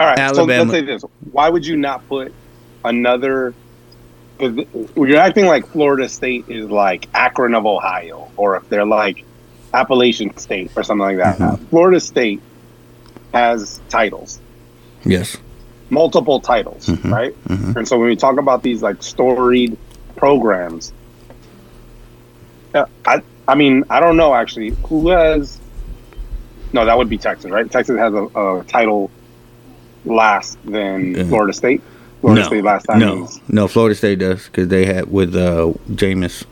all 0.00 0.06
right, 0.06 0.18
so 0.18 0.40
Alabama. 0.40 0.72
let's 0.72 0.72
say 0.72 0.84
this: 0.84 1.04
Why 1.30 1.48
would 1.48 1.66
you 1.66 1.76
not 1.76 2.06
put 2.08 2.32
another? 2.84 3.54
You're 4.40 5.16
acting 5.16 5.46
like 5.46 5.66
Florida 5.68 6.08
State 6.08 6.46
is 6.48 6.68
like 6.68 7.08
Akron 7.14 7.54
of 7.54 7.66
Ohio, 7.66 8.28
or 8.36 8.56
if 8.56 8.68
they're 8.68 8.84
like 8.86 9.24
Appalachian 9.72 10.36
State 10.36 10.70
or 10.76 10.82
something 10.82 11.04
like 11.06 11.16
that. 11.18 11.38
Mhm. 11.38 11.68
Florida 11.68 12.00
State 12.00 12.40
has 13.32 13.80
titles, 13.88 14.40
yes, 15.04 15.36
multiple 15.90 16.40
titles, 16.40 16.86
Mhm. 16.86 17.10
right? 17.12 17.34
Mhm. 17.48 17.76
And 17.76 17.88
so 17.88 17.98
when 17.98 18.08
we 18.08 18.16
talk 18.16 18.38
about 18.38 18.62
these 18.62 18.82
like 18.82 19.02
storied 19.02 19.76
programs, 20.16 20.92
I 23.06 23.22
I 23.46 23.54
mean 23.54 23.84
I 23.90 24.00
don't 24.00 24.16
know 24.16 24.34
actually 24.34 24.70
who 24.88 25.08
has. 25.10 25.58
No, 26.72 26.84
that 26.84 26.98
would 26.98 27.08
be 27.08 27.18
Texas, 27.18 27.52
right? 27.52 27.70
Texas 27.70 27.96
has 27.98 28.12
a, 28.14 28.24
a 28.24 28.64
title 28.66 29.10
last 30.04 30.58
than. 30.64 31.28
Florida 31.28 31.52
State. 31.52 31.80
Florida 32.24 32.40
no, 32.40 32.46
State 32.48 32.64
last 32.64 32.84
time 32.84 32.98
no, 33.00 33.16
was 33.16 33.40
no. 33.48 33.68
Florida 33.68 33.94
State 33.94 34.18
does 34.18 34.46
because 34.46 34.68
they 34.68 34.86
had 34.86 35.10
with 35.12 35.36
uh 35.36 35.72
Jameis. 35.90 36.44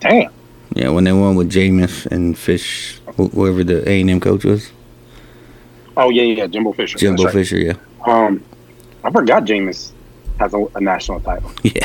damn. 0.00 0.32
Yeah, 0.74 0.88
when 0.88 1.04
they 1.04 1.12
won 1.12 1.36
with 1.36 1.50
Jameis 1.52 2.06
and 2.06 2.36
Fish, 2.36 2.98
wh- 3.18 3.30
whoever 3.32 3.62
the 3.62 3.86
A 3.88 4.00
and 4.00 4.08
M 4.10 4.20
coach 4.20 4.44
was, 4.44 4.72
Oh 5.98 6.08
yeah, 6.08 6.22
yeah, 6.22 6.46
Jimbo 6.46 6.72
Fisher. 6.72 6.96
Jimbo 6.98 7.24
right. 7.24 7.32
Fisher. 7.34 7.58
Yeah, 7.58 7.74
Um, 8.06 8.42
I 9.04 9.10
forgot 9.10 9.44
Jameis 9.44 9.92
has 10.40 10.54
a, 10.54 10.64
a 10.74 10.80
national 10.80 11.20
title. 11.20 11.52
yeah. 11.62 11.84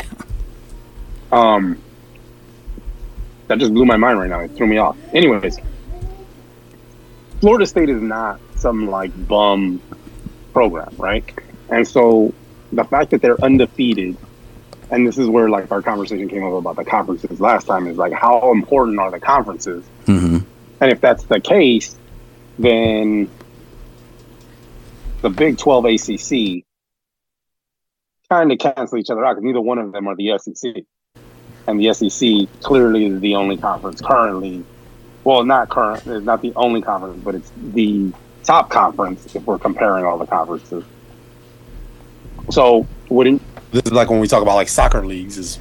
Um, 1.32 1.78
that 3.48 3.58
just 3.58 3.74
blew 3.74 3.84
my 3.84 3.96
mind 3.98 4.18
right 4.18 4.30
now. 4.30 4.40
It 4.40 4.56
threw 4.56 4.66
me 4.66 4.78
off. 4.78 4.96
Anyways, 5.12 5.58
Florida 7.40 7.66
State 7.66 7.90
is 7.90 8.00
not 8.00 8.40
some 8.56 8.88
like 8.88 9.12
bum 9.28 9.80
program, 10.52 10.94
right? 10.98 11.24
And 11.68 11.86
so 11.86 12.34
the 12.72 12.84
fact 12.84 13.10
that 13.10 13.22
they're 13.22 13.42
undefeated, 13.42 14.16
and 14.90 15.06
this 15.06 15.18
is 15.18 15.28
where 15.28 15.48
like 15.48 15.70
our 15.70 15.82
conversation 15.82 16.28
came 16.28 16.44
up 16.44 16.52
about 16.52 16.76
the 16.76 16.84
conferences 16.84 17.40
last 17.40 17.66
time, 17.66 17.86
is 17.86 17.96
like 17.96 18.12
how 18.12 18.52
important 18.52 18.98
are 18.98 19.10
the 19.10 19.20
conferences? 19.20 19.84
hmm 20.06 20.38
And 20.80 20.92
if 20.92 21.00
that's 21.00 21.24
the 21.24 21.40
case, 21.40 21.96
then 22.58 23.28
the 25.22 25.30
Big 25.30 25.58
12 25.58 25.84
ACC 25.84 26.64
kind 28.28 28.52
of 28.52 28.58
cancel 28.58 28.98
each 28.98 29.10
other 29.10 29.24
out 29.24 29.34
because 29.34 29.44
neither 29.44 29.60
one 29.60 29.78
of 29.78 29.92
them 29.92 30.06
are 30.06 30.16
the 30.16 30.38
SEC. 30.38 30.84
And 31.66 31.80
the 31.80 31.92
SEC 31.92 32.62
clearly 32.62 33.06
is 33.06 33.20
the 33.20 33.34
only 33.34 33.56
conference 33.56 34.00
currently. 34.00 34.64
Well, 35.24 35.44
not 35.44 35.68
current, 35.68 36.06
it's 36.06 36.24
not 36.24 36.40
the 36.40 36.52
only 36.56 36.80
conference, 36.80 37.22
but 37.22 37.34
it's 37.34 37.52
the 37.56 38.12
top 38.44 38.70
conference 38.70 39.34
if 39.34 39.44
we're 39.44 39.58
comparing 39.58 40.04
all 40.04 40.18
the 40.18 40.26
conferences. 40.26 40.84
So, 42.50 42.86
wouldn't 43.08 43.42
This 43.72 43.82
is 43.84 43.92
like 43.92 44.10
when 44.10 44.20
we 44.20 44.26
talk 44.28 44.42
about 44.42 44.56
like 44.56 44.68
soccer 44.68 45.04
leagues. 45.06 45.38
Is 45.38 45.58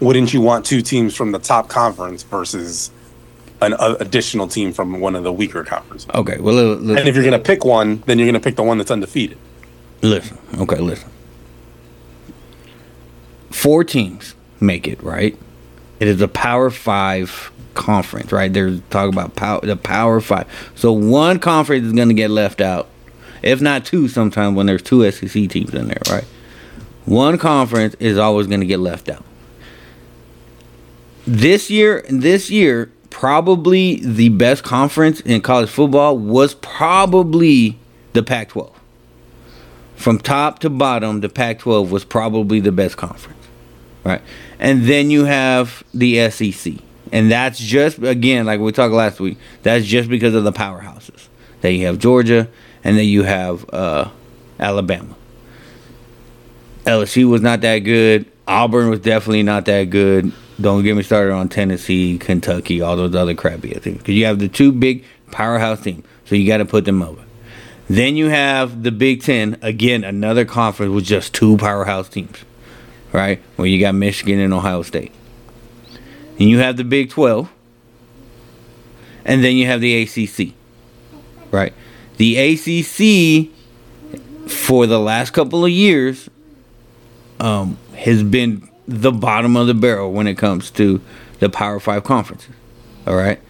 wouldn't 0.00 0.32
you 0.32 0.40
want 0.40 0.64
two 0.64 0.80
teams 0.82 1.14
from 1.14 1.32
the 1.32 1.38
top 1.38 1.68
conference 1.68 2.22
versus 2.22 2.90
an 3.60 3.74
uh, 3.74 3.96
additional 4.00 4.48
team 4.48 4.72
from 4.72 5.00
one 5.00 5.14
of 5.14 5.24
the 5.24 5.32
weaker 5.32 5.62
conferences? 5.64 6.08
Okay, 6.14 6.38
well, 6.40 6.54
li- 6.54 6.74
li- 6.76 6.98
And 6.98 7.08
if 7.08 7.14
you're 7.14 7.24
gonna 7.24 7.38
pick 7.38 7.64
one, 7.64 8.02
then 8.06 8.18
you're 8.18 8.26
gonna 8.28 8.40
pick 8.40 8.56
the 8.56 8.62
one 8.62 8.78
that's 8.78 8.90
undefeated. 8.90 9.36
listen. 10.00 10.38
Okay, 10.58 10.76
listen. 10.78 11.10
Four 13.50 13.84
teams 13.84 14.34
make 14.60 14.86
it 14.88 15.02
right. 15.02 15.36
It 15.98 16.08
is 16.08 16.20
a 16.22 16.28
Power 16.28 16.70
Five 16.70 17.52
conference, 17.80 18.30
right? 18.30 18.52
They're 18.52 18.76
talking 18.90 19.12
about 19.12 19.34
power, 19.34 19.60
the 19.62 19.74
Power 19.74 20.20
Five. 20.20 20.46
So 20.76 20.92
one 20.92 21.40
conference 21.40 21.86
is 21.86 21.92
going 21.92 22.08
to 22.08 22.14
get 22.14 22.30
left 22.30 22.60
out, 22.60 22.88
if 23.42 23.60
not 23.60 23.84
two. 23.84 24.06
Sometimes 24.06 24.54
when 24.56 24.66
there's 24.66 24.82
two 24.82 25.10
SEC 25.10 25.48
teams 25.48 25.74
in 25.74 25.88
there, 25.88 26.02
right? 26.08 26.24
One 27.06 27.38
conference 27.38 27.96
is 27.98 28.18
always 28.18 28.46
going 28.46 28.60
to 28.60 28.66
get 28.66 28.78
left 28.78 29.08
out. 29.08 29.24
This 31.26 31.70
year, 31.70 32.04
this 32.08 32.50
year, 32.50 32.92
probably 33.08 33.96
the 33.96 34.28
best 34.28 34.62
conference 34.62 35.20
in 35.20 35.40
college 35.40 35.70
football 35.70 36.16
was 36.16 36.54
probably 36.54 37.78
the 38.12 38.22
Pac-12. 38.22 38.72
From 39.96 40.18
top 40.18 40.60
to 40.60 40.70
bottom, 40.70 41.20
the 41.20 41.28
Pac-12 41.28 41.90
was 41.90 42.04
probably 42.04 42.60
the 42.60 42.72
best 42.72 42.96
conference, 42.96 43.46
right? 44.04 44.22
And 44.58 44.84
then 44.84 45.10
you 45.10 45.24
have 45.24 45.82
the 45.92 46.30
SEC, 46.30 46.74
and 47.12 47.30
that's 47.30 47.58
just 47.58 47.98
again 47.98 48.46
like 48.46 48.60
we 48.60 48.72
talked 48.72 48.94
last 48.94 49.20
week. 49.20 49.38
That's 49.62 49.84
just 49.84 50.08
because 50.08 50.34
of 50.34 50.44
the 50.44 50.52
powerhouses. 50.52 51.28
Then 51.60 51.74
you 51.74 51.86
have 51.86 51.98
Georgia, 51.98 52.48
and 52.84 52.96
then 52.96 53.06
you 53.06 53.22
have 53.22 53.68
uh, 53.72 54.10
Alabama. 54.58 55.14
LSU 56.84 57.28
was 57.28 57.42
not 57.42 57.60
that 57.60 57.80
good. 57.80 58.26
Auburn 58.48 58.90
was 58.90 59.00
definitely 59.00 59.42
not 59.42 59.66
that 59.66 59.84
good. 59.90 60.32
Don't 60.60 60.82
get 60.82 60.96
me 60.96 61.02
started 61.02 61.32
on 61.32 61.48
Tennessee, 61.48 62.18
Kentucky, 62.18 62.80
all 62.80 62.96
those 62.96 63.14
other 63.14 63.34
crappy 63.34 63.70
teams. 63.70 63.98
Because 63.98 64.14
you 64.14 64.24
have 64.26 64.38
the 64.38 64.48
two 64.48 64.72
big 64.72 65.04
powerhouse 65.30 65.80
teams, 65.80 66.04
so 66.24 66.34
you 66.34 66.46
got 66.46 66.58
to 66.58 66.64
put 66.64 66.84
them 66.84 67.02
over. 67.02 67.22
Then 67.88 68.16
you 68.16 68.28
have 68.28 68.82
the 68.82 68.92
Big 68.92 69.22
Ten, 69.22 69.58
again, 69.62 70.04
another 70.04 70.44
conference 70.44 70.94
with 70.94 71.04
just 71.04 71.34
two 71.34 71.56
powerhouse 71.56 72.08
teams, 72.08 72.38
right? 73.12 73.40
Where 73.56 73.66
you 73.66 73.80
got 73.80 73.94
Michigan 73.94 74.38
and 74.38 74.54
Ohio 74.54 74.82
State. 74.82 75.12
And 76.40 76.48
you 76.48 76.58
have 76.58 76.78
the 76.78 76.84
Big 76.84 77.10
12. 77.10 77.52
And 79.26 79.44
then 79.44 79.54
you 79.54 79.66
have 79.66 79.82
the 79.82 80.02
ACC, 80.02 80.54
right? 81.52 81.74
The 82.16 82.38
ACC, 82.38 83.50
for 84.50 84.86
the 84.86 84.98
last 84.98 85.32
couple 85.32 85.64
of 85.64 85.70
years, 85.70 86.30
um, 87.38 87.76
has 87.94 88.22
been 88.22 88.68
the 88.88 89.12
bottom 89.12 89.56
of 89.56 89.66
the 89.66 89.74
barrel 89.74 90.10
when 90.10 90.26
it 90.26 90.36
comes 90.36 90.70
to 90.72 91.00
the 91.38 91.50
Power 91.50 91.78
Five 91.78 92.02
conferences. 92.02 92.54
All 93.06 93.14
right. 93.14 93.40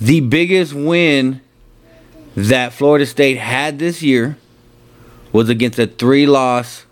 The 0.00 0.20
biggest 0.20 0.72
win 0.72 1.40
that 2.34 2.72
Florida 2.72 3.06
State 3.06 3.38
had 3.38 3.78
this 3.78 4.02
year 4.02 4.36
was 5.32 5.48
against 5.48 5.78
a 5.78 5.86
three 5.86 6.26
loss 6.26 6.86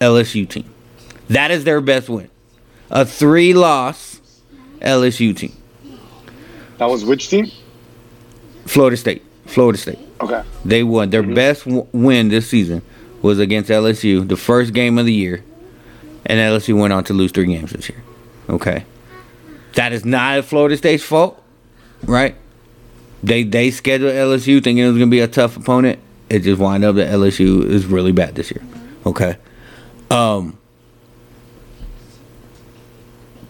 LSU 0.00 0.48
team. 0.48 0.72
That 1.28 1.50
is 1.50 1.64
their 1.64 1.80
best 1.80 2.08
win. 2.08 2.30
A 2.90 3.04
three 3.04 3.54
loss 3.54 4.19
LSU 4.80 5.36
team. 5.36 5.52
that 6.78 6.86
was 6.88 7.04
which 7.04 7.28
team? 7.28 7.50
Florida 8.66 8.96
State. 8.96 9.22
Florida 9.46 9.78
State. 9.78 9.98
Okay. 10.20 10.42
They 10.64 10.82
won. 10.82 11.10
Their 11.10 11.22
best 11.22 11.64
w- 11.64 11.86
win 11.92 12.28
this 12.28 12.48
season 12.48 12.82
was 13.22 13.38
against 13.38 13.68
LSU, 13.70 14.26
the 14.26 14.36
first 14.36 14.72
game 14.72 14.98
of 14.98 15.06
the 15.06 15.12
year. 15.12 15.42
And 16.26 16.38
LSU 16.38 16.78
went 16.78 16.92
on 16.92 17.04
to 17.04 17.12
lose 17.14 17.32
three 17.32 17.46
games 17.46 17.72
this 17.72 17.88
year. 17.88 18.02
Okay. 18.48 18.84
That 19.74 19.92
is 19.92 20.04
not 20.04 20.44
Florida 20.44 20.76
State's 20.76 21.02
fault, 21.02 21.42
right? 22.04 22.36
They 23.22 23.42
they 23.44 23.70
scheduled 23.70 24.12
LSU 24.12 24.62
thinking 24.62 24.78
it 24.78 24.88
was 24.88 24.96
gonna 24.98 25.10
be 25.10 25.20
a 25.20 25.28
tough 25.28 25.56
opponent. 25.56 25.98
It 26.28 26.40
just 26.40 26.60
wound 26.60 26.84
up 26.84 26.96
that 26.96 27.08
LSU 27.12 27.64
is 27.64 27.86
really 27.86 28.12
bad 28.12 28.34
this 28.34 28.50
year. 28.50 28.62
Okay. 29.06 29.36
Um 30.10 30.58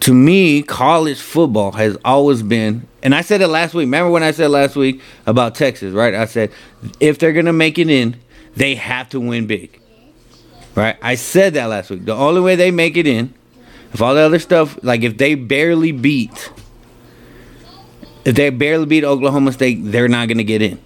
to 0.01 0.13
me, 0.15 0.63
college 0.63 1.19
football 1.19 1.71
has 1.73 1.97
always 2.03 2.41
been, 2.41 2.87
and 3.03 3.13
I 3.13 3.21
said 3.21 3.41
it 3.41 3.47
last 3.47 3.73
week. 3.73 3.83
Remember 3.83 4.09
when 4.11 4.23
I 4.23 4.31
said 4.31 4.49
last 4.49 4.75
week 4.75 4.99
about 5.27 5.55
Texas, 5.55 5.93
right? 5.93 6.13
I 6.13 6.25
said 6.25 6.51
if 6.99 7.19
they're 7.19 7.33
gonna 7.33 7.53
make 7.53 7.77
it 7.77 7.89
in, 7.89 8.19
they 8.55 8.75
have 8.75 9.09
to 9.09 9.19
win 9.19 9.45
big. 9.45 9.79
Right? 10.73 10.97
I 11.01 11.15
said 11.15 11.53
that 11.53 11.65
last 11.65 11.89
week. 11.89 12.05
The 12.05 12.15
only 12.15 12.41
way 12.41 12.55
they 12.55 12.71
make 12.71 12.97
it 12.97 13.05
in, 13.05 13.33
if 13.93 14.01
all 14.01 14.15
the 14.15 14.21
other 14.21 14.39
stuff, 14.39 14.79
like 14.83 15.03
if 15.03 15.17
they 15.17 15.35
barely 15.35 15.91
beat, 15.91 16.51
if 18.25 18.35
they 18.35 18.49
barely 18.49 18.87
beat 18.87 19.03
Oklahoma 19.03 19.51
State, 19.51 19.79
they're 19.83 20.07
not 20.07 20.27
gonna 20.27 20.43
get 20.43 20.63
in. 20.63 20.79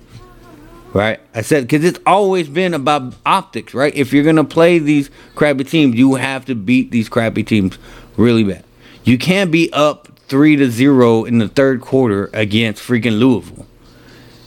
Right? 0.91 1.22
I 1.34 1.41
said 1.41 1.63
because 1.63 1.86
it's 1.86 1.99
always 2.05 2.49
been 2.49 2.74
about 2.74 3.16
optics, 3.26 3.74
right? 3.74 3.95
If 3.95 4.11
you're 4.11 4.26
gonna 4.26 4.43
play 4.43 4.78
these 4.78 5.09
crappy 5.36 5.63
teams, 5.63 5.95
you 5.95 6.16
have 6.16 6.43
to 6.45 6.55
beat 6.55 6.91
these 6.91 7.07
crappy 7.07 7.43
teams 7.43 7.78
really 8.18 8.43
bad. 8.43 8.66
You 9.06 9.20
can't 9.20 9.51
be 9.51 9.72
up 9.72 10.08
three 10.28 10.56
to 10.56 10.70
zero 10.70 11.24
in 11.26 11.38
the 11.38 11.47
third 11.47 11.80
quarter 11.80 12.32
against 12.34 12.82
freaking 12.82 13.20
Louisville, 13.20 13.68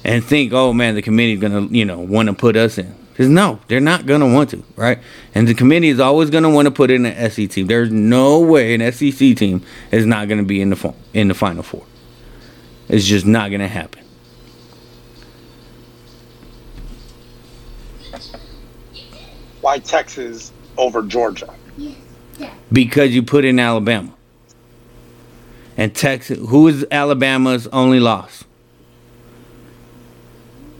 and 0.05 0.23
think, 0.25 0.53
oh 0.53 0.73
man, 0.73 0.97
the 0.97 1.03
committee's 1.03 1.41
gonna 1.41 1.63
you 1.67 1.85
know 1.85 2.01
want 2.01 2.29
to 2.29 2.35
put 2.35 2.57
us 2.57 2.77
in. 2.77 2.95
Because 3.13 3.29
no, 3.29 3.61
they're 3.69 3.81
not 3.81 4.07
gonna 4.07 4.33
want 4.33 4.51
to, 4.51 4.63
right? 4.77 4.99
And 5.35 5.47
the 5.47 5.55
committee 5.55 5.89
is 5.89 6.01
always 6.01 6.29
gonna 6.31 6.51
want 6.51 6.67
to 6.67 6.73
put 6.73 6.91
in 6.91 7.07
an 7.07 7.31
SEC 7.31 7.49
team. 7.51 7.67
There's 7.69 7.91
no 7.91 8.41
way 8.41 8.75
an 8.75 8.93
SEC 8.93 9.37
team 9.37 9.63
is 9.93 10.05
not 10.07 10.29
gonna 10.29 10.43
be 10.43 10.61
in 10.61 10.71
the 10.71 10.77
fo- 10.77 10.97
in 11.15 11.29
the 11.29 11.35
Final 11.35 11.63
Four. 11.63 11.85
It's 12.89 13.05
just 13.05 13.27
not 13.27 13.51
gonna 13.53 13.69
happen. 13.69 14.03
Why 19.61 19.79
Texas 19.79 20.53
over 20.77 21.03
Georgia? 21.03 21.55
because 22.73 23.15
you 23.15 23.23
put 23.23 23.45
in 23.45 23.59
Alabama. 23.59 24.13
And 25.79 25.95
Texas, 25.95 26.39
who 26.49 26.67
is 26.67 26.85
Alabama's 26.91 27.69
only 27.69 28.01
loss? 28.01 28.43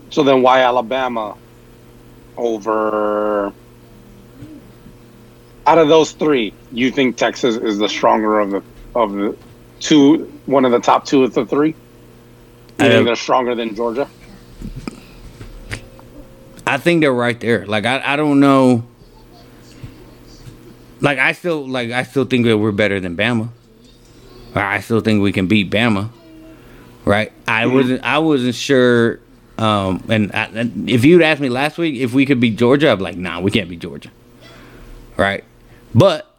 So 0.09 0.23
then 0.23 0.41
why 0.41 0.61
Alabama 0.61 1.37
over 2.35 3.53
out 5.65 5.77
of 5.77 5.87
those 5.87 6.11
three, 6.11 6.53
you 6.73 6.91
think 6.91 7.15
Texas 7.15 7.55
is 7.55 7.77
the 7.77 7.87
stronger 7.87 8.39
of 8.39 8.51
the 8.51 8.63
of 8.93 9.13
the 9.13 9.37
two 9.79 10.25
one 10.47 10.65
of 10.65 10.71
the 10.71 10.79
top 10.79 11.05
two 11.05 11.23
of 11.23 11.33
the 11.33 11.45
three? 11.45 11.75
You 12.79 12.89
think 12.89 13.05
they're 13.05 13.15
stronger 13.15 13.55
than 13.55 13.75
Georgia? 13.75 14.09
I 16.67 16.77
think 16.77 17.01
they're 17.01 17.13
right 17.13 17.39
there. 17.39 17.65
Like 17.65 17.85
I, 17.85 18.01
I 18.03 18.15
don't 18.17 18.41
know. 18.41 18.83
Like 20.99 21.19
I 21.19 21.31
still 21.31 21.65
like 21.65 21.91
I 21.91 22.03
still 22.03 22.25
think 22.25 22.45
that 22.47 22.57
we're 22.57 22.73
better 22.73 22.99
than 22.99 23.15
Bama. 23.15 23.49
I 24.55 24.79
still 24.81 25.01
think 25.01 25.21
we 25.21 25.31
can 25.31 25.47
beat 25.47 25.69
Bama. 25.69 26.09
Right? 27.05 27.31
I 27.47 27.65
wasn't 27.65 28.03
I 28.03 28.19
wasn't 28.19 28.55
sure 28.55 29.19
um 29.57 30.03
and, 30.09 30.31
I, 30.33 30.45
and 30.45 30.89
if 30.89 31.03
you'd 31.03 31.21
asked 31.21 31.41
me 31.41 31.49
last 31.49 31.77
week 31.77 31.95
if 31.95 32.13
we 32.13 32.25
could 32.25 32.39
beat 32.39 32.57
Georgia, 32.57 32.91
I'd 32.91 32.95
be 32.95 33.03
like, 33.03 33.17
nah, 33.17 33.39
we 33.39 33.51
can't 33.51 33.69
beat 33.69 33.79
Georgia. 33.79 34.11
Right? 35.17 35.43
But 35.95 36.33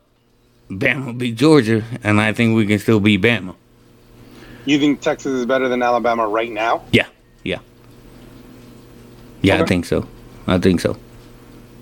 Bama 0.70 1.16
beat 1.16 1.36
Georgia 1.36 1.82
and 2.04 2.20
I 2.20 2.32
think 2.32 2.56
we 2.56 2.66
can 2.66 2.78
still 2.78 3.00
beat 3.00 3.22
Bama. 3.22 3.54
You 4.66 4.78
think 4.78 5.00
Texas 5.00 5.32
is 5.32 5.46
better 5.46 5.68
than 5.68 5.82
Alabama 5.82 6.28
right 6.28 6.50
now? 6.50 6.84
Yeah, 6.92 7.06
yeah, 7.44 7.60
yeah. 9.40 9.62
I 9.62 9.66
think 9.66 9.86
so. 9.86 10.06
I 10.46 10.58
think 10.58 10.80
so. 10.80 10.96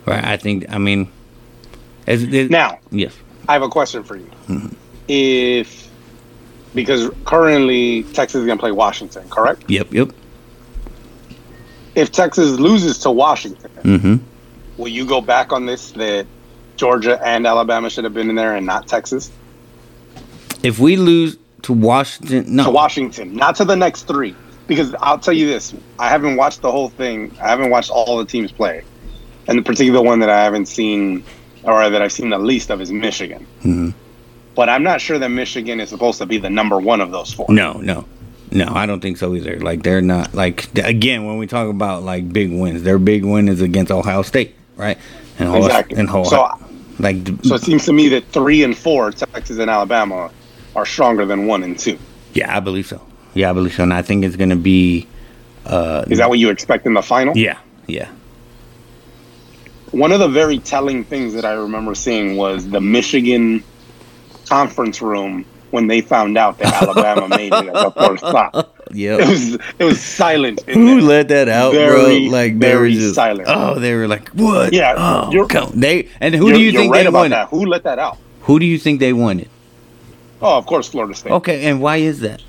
Right. 0.06 0.24
I 0.24 0.36
think. 0.36 0.64
I 0.70 0.78
mean, 0.78 1.10
as, 2.06 2.22
it, 2.22 2.50
Now, 2.50 2.78
yes. 2.90 3.14
I 3.48 3.52
have 3.52 3.62
a 3.62 3.68
question 3.68 4.04
for 4.04 4.16
you. 4.16 4.30
If 5.08 5.88
because 6.82 7.10
currently 7.24 8.04
Texas 8.04 8.40
is 8.40 8.46
going 8.46 8.58
to 8.58 8.62
play 8.62 8.72
Washington, 8.72 9.28
correct? 9.30 9.64
Yep. 9.68 9.92
Yep. 9.92 10.10
If 11.94 12.12
Texas 12.12 12.58
loses 12.60 12.98
to 12.98 13.10
Washington, 13.10 13.70
Mm-hmm. 13.82 14.16
will 14.76 14.88
you 14.88 15.04
go 15.06 15.20
back 15.20 15.52
on 15.52 15.66
this 15.66 15.90
that 15.92 16.26
Georgia 16.76 17.20
and 17.24 17.46
Alabama 17.46 17.90
should 17.90 18.04
have 18.04 18.14
been 18.14 18.30
in 18.30 18.36
there 18.36 18.54
and 18.54 18.64
not 18.66 18.86
Texas? 18.86 19.30
If 20.62 20.78
we 20.78 20.96
lose 20.96 21.36
to 21.62 21.72
Washington, 21.72 22.54
no. 22.54 22.64
To 22.64 22.70
Washington, 22.70 23.34
not 23.34 23.56
to 23.56 23.64
the 23.64 23.76
next 23.76 24.04
three. 24.04 24.34
Because 24.68 24.94
I'll 25.00 25.18
tell 25.18 25.34
you 25.34 25.46
this, 25.46 25.74
I 25.98 26.08
haven't 26.08 26.36
watched 26.36 26.60
the 26.60 26.70
whole 26.70 26.90
thing. 26.90 27.34
I 27.40 27.48
haven't 27.48 27.70
watched 27.70 27.90
all 27.90 28.18
the 28.18 28.24
teams 28.26 28.52
play. 28.52 28.84
And 29.48 29.58
the 29.58 29.62
particular 29.62 30.02
one 30.02 30.20
that 30.20 30.28
I 30.28 30.44
haven't 30.44 30.66
seen 30.66 31.24
or 31.64 31.88
that 31.90 32.02
I've 32.02 32.12
seen 32.12 32.28
the 32.30 32.38
least 32.38 32.70
of 32.70 32.80
is 32.80 32.92
Michigan. 32.92 33.46
Mhm. 33.62 33.94
But 34.59 34.68
I'm 34.68 34.82
not 34.82 35.00
sure 35.00 35.20
that 35.20 35.28
Michigan 35.28 35.78
is 35.78 35.88
supposed 35.88 36.18
to 36.18 36.26
be 36.26 36.36
the 36.38 36.50
number 36.50 36.80
one 36.80 37.00
of 37.00 37.12
those 37.12 37.32
four. 37.32 37.46
no, 37.48 37.74
no, 37.74 38.06
no. 38.50 38.66
I 38.74 38.86
don't 38.86 38.98
think 38.98 39.16
so 39.16 39.36
either. 39.36 39.61
Like 39.61 39.84
they're 39.84 40.00
not. 40.00 40.34
Like 40.34 40.76
again, 40.76 41.26
when 41.26 41.38
we 41.38 41.46
talk 41.46 41.68
about 41.70 42.02
like 42.02 42.32
big 42.32 42.50
wins, 42.52 42.82
their 42.82 42.98
big 42.98 43.24
win 43.24 43.46
is 43.46 43.61
against 43.62 43.92
Ohio 43.92 44.22
State, 44.22 44.56
right? 44.74 44.98
And 45.38 45.48
Ohio, 45.48 45.64
Exactly. 45.64 45.96
And 45.98 46.09
Ohio, 46.11 46.24
So- 46.24 46.66
like 46.98 47.18
So 47.44 47.54
it 47.54 47.62
seems 47.62 47.84
to 47.84 47.92
me 47.92 48.09
that 48.09 48.24
three 48.32 48.64
and 48.64 48.76
four, 48.76 49.12
Texas 49.12 49.59
and 49.59 49.70
Alabama, 49.70 50.28
are 50.74 50.84
stronger 50.84 51.24
than 51.24 51.46
one 51.46 51.62
and 51.62 51.78
two. 51.78 51.96
yeah, 52.34 52.56
I 52.56 52.59
believe 52.59 52.88
so. 52.88 53.00
Yeah, 53.34 53.50
I 53.50 53.52
believe 53.52 53.74
so. 53.74 53.84
And 53.84 53.94
I 53.94 54.02
think 54.02 54.24
it's 54.24 54.34
gonna 54.34 54.56
be. 54.56 55.06
Uh, 55.66 56.04
Is 56.11 56.18
that 56.18 56.28
what 56.28 56.40
you 56.40 56.50
expect 56.50 56.84
in 56.84 56.94
the 56.94 57.02
final? 57.02 57.36
yeah, 57.38 57.59
yeah. 57.86 58.09
One 59.92 60.11
of 60.11 60.18
the 60.18 60.26
very 60.26 60.59
telling 60.59 61.04
things 61.04 61.32
that 61.34 61.44
I 61.44 61.52
remember 61.52 61.94
seeing 61.94 62.36
was 62.36 62.68
the 62.68 62.80
Michigan 62.80 63.62
conference 64.49 65.01
room 65.03 65.44
when 65.70 65.86
they 65.86 66.01
found 66.01 66.38
out 66.38 66.59
that 66.59 66.82
Alabama 66.82 67.28
made 67.36 67.53
it 67.53 67.68
as 67.68 67.84
a 67.84 67.90
first 67.90 68.24
stop. 68.26 68.74
It 68.90 69.18
was 69.28 69.55
it 69.78 69.84
was 69.84 70.01
silent. 70.03 70.62
Who 70.62 71.01
there. 71.01 71.09
let 71.09 71.28
that 71.28 71.49
out, 71.49 71.72
Very, 71.74 72.28
bro? 72.28 72.32
Like 72.38 72.59
they 72.59 72.74
were 72.74 72.80
very 72.80 72.94
just 72.94 73.14
silent. 73.14 73.49
Oh, 73.51 73.78
they 73.78 73.94
were 73.94 74.09
like, 74.09 74.28
what? 74.30 74.72
Yeah, 74.72 74.94
oh, 74.96 75.30
you're- 75.30 75.46
come. 75.46 75.72
They 75.74 76.09
and 76.20 76.34
who 76.34 76.51
do 76.53 76.61
you 76.61 76.72
think 76.72 76.92
right 76.92 77.03
they 77.03 77.09
about 77.09 77.18
won? 77.20 77.30
that? 77.30 77.49
Who 77.51 77.66
let 77.66 77.82
that 77.84 77.99
out? 77.99 78.16
Who 78.42 78.59
do 78.59 78.64
you 78.64 78.78
think 78.78 78.99
they 79.01 79.12
won 79.12 79.40
it? 79.40 79.51
Oh, 80.40 80.57
of 80.57 80.64
course, 80.66 80.88
Florida 80.88 81.14
State. 81.14 81.32
Okay, 81.32 81.64
and 81.66 81.82
why 81.82 81.96
is 81.96 82.20
that? 82.20 82.40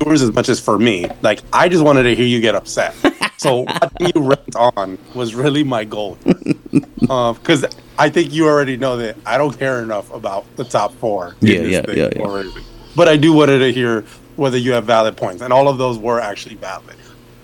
Yours 0.00 0.20
as 0.22 0.32
much 0.34 0.48
as 0.48 0.60
for 0.60 0.78
me. 0.78 1.06
Like 1.22 1.40
I 1.52 1.68
just 1.68 1.82
wanted 1.82 2.02
to 2.04 2.14
hear 2.14 2.26
you 2.26 2.40
get 2.40 2.54
upset. 2.54 2.94
So 3.38 3.62
watching 3.62 4.12
you 4.14 4.22
rant 4.22 4.56
on 4.56 4.98
was 5.14 5.34
really 5.34 5.64
my 5.64 5.84
goal. 5.84 6.18
Um, 7.08 7.36
because 7.36 7.64
I 7.96 8.10
think 8.10 8.34
you 8.34 8.46
already 8.46 8.76
know 8.76 8.98
that 8.98 9.16
I 9.24 9.38
don't 9.38 9.58
care 9.58 9.82
enough 9.82 10.12
about 10.12 10.44
the 10.56 10.64
top 10.64 10.92
four. 10.96 11.36
Yeah, 11.40 11.60
yeah, 11.60 11.82
yeah, 11.88 12.10
yeah. 12.14 12.20
already. 12.22 12.52
But 12.94 13.08
I 13.08 13.16
do 13.16 13.32
wanted 13.32 13.60
to 13.60 13.72
hear 13.72 14.02
whether 14.36 14.58
you 14.58 14.72
have 14.72 14.84
valid 14.84 15.16
points, 15.16 15.40
and 15.40 15.50
all 15.50 15.68
of 15.68 15.78
those 15.78 15.96
were 15.96 16.20
actually 16.20 16.56
valid. 16.56 16.96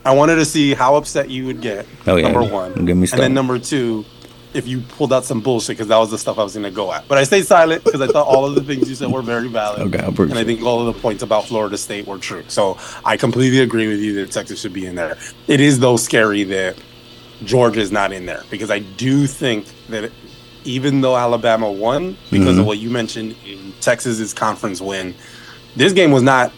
I 0.05 0.12
wanted 0.12 0.34
to 0.34 0.45
see 0.45 0.74
how 0.74 0.97
upset 0.97 1.30
you 1.30 1.47
would 1.47 1.62
get. 1.62 1.86
Oh, 2.07 2.16
yeah. 2.16 2.30
Number 2.30 2.53
one, 2.53 2.72
and 2.72 3.07
then 3.07 3.32
number 3.32 3.59
two, 3.59 4.05
if 4.55 4.66
you 4.68 4.80
pulled 4.80 5.12
out 5.12 5.24
some 5.24 5.40
bullshit, 5.40 5.76
because 5.76 5.88
that 5.88 5.98
was 5.98 6.11
the 6.11 6.18
stuff 6.18 6.38
I 6.38 6.44
was 6.44 6.55
going 6.55 6.64
to 6.64 6.70
go 6.70 6.92
at. 6.92 7.07
But 7.09 7.18
I 7.18 7.24
stayed 7.24 7.44
silent 7.44 7.84
because 7.84 8.00
I 8.00 8.07
thought 8.07 8.26
all 8.26 8.44
of 8.44 8.55
the 8.55 8.62
things 8.62 8.88
you 8.88 8.94
said 8.94 9.11
were 9.11 9.20
very 9.22 9.48
valid. 9.48 9.94
Okay, 9.94 9.98
I 10.05 10.07
And 10.07 10.34
I 10.38 10.44
think 10.44 10.62
all 10.62 10.86
of 10.86 10.94
the 10.94 11.00
points 11.00 11.22
about 11.22 11.46
Florida 11.46 11.76
State 11.76 12.07
were 12.07 12.18
true. 12.18 12.44
So 12.48 12.78
I 13.05 13.16
completely 13.16 13.61
agree 13.61 13.88
with 13.88 13.98
you 14.00 14.14
that 14.14 14.30
Texas 14.30 14.61
should 14.61 14.72
be 14.72 14.86
in 14.86 14.94
there. 14.94 15.18
It 15.48 15.61
is 15.61 15.80
though 15.80 15.96
scary 15.96 16.44
that 16.44 16.76
Georgia 17.44 17.80
is 17.80 17.90
not 17.90 18.12
in 18.12 18.26
there 18.26 18.42
because 18.48 18.70
I 18.70 18.78
do 18.78 19.26
think 19.26 19.66
that 19.88 20.11
even 20.64 21.00
though 21.00 21.16
Alabama 21.16 21.70
won 21.70 22.16
because 22.30 22.57
Mhm. 22.57 22.61
of 22.61 22.66
what 22.66 22.78
you 22.78 22.88
mentioned 22.90 23.34
in 23.46 23.72
Texas's 23.80 24.32
conference 24.32 24.80
win, 24.80 25.14
this 25.76 25.92
game 25.92 26.11
was 26.11 26.22
not 26.22 26.52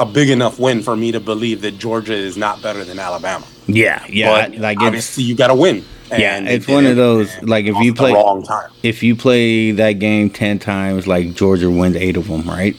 a 0.00 0.06
big 0.06 0.30
enough 0.30 0.58
win 0.58 0.82
for 0.82 0.96
me 0.96 1.12
to 1.12 1.20
believe 1.20 1.60
that 1.60 1.78
Georgia 1.78 2.14
is 2.14 2.36
not 2.36 2.62
better 2.62 2.82
than 2.84 2.98
Alabama. 2.98 3.44
Yeah, 3.66 4.02
yeah. 4.08 4.48
but 4.48 4.58
like 4.58 4.80
obviously 4.80 5.22
you 5.22 5.34
got 5.34 5.48
to 5.48 5.54
win. 5.54 5.84
Yeah, 6.10 6.40
it's 6.40 6.66
one 6.66 6.86
of 6.86 6.96
those, 6.96 7.30
like, 7.42 7.66
if 7.66 7.76
you 7.76 7.94
play- 7.94 8.12
wrong 8.12 8.42
time. 8.42 8.70
if 8.82 9.02
you 9.02 9.14
play 9.14 9.70
that 9.72 9.92
game 9.94 10.28
ten 10.30 10.58
times, 10.58 11.06
like 11.06 11.34
Georgia 11.34 11.70
wins 11.70 11.96
eight 11.96 12.16
of 12.16 12.26
them, 12.28 12.48
right? 12.48 12.76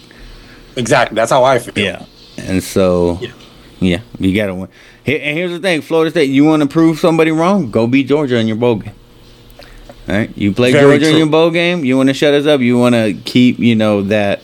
Exactly. 0.75 1.15
That's 1.15 1.32
how 1.32 1.43
I 1.43 1.59
feel. 1.59 1.73
Yeah, 1.84 2.03
and 2.38 2.63
so 2.63 3.19
Yeah. 3.21 3.29
yeah, 3.79 3.99
you 4.19 4.36
gotta 4.36 4.53
win. 4.55 4.67
Here, 5.03 5.19
and 5.23 5.38
here's 5.38 5.51
the 5.51 5.59
thing: 5.59 5.82
Florida 5.82 6.11
State, 6.11 6.29
you 6.29 6.43
want 6.45 6.61
to 6.61 6.67
prove 6.67 6.99
somebody 6.99 7.32
wrong? 7.32 7.71
Go 7.71 7.88
beat 7.88 8.07
Georgia 8.07 8.38
in 8.38 8.47
your 8.47 8.55
bowl 8.57 8.75
game. 8.75 8.93
All 10.09 10.15
right, 10.15 10.32
you 10.36 10.51
play 10.51 10.71
Very 10.71 10.97
Georgia 10.97 11.11
in 11.11 11.17
your 11.17 11.27
bowl 11.27 11.51
game. 11.51 11.86
You 11.86 11.95
want 11.97 12.09
to 12.09 12.13
shut 12.13 12.34
us 12.34 12.45
up. 12.45 12.59
You 12.61 12.77
want 12.77 12.95
to 12.95 13.13
keep, 13.25 13.59
you 13.59 13.75
know 13.75 14.01
that 14.03 14.41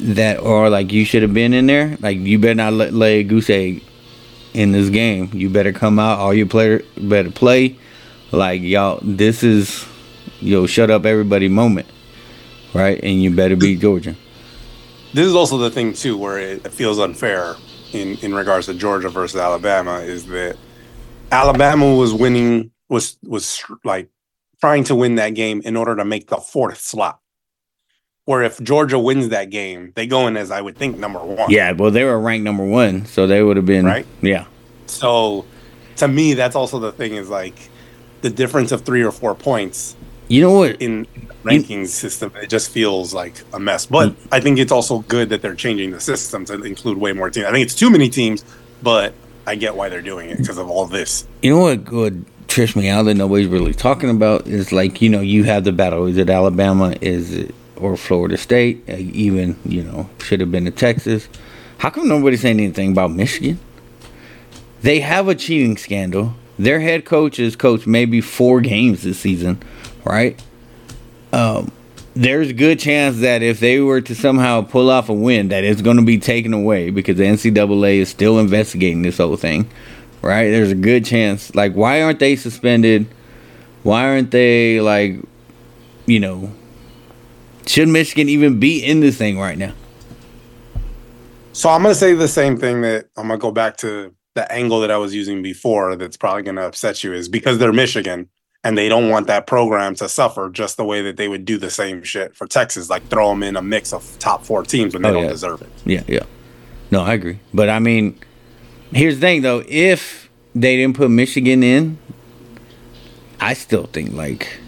that 0.00 0.38
or 0.40 0.70
like 0.70 0.92
you 0.92 1.04
should 1.04 1.22
have 1.22 1.34
been 1.34 1.52
in 1.52 1.66
there. 1.66 1.96
Like 2.00 2.18
you 2.18 2.38
better 2.38 2.54
not 2.54 2.72
let, 2.72 2.92
lay 2.92 3.20
a 3.20 3.22
goose 3.24 3.50
egg 3.50 3.82
in 4.54 4.72
this 4.72 4.88
game. 4.90 5.30
You 5.32 5.50
better 5.50 5.72
come 5.72 5.98
out. 5.98 6.18
All 6.18 6.34
your 6.34 6.46
player 6.46 6.82
better 6.96 7.30
play. 7.30 7.76
Like 8.32 8.60
y'all, 8.62 9.00
this 9.02 9.42
is 9.42 9.86
yo 10.40 10.66
shut 10.66 10.90
up 10.90 11.06
everybody 11.06 11.48
moment, 11.48 11.86
right? 12.74 13.00
And 13.02 13.22
you 13.22 13.34
better 13.34 13.56
beat 13.56 13.80
Georgia. 13.80 14.14
this 15.14 15.26
is 15.26 15.34
also 15.34 15.58
the 15.58 15.70
thing 15.70 15.92
too 15.94 16.16
where 16.16 16.38
it 16.38 16.72
feels 16.72 16.98
unfair 16.98 17.56
in 17.92 18.16
in 18.18 18.34
regards 18.34 18.66
to 18.66 18.74
Georgia 18.74 19.08
versus 19.08 19.40
Alabama 19.40 20.00
is 20.00 20.26
that 20.26 20.56
Alabama 21.32 21.94
was 21.94 22.12
winning 22.12 22.70
was 22.88 23.16
was 23.22 23.62
like 23.84 24.10
trying 24.60 24.84
to 24.84 24.94
win 24.94 25.14
that 25.16 25.30
game 25.30 25.62
in 25.64 25.76
order 25.76 25.96
to 25.96 26.04
make 26.04 26.28
the 26.28 26.36
fourth 26.36 26.80
slot. 26.80 27.20
Where 28.28 28.42
if 28.42 28.62
Georgia 28.62 28.98
wins 28.98 29.30
that 29.30 29.48
game, 29.48 29.92
they 29.94 30.06
go 30.06 30.26
in 30.26 30.36
as 30.36 30.50
I 30.50 30.60
would 30.60 30.76
think 30.76 30.98
number 30.98 31.18
one. 31.18 31.50
Yeah, 31.50 31.72
well, 31.72 31.90
they 31.90 32.04
were 32.04 32.20
ranked 32.20 32.44
number 32.44 32.62
one, 32.62 33.06
so 33.06 33.26
they 33.26 33.42
would 33.42 33.56
have 33.56 33.64
been 33.64 33.86
Right. 33.86 34.06
Yeah, 34.20 34.44
So 34.84 35.46
to 35.96 36.08
me, 36.08 36.34
that's 36.34 36.54
also 36.54 36.78
the 36.78 36.92
thing 36.92 37.14
is 37.14 37.30
like 37.30 37.70
the 38.20 38.28
difference 38.28 38.70
of 38.70 38.82
three 38.82 39.02
or 39.02 39.12
four 39.12 39.34
points 39.34 39.96
you 40.28 40.42
know 40.42 40.52
what? 40.52 40.82
in 40.82 41.06
ranking 41.42 41.86
system. 41.86 42.30
It 42.36 42.50
just 42.50 42.68
feels 42.70 43.14
like 43.14 43.42
a 43.54 43.58
mess. 43.58 43.86
But 43.86 44.10
mm. 44.10 44.16
I 44.30 44.40
think 44.40 44.58
it's 44.58 44.72
also 44.72 44.98
good 44.98 45.30
that 45.30 45.40
they're 45.40 45.54
changing 45.54 45.92
the 45.92 46.00
system 46.00 46.44
to 46.44 46.62
include 46.62 46.98
way 46.98 47.14
more 47.14 47.30
teams. 47.30 47.46
I 47.46 47.50
think 47.50 47.64
it's 47.64 47.74
too 47.74 47.88
many 47.88 48.10
teams, 48.10 48.44
but 48.82 49.14
I 49.46 49.54
get 49.54 49.74
why 49.74 49.88
they're 49.88 50.02
doing 50.02 50.28
it 50.28 50.36
because 50.36 50.58
of 50.58 50.68
all 50.68 50.84
this. 50.84 51.26
You 51.40 51.52
know 51.52 51.60
what? 51.60 51.90
What 51.90 52.12
trips 52.48 52.76
me 52.76 52.90
out 52.90 53.04
that 53.04 53.14
nobody's 53.14 53.46
really 53.46 53.72
talking 53.72 54.10
about 54.10 54.46
is 54.46 54.70
like 54.70 55.00
you 55.00 55.08
know 55.08 55.20
you 55.20 55.44
have 55.44 55.64
the 55.64 55.72
battle. 55.72 56.04
Is 56.04 56.18
it 56.18 56.28
Alabama? 56.28 56.94
Is 57.00 57.32
it 57.32 57.54
or 57.78 57.96
Florida 57.96 58.36
State? 58.36 58.84
Uh, 58.88 58.96
even 58.96 59.56
you 59.64 59.82
know 59.82 60.08
should 60.20 60.40
have 60.40 60.50
been 60.50 60.66
in 60.66 60.72
Texas. 60.72 61.28
How 61.78 61.90
come 61.90 62.08
nobody's 62.08 62.40
saying 62.40 62.60
anything 62.60 62.92
about 62.92 63.12
Michigan? 63.12 63.58
They 64.82 65.00
have 65.00 65.28
a 65.28 65.34
cheating 65.34 65.76
scandal. 65.76 66.34
Their 66.58 66.80
head 66.80 67.04
coach 67.04 67.36
has 67.36 67.54
coached 67.56 67.86
maybe 67.86 68.20
four 68.20 68.60
games 68.60 69.02
this 69.02 69.18
season, 69.20 69.62
right? 70.04 70.40
Um, 71.32 71.70
there's 72.14 72.50
a 72.50 72.52
good 72.52 72.80
chance 72.80 73.20
that 73.20 73.42
if 73.42 73.60
they 73.60 73.78
were 73.78 74.00
to 74.00 74.14
somehow 74.14 74.62
pull 74.62 74.90
off 74.90 75.08
a 75.08 75.12
win, 75.12 75.48
that 75.48 75.62
it's 75.62 75.82
going 75.82 75.98
to 75.98 76.02
be 76.02 76.18
taken 76.18 76.52
away 76.52 76.90
because 76.90 77.16
the 77.16 77.22
NCAA 77.22 77.98
is 77.98 78.08
still 78.08 78.40
investigating 78.40 79.02
this 79.02 79.18
whole 79.18 79.36
thing, 79.36 79.70
right? 80.20 80.50
There's 80.50 80.72
a 80.72 80.76
good 80.76 81.04
chance. 81.04 81.54
Like, 81.54 81.74
why 81.74 82.02
aren't 82.02 82.18
they 82.18 82.34
suspended? 82.34 83.06
Why 83.84 84.04
aren't 84.04 84.32
they 84.32 84.80
like, 84.80 85.20
you 86.06 86.18
know, 86.18 86.52
should 87.68 87.88
Michigan 87.88 88.28
even 88.28 88.58
be 88.58 88.82
in 88.84 89.00
this 89.00 89.16
thing 89.16 89.38
right 89.38 89.58
now? 89.58 89.72
So 91.52 91.68
I'm 91.70 91.82
going 91.82 91.92
to 91.92 91.98
say 91.98 92.14
the 92.14 92.28
same 92.28 92.56
thing 92.56 92.82
that 92.82 93.06
I'm 93.16 93.26
going 93.28 93.38
to 93.38 93.42
go 93.42 93.50
back 93.50 93.76
to 93.78 94.14
the 94.34 94.50
angle 94.52 94.80
that 94.80 94.90
I 94.90 94.96
was 94.96 95.14
using 95.14 95.42
before. 95.42 95.96
That's 95.96 96.16
probably 96.16 96.42
going 96.42 96.56
to 96.56 96.62
upset 96.66 97.02
you 97.02 97.12
is 97.12 97.28
because 97.28 97.58
they're 97.58 97.72
Michigan 97.72 98.28
and 98.64 98.76
they 98.78 98.88
don't 98.88 99.08
want 99.08 99.26
that 99.26 99.46
program 99.46 99.94
to 99.96 100.08
suffer 100.08 100.50
just 100.50 100.76
the 100.76 100.84
way 100.84 101.02
that 101.02 101.16
they 101.16 101.26
would 101.28 101.44
do 101.44 101.58
the 101.58 101.70
same 101.70 102.02
shit 102.02 102.36
for 102.36 102.46
Texas, 102.46 102.88
like 102.90 103.06
throw 103.08 103.30
them 103.30 103.42
in 103.42 103.56
a 103.56 103.62
mix 103.62 103.92
of 103.92 104.16
top 104.18 104.44
four 104.44 104.62
teams 104.62 104.94
when 104.94 105.02
they 105.02 105.08
Oh, 105.10 105.14
don't 105.14 105.24
yeah. 105.24 105.28
deserve 105.30 105.62
it. 105.62 105.68
Yeah, 105.84 106.02
yeah. 106.06 106.22
No, 106.90 107.02
I 107.02 107.14
agree. 107.14 107.40
But 107.52 107.68
I 107.68 107.78
mean, 107.80 108.18
here's 108.92 109.16
the 109.16 109.20
thing 109.20 109.42
though: 109.42 109.62
if 109.68 110.28
they 110.54 110.76
didn't 110.76 110.96
put 110.96 111.10
Michigan 111.10 111.62
in, 111.62 111.98
I 113.40 113.54
still 113.54 113.86
think 113.86 114.12
like 114.12 114.58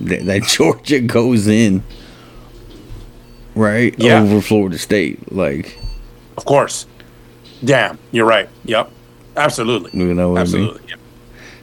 that, 0.00 0.24
that 0.26 0.42
Georgia 0.48 1.00
goes 1.00 1.46
in, 1.46 1.82
right 3.56 3.94
Yeah. 3.98 4.20
over 4.22 4.40
Florida 4.40 4.78
State. 4.78 5.32
Like, 5.32 5.76
Of 6.36 6.44
course. 6.44 6.86
Damn, 7.64 7.98
you're 8.12 8.26
right. 8.26 8.48
Yep. 8.64 8.90
Absolutely. 9.36 9.90
you 9.98 10.14
know 10.14 10.30
what 10.30 10.40
I 10.40 10.44
mean? 10.44 10.64
Absolutely. 10.64 10.88
Yep. 10.90 10.98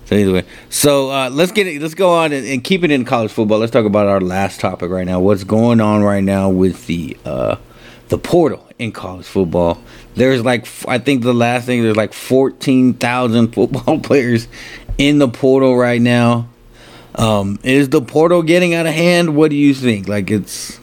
So 0.05 0.15
anyway, 0.17 0.43
so 0.69 1.09
uh, 1.11 1.29
let's 1.31 1.51
get 1.53 1.65
it. 1.67 1.81
Let's 1.81 1.93
go 1.93 2.11
on 2.13 2.33
and, 2.33 2.45
and 2.45 2.61
keep 2.63 2.83
it 2.83 2.91
in 2.91 3.05
college 3.05 3.31
football. 3.31 3.59
Let's 3.59 3.71
talk 3.71 3.85
about 3.85 4.07
our 4.07 4.19
last 4.19 4.59
topic 4.59 4.89
right 4.91 5.05
now. 5.05 5.19
What's 5.21 5.43
going 5.45 5.79
on 5.79 6.03
right 6.03 6.23
now 6.23 6.49
with 6.49 6.87
the 6.87 7.15
uh, 7.23 7.55
the 8.09 8.17
portal 8.17 8.67
in 8.79 8.91
college 8.91 9.25
football? 9.25 9.81
There's 10.15 10.43
like 10.43 10.67
I 10.87 10.97
think 10.97 11.23
the 11.23 11.33
last 11.33 11.65
thing 11.65 11.83
there's 11.83 11.95
like 11.95 12.11
fourteen 12.13 12.95
thousand 12.95 13.47
football 13.53 13.99
players 13.99 14.47
in 14.97 15.19
the 15.19 15.29
portal 15.29 15.77
right 15.77 16.01
now. 16.01 16.49
Um, 17.15 17.57
is 17.63 17.87
the 17.89 18.01
portal 18.01 18.41
getting 18.43 18.73
out 18.73 18.85
of 18.85 18.93
hand? 18.93 19.35
What 19.37 19.51
do 19.51 19.55
you 19.55 19.73
think? 19.73 20.07
Like 20.09 20.29
it's 20.29 20.79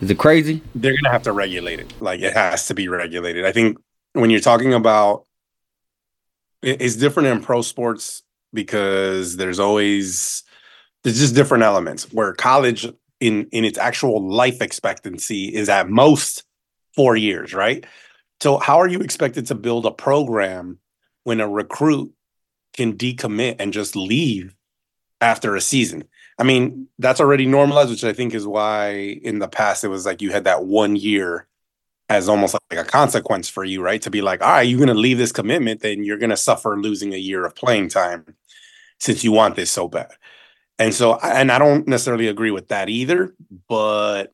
is 0.00 0.10
it 0.10 0.18
crazy? 0.18 0.62
they're 0.74 0.94
gonna 0.94 1.12
have 1.12 1.22
to 1.24 1.32
regulate 1.32 1.80
it. 1.80 1.92
Like 2.00 2.20
it 2.20 2.34
has 2.34 2.66
to 2.66 2.74
be 2.74 2.88
regulated. 2.88 3.44
I 3.44 3.52
think 3.52 3.78
when 4.12 4.30
you're 4.30 4.40
talking 4.40 4.74
about 4.74 5.24
it's 6.62 6.96
different 6.96 7.28
in 7.28 7.40
pro 7.40 7.62
sports 7.62 8.22
because 8.52 9.36
there's 9.36 9.60
always 9.60 10.42
there's 11.04 11.18
just 11.18 11.34
different 11.34 11.64
elements 11.64 12.12
where 12.12 12.32
college 12.32 12.86
in 13.20 13.48
in 13.52 13.64
its 13.64 13.78
actual 13.78 14.28
life 14.28 14.60
expectancy 14.60 15.54
is 15.54 15.68
at 15.68 15.88
most 15.88 16.44
four 16.94 17.16
years, 17.16 17.54
right? 17.54 17.84
So 18.40 18.58
how 18.58 18.78
are 18.78 18.88
you 18.88 19.00
expected 19.00 19.46
to 19.46 19.54
build 19.54 19.86
a 19.86 19.90
program 19.90 20.78
when 21.24 21.40
a 21.40 21.48
recruit 21.48 22.12
can 22.72 22.96
decommit 22.96 23.56
and 23.58 23.72
just 23.72 23.96
leave 23.96 24.54
after 25.20 25.56
a 25.56 25.60
season? 25.60 26.04
I 26.38 26.44
mean, 26.44 26.88
that's 26.98 27.20
already 27.20 27.46
normalized, 27.46 27.90
which 27.90 28.04
I 28.04 28.12
think 28.12 28.32
is 28.32 28.46
why 28.46 28.90
in 29.22 29.40
the 29.40 29.48
past 29.48 29.84
it 29.84 29.88
was 29.88 30.06
like 30.06 30.22
you 30.22 30.30
had 30.30 30.44
that 30.44 30.64
one 30.64 30.94
year 30.94 31.46
as 32.08 32.28
almost 32.28 32.56
like 32.70 32.80
a 32.80 32.88
consequence 32.88 33.48
for 33.48 33.64
you, 33.64 33.82
right? 33.82 34.00
To 34.02 34.10
be 34.10 34.22
like, 34.22 34.40
all 34.42 34.48
right, 34.48 34.62
you're 34.62 34.78
going 34.78 34.88
to 34.88 34.94
leave 34.94 35.18
this 35.18 35.32
commitment, 35.32 35.80
then 35.80 36.04
you're 36.04 36.18
going 36.18 36.30
to 36.30 36.36
suffer 36.36 36.78
losing 36.78 37.12
a 37.12 37.18
year 37.18 37.44
of 37.44 37.54
playing 37.54 37.88
time 37.88 38.24
since 38.98 39.22
you 39.22 39.32
want 39.32 39.56
this 39.56 39.70
so 39.70 39.88
bad. 39.88 40.10
And 40.78 40.94
so, 40.94 41.18
and 41.18 41.50
I 41.50 41.58
don't 41.58 41.86
necessarily 41.88 42.28
agree 42.28 42.52
with 42.52 42.68
that 42.68 42.88
either, 42.88 43.34
but 43.68 44.32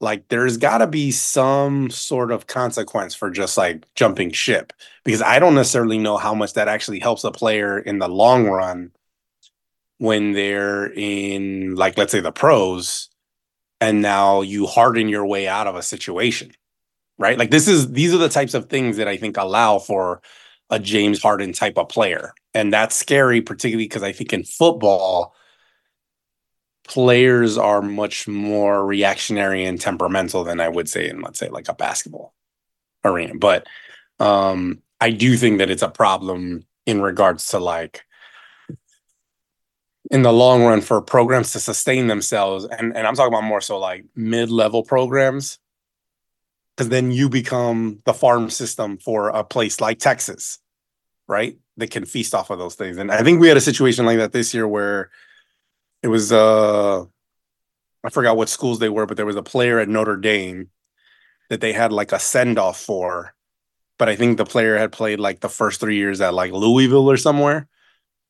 like 0.00 0.28
there's 0.28 0.56
got 0.56 0.78
to 0.78 0.86
be 0.86 1.10
some 1.10 1.90
sort 1.90 2.30
of 2.30 2.46
consequence 2.46 3.14
for 3.14 3.30
just 3.30 3.56
like 3.58 3.86
jumping 3.94 4.30
ship 4.30 4.72
because 5.04 5.22
I 5.22 5.38
don't 5.38 5.54
necessarily 5.54 5.98
know 5.98 6.16
how 6.16 6.34
much 6.34 6.54
that 6.54 6.68
actually 6.68 7.00
helps 7.00 7.24
a 7.24 7.30
player 7.30 7.78
in 7.78 7.98
the 7.98 8.08
long 8.08 8.46
run 8.46 8.92
when 9.98 10.32
they're 10.32 10.92
in 10.92 11.74
like 11.74 11.98
let's 11.98 12.12
say 12.12 12.20
the 12.20 12.32
pros 12.32 13.08
and 13.80 14.02
now 14.02 14.40
you 14.40 14.66
harden 14.66 15.08
your 15.08 15.26
way 15.26 15.46
out 15.46 15.66
of 15.66 15.76
a 15.76 15.82
situation 15.82 16.52
right? 17.18 17.38
Like 17.38 17.50
this 17.50 17.68
is 17.68 17.92
these 17.92 18.14
are 18.14 18.18
the 18.18 18.28
types 18.28 18.54
of 18.54 18.68
things 18.68 18.96
that 18.96 19.08
i 19.08 19.16
think 19.16 19.36
allow 19.36 19.78
for 19.78 20.22
a 20.70 20.78
james 20.78 21.20
harden 21.20 21.52
type 21.52 21.76
of 21.76 21.88
player. 21.88 22.32
And 22.54 22.72
that's 22.72 22.96
scary 22.96 23.40
particularly 23.40 23.84
because 23.84 24.02
i 24.02 24.12
think 24.12 24.32
in 24.32 24.44
football 24.44 25.34
players 26.86 27.58
are 27.58 27.82
much 27.82 28.26
more 28.26 28.86
reactionary 28.86 29.64
and 29.64 29.78
temperamental 29.80 30.44
than 30.44 30.60
i 30.60 30.68
would 30.68 30.88
say 30.88 31.08
in 31.08 31.20
let's 31.20 31.38
say 31.38 31.48
like 31.48 31.68
a 31.68 31.74
basketball 31.74 32.34
arena. 33.04 33.34
But 33.36 33.66
um 34.20 34.82
i 35.00 35.10
do 35.10 35.36
think 35.36 35.58
that 35.58 35.70
it's 35.70 35.82
a 35.82 35.90
problem 35.90 36.64
in 36.86 37.02
regards 37.02 37.48
to 37.48 37.58
like 37.58 38.04
in 40.10 40.22
the 40.22 40.32
long 40.32 40.64
run 40.64 40.80
for 40.80 41.00
programs 41.02 41.52
to 41.52 41.60
sustain 41.60 42.06
themselves 42.06 42.64
and, 42.64 42.96
and 42.96 43.06
i'm 43.06 43.14
talking 43.14 43.32
about 43.32 43.44
more 43.44 43.60
so 43.60 43.78
like 43.78 44.04
mid-level 44.16 44.82
programs 44.82 45.58
because 46.76 46.88
then 46.88 47.10
you 47.10 47.28
become 47.28 48.00
the 48.04 48.14
farm 48.14 48.48
system 48.50 48.98
for 48.98 49.28
a 49.28 49.44
place 49.44 49.80
like 49.80 49.98
texas 49.98 50.58
right? 51.28 51.58
That 51.76 51.90
can 51.90 52.06
feast 52.06 52.34
off 52.34 52.50
of 52.50 52.58
those 52.58 52.74
things. 52.74 52.96
And 52.96 53.12
i 53.12 53.22
think 53.22 53.40
we 53.40 53.46
had 53.46 53.56
a 53.56 53.60
situation 53.60 54.04
like 54.04 54.18
that 54.18 54.32
this 54.32 54.52
year 54.52 54.66
where 54.66 55.10
it 56.02 56.08
was 56.08 56.32
uh 56.32 57.04
i 58.04 58.10
forgot 58.10 58.36
what 58.36 58.48
schools 58.48 58.78
they 58.78 58.88
were 58.88 59.06
but 59.06 59.16
there 59.16 59.26
was 59.26 59.36
a 59.36 59.42
player 59.42 59.78
at 59.78 59.88
notre 59.88 60.16
dame 60.16 60.70
that 61.50 61.60
they 61.60 61.72
had 61.72 61.92
like 61.92 62.12
a 62.12 62.18
send-off 62.18 62.80
for 62.80 63.34
but 63.98 64.08
i 64.08 64.14
think 64.16 64.36
the 64.36 64.44
player 64.44 64.78
had 64.78 64.92
played 64.92 65.18
like 65.18 65.40
the 65.40 65.48
first 65.48 65.80
three 65.80 65.96
years 65.96 66.20
at 66.20 66.34
like 66.34 66.52
louisville 66.52 67.10
or 67.10 67.16
somewhere 67.16 67.68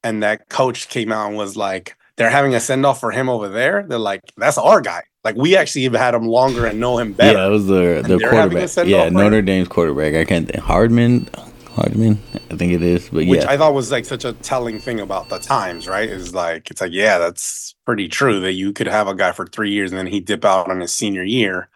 and 0.09 0.23
that 0.23 0.49
coach 0.49 0.89
came 0.89 1.13
out 1.13 1.29
and 1.29 1.37
was 1.37 1.57
like, 1.57 1.97
they're 2.17 2.31
having 2.31 2.55
a 2.55 2.61
send 2.61 2.85
off 2.85 3.01
for 3.01 3.11
him 3.11 3.29
over 3.29 3.49
there. 3.49 3.85
They're 3.87 3.99
like, 3.99 4.23
that's 4.37 4.59
our 4.59 4.81
guy. 4.81 5.03
Like 5.23 5.37
we 5.37 5.57
actually 5.57 5.85
have 5.85 5.95
had 5.95 6.15
him 6.15 6.27
longer 6.27 6.65
and 6.67 6.81
know 6.81 6.99
him 6.99 7.13
better. 7.13 7.39
Yeah, 7.39 7.47
it 7.47 7.51
was 7.51 7.67
the 7.67 8.03
the 8.07 8.17
they're 8.17 8.33
having 8.33 8.59
a 8.59 8.67
quarterback. 8.67 8.87
Yeah, 8.87 9.09
Notre 9.11 9.39
him. 9.39 9.45
Dame's 9.45 9.69
quarterback. 9.69 10.15
I 10.15 10.25
can't 10.25 10.49
think. 10.49 10.63
Hartman, 10.63 11.29
Hartman. 11.71 12.19
I 12.51 12.57
think 12.57 12.73
it 12.73 12.83
is. 12.83 13.09
But 13.11 13.27
Which 13.27 13.43
yeah, 13.43 13.51
I 13.51 13.57
thought 13.57 13.75
was 13.75 13.93
like 13.93 14.05
such 14.05 14.25
a 14.25 14.33
telling 14.33 14.79
thing 14.79 15.01
about 15.01 15.29
the 15.29 15.39
times, 15.39 15.87
right? 15.87 16.09
Is 16.09 16.35
like 16.35 16.71
it's 16.71 16.81
like, 16.81 16.93
yeah, 16.93 17.19
that's 17.19 17.75
pretty 17.85 18.09
true 18.09 18.41
that 18.41 18.53
you 18.53 18.73
could 18.73 18.87
have 18.87 19.07
a 19.07 19.15
guy 19.15 19.33
for 19.33 19.47
three 19.47 19.71
years 19.71 19.93
and 19.93 19.99
then 19.99 20.07
he 20.07 20.21
dip 20.21 20.45
out 20.45 20.71
on 20.71 20.81
his 20.81 20.93
senior 20.93 21.25
year 21.25 21.69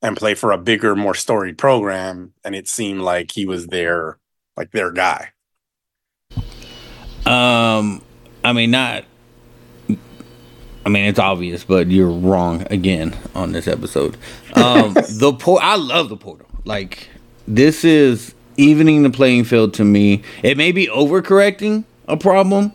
and 0.00 0.16
play 0.16 0.34
for 0.34 0.52
a 0.52 0.58
bigger, 0.58 0.96
more 0.96 1.14
storied 1.14 1.58
program, 1.58 2.32
and 2.44 2.54
it 2.54 2.68
seemed 2.68 3.02
like 3.02 3.32
he 3.32 3.44
was 3.44 3.66
their 3.66 4.18
like 4.56 4.70
their 4.70 4.90
guy. 4.90 5.32
Um, 7.26 8.02
I 8.44 8.52
mean, 8.52 8.70
not. 8.70 9.04
I 9.88 10.88
mean, 10.88 11.04
it's 11.06 11.18
obvious, 11.18 11.64
but 11.64 11.90
you're 11.90 12.08
wrong 12.08 12.64
again 12.70 13.16
on 13.34 13.50
this 13.50 13.66
episode. 13.66 14.16
Um, 14.54 14.94
the 15.10 15.36
port. 15.38 15.62
I 15.62 15.76
love 15.76 16.08
the 16.08 16.16
portal. 16.16 16.46
Like 16.64 17.08
this 17.48 17.84
is 17.84 18.34
evening 18.56 19.02
the 19.02 19.10
playing 19.10 19.44
field 19.44 19.74
to 19.74 19.84
me. 19.84 20.22
It 20.42 20.56
may 20.56 20.72
be 20.72 20.86
overcorrecting 20.86 21.84
a 22.08 22.16
problem. 22.16 22.72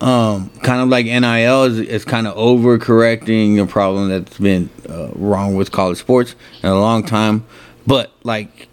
Um, 0.00 0.48
kind 0.62 0.80
of 0.80 0.88
like 0.88 1.04
NIL 1.06 1.64
is, 1.64 1.78
is 1.78 2.04
kind 2.04 2.26
of 2.26 2.34
overcorrecting 2.34 3.62
a 3.62 3.66
problem 3.66 4.08
that's 4.08 4.38
been 4.38 4.70
uh, 4.88 5.10
wrong 5.14 5.56
with 5.56 5.72
college 5.72 5.98
sports 5.98 6.34
in 6.62 6.70
a 6.70 6.80
long 6.80 7.04
time. 7.04 7.44
But 7.86 8.10
like 8.22 8.68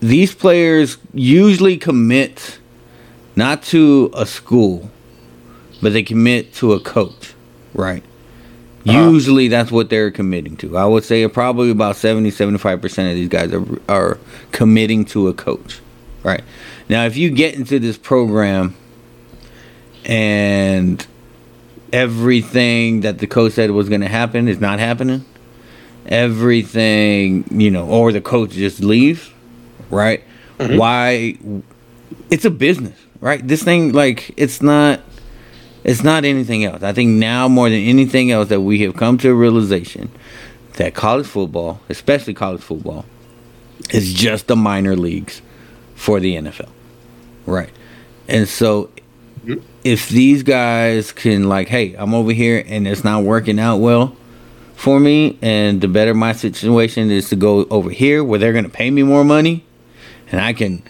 these 0.00 0.34
players 0.34 0.98
usually 1.14 1.78
commit 1.78 2.57
not 3.38 3.62
to 3.62 4.10
a 4.14 4.26
school, 4.26 4.90
but 5.80 5.92
they 5.92 6.02
commit 6.02 6.52
to 6.54 6.72
a 6.72 6.80
coach, 6.80 7.34
right? 7.72 8.02
Uh-huh. 8.84 9.10
Usually 9.10 9.46
that's 9.46 9.70
what 9.70 9.90
they're 9.90 10.10
committing 10.10 10.56
to. 10.56 10.76
I 10.76 10.84
would 10.84 11.04
say 11.04 11.26
probably 11.28 11.70
about 11.70 11.94
70 11.94 12.32
75% 12.32 12.84
of 12.84 13.14
these 13.14 13.28
guys 13.28 13.52
are 13.52 13.64
are 13.88 14.18
committing 14.50 15.04
to 15.06 15.28
a 15.28 15.34
coach, 15.34 15.80
right? 16.24 16.42
Now, 16.88 17.04
if 17.06 17.16
you 17.16 17.30
get 17.30 17.54
into 17.54 17.78
this 17.78 17.96
program 17.96 18.74
and 20.04 21.06
everything 21.92 23.02
that 23.02 23.18
the 23.18 23.28
coach 23.28 23.52
said 23.52 23.70
was 23.70 23.88
going 23.88 24.00
to 24.00 24.08
happen 24.08 24.48
is 24.48 24.60
not 24.60 24.80
happening, 24.80 25.24
everything, 26.06 27.44
you 27.52 27.70
know, 27.70 27.86
or 27.86 28.10
the 28.10 28.20
coach 28.20 28.50
just 28.50 28.80
leaves, 28.80 29.30
right? 29.90 30.24
Mm-hmm. 30.58 30.76
Why 30.76 31.38
it's 32.30 32.44
a 32.44 32.50
business. 32.50 32.98
Right? 33.20 33.46
This 33.46 33.62
thing, 33.62 33.92
like, 33.92 34.32
it's 34.36 34.62
not, 34.62 35.00
it's 35.84 36.02
not 36.02 36.24
anything 36.24 36.64
else. 36.64 36.82
I 36.82 36.92
think 36.92 37.10
now 37.10 37.48
more 37.48 37.68
than 37.68 37.80
anything 37.80 38.30
else 38.30 38.48
that 38.48 38.60
we 38.60 38.82
have 38.82 38.96
come 38.96 39.18
to 39.18 39.30
a 39.30 39.34
realization 39.34 40.10
that 40.74 40.94
college 40.94 41.26
football, 41.26 41.80
especially 41.88 42.34
college 42.34 42.62
football, 42.62 43.04
is 43.90 44.12
just 44.12 44.46
the 44.46 44.56
minor 44.56 44.96
leagues 44.96 45.42
for 45.94 46.20
the 46.20 46.36
NFL, 46.36 46.68
right? 47.46 47.70
And 48.28 48.48
so, 48.48 48.90
mm-hmm. 49.44 49.60
if 49.84 50.08
these 50.08 50.42
guys 50.42 51.12
can, 51.12 51.48
like, 51.48 51.68
hey, 51.68 51.94
I'm 51.94 52.14
over 52.14 52.32
here 52.32 52.62
and 52.66 52.86
it's 52.86 53.04
not 53.04 53.24
working 53.24 53.58
out 53.58 53.78
well 53.78 54.16
for 54.74 55.00
me, 55.00 55.36
and 55.42 55.80
the 55.80 55.88
better 55.88 56.14
my 56.14 56.32
situation 56.32 57.10
is 57.10 57.28
to 57.30 57.36
go 57.36 57.64
over 57.64 57.90
here 57.90 58.22
where 58.22 58.38
they're 58.38 58.52
going 58.52 58.64
to 58.64 58.70
pay 58.70 58.90
me 58.90 59.02
more 59.02 59.24
money, 59.24 59.64
and 60.30 60.40
I 60.40 60.52
can, 60.52 60.82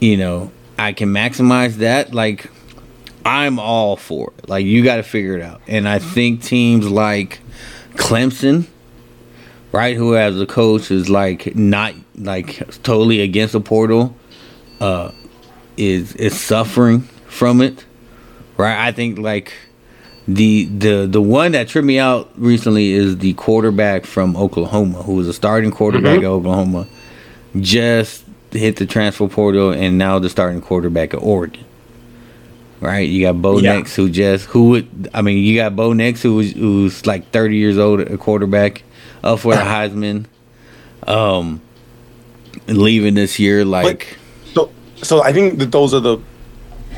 you 0.00 0.18
know, 0.18 0.50
I 0.78 0.92
can 0.92 1.10
maximize 1.10 1.76
that. 1.76 2.14
Like, 2.14 2.50
I'm 3.24 3.58
all 3.58 3.96
for 3.96 4.32
it. 4.38 4.48
Like, 4.48 4.66
you 4.66 4.84
got 4.84 4.96
to 4.96 5.02
figure 5.02 5.36
it 5.36 5.42
out. 5.42 5.60
And 5.66 5.88
I 5.88 5.98
think 5.98 6.42
teams 6.42 6.88
like 6.88 7.40
Clemson, 7.94 8.66
right, 9.72 9.96
who 9.96 10.12
has 10.12 10.40
a 10.40 10.46
coach 10.46 10.90
is 10.90 11.08
like 11.08 11.54
not 11.54 11.94
like 12.16 12.82
totally 12.82 13.20
against 13.20 13.52
the 13.52 13.60
portal, 13.60 14.14
uh, 14.80 15.12
is 15.76 16.14
is 16.16 16.38
suffering 16.38 17.00
from 17.26 17.60
it, 17.60 17.84
right? 18.56 18.86
I 18.86 18.92
think 18.92 19.18
like 19.18 19.52
the 20.26 20.64
the 20.66 21.06
the 21.06 21.20
one 21.20 21.52
that 21.52 21.68
tripped 21.68 21.86
me 21.86 21.98
out 21.98 22.30
recently 22.36 22.92
is 22.92 23.18
the 23.18 23.34
quarterback 23.34 24.06
from 24.06 24.36
Oklahoma, 24.36 25.02
who 25.02 25.14
was 25.14 25.28
a 25.28 25.32
starting 25.32 25.70
quarterback 25.70 26.18
at 26.18 26.24
Oklahoma, 26.24 26.86
just 27.60 28.23
hit 28.54 28.76
the 28.76 28.86
transfer 28.86 29.28
portal 29.28 29.70
and 29.70 29.98
now 29.98 30.18
the 30.18 30.28
starting 30.28 30.60
quarterback 30.60 31.14
at 31.14 31.22
Oregon. 31.22 31.64
Right, 32.80 33.08
you 33.08 33.22
got 33.22 33.40
Bo 33.40 33.58
Yeah. 33.58 33.76
Nix, 33.76 33.96
who 33.96 34.10
just 34.10 34.46
who 34.46 34.70
would 34.70 35.10
I 35.14 35.22
mean, 35.22 35.38
you 35.38 35.56
got 35.56 35.74
Bo 35.74 35.92
Nix, 35.92 36.20
who 36.22 36.36
was 36.36 36.52
who's 36.52 37.06
like 37.06 37.30
thirty 37.30 37.56
years 37.56 37.78
old, 37.78 38.00
a 38.00 38.18
quarterback, 38.18 38.82
up 39.22 39.38
for 39.40 39.54
the 39.54 39.60
Heisman, 39.62 40.26
um, 41.06 41.62
leaving 42.66 43.14
this 43.14 43.38
year 43.38 43.64
like 43.64 44.18
So, 44.54 44.70
so 44.96 45.22
I 45.22 45.32
think 45.32 45.58
that 45.60 45.72
those 45.72 45.94
are 45.94 46.00
the, 46.00 46.18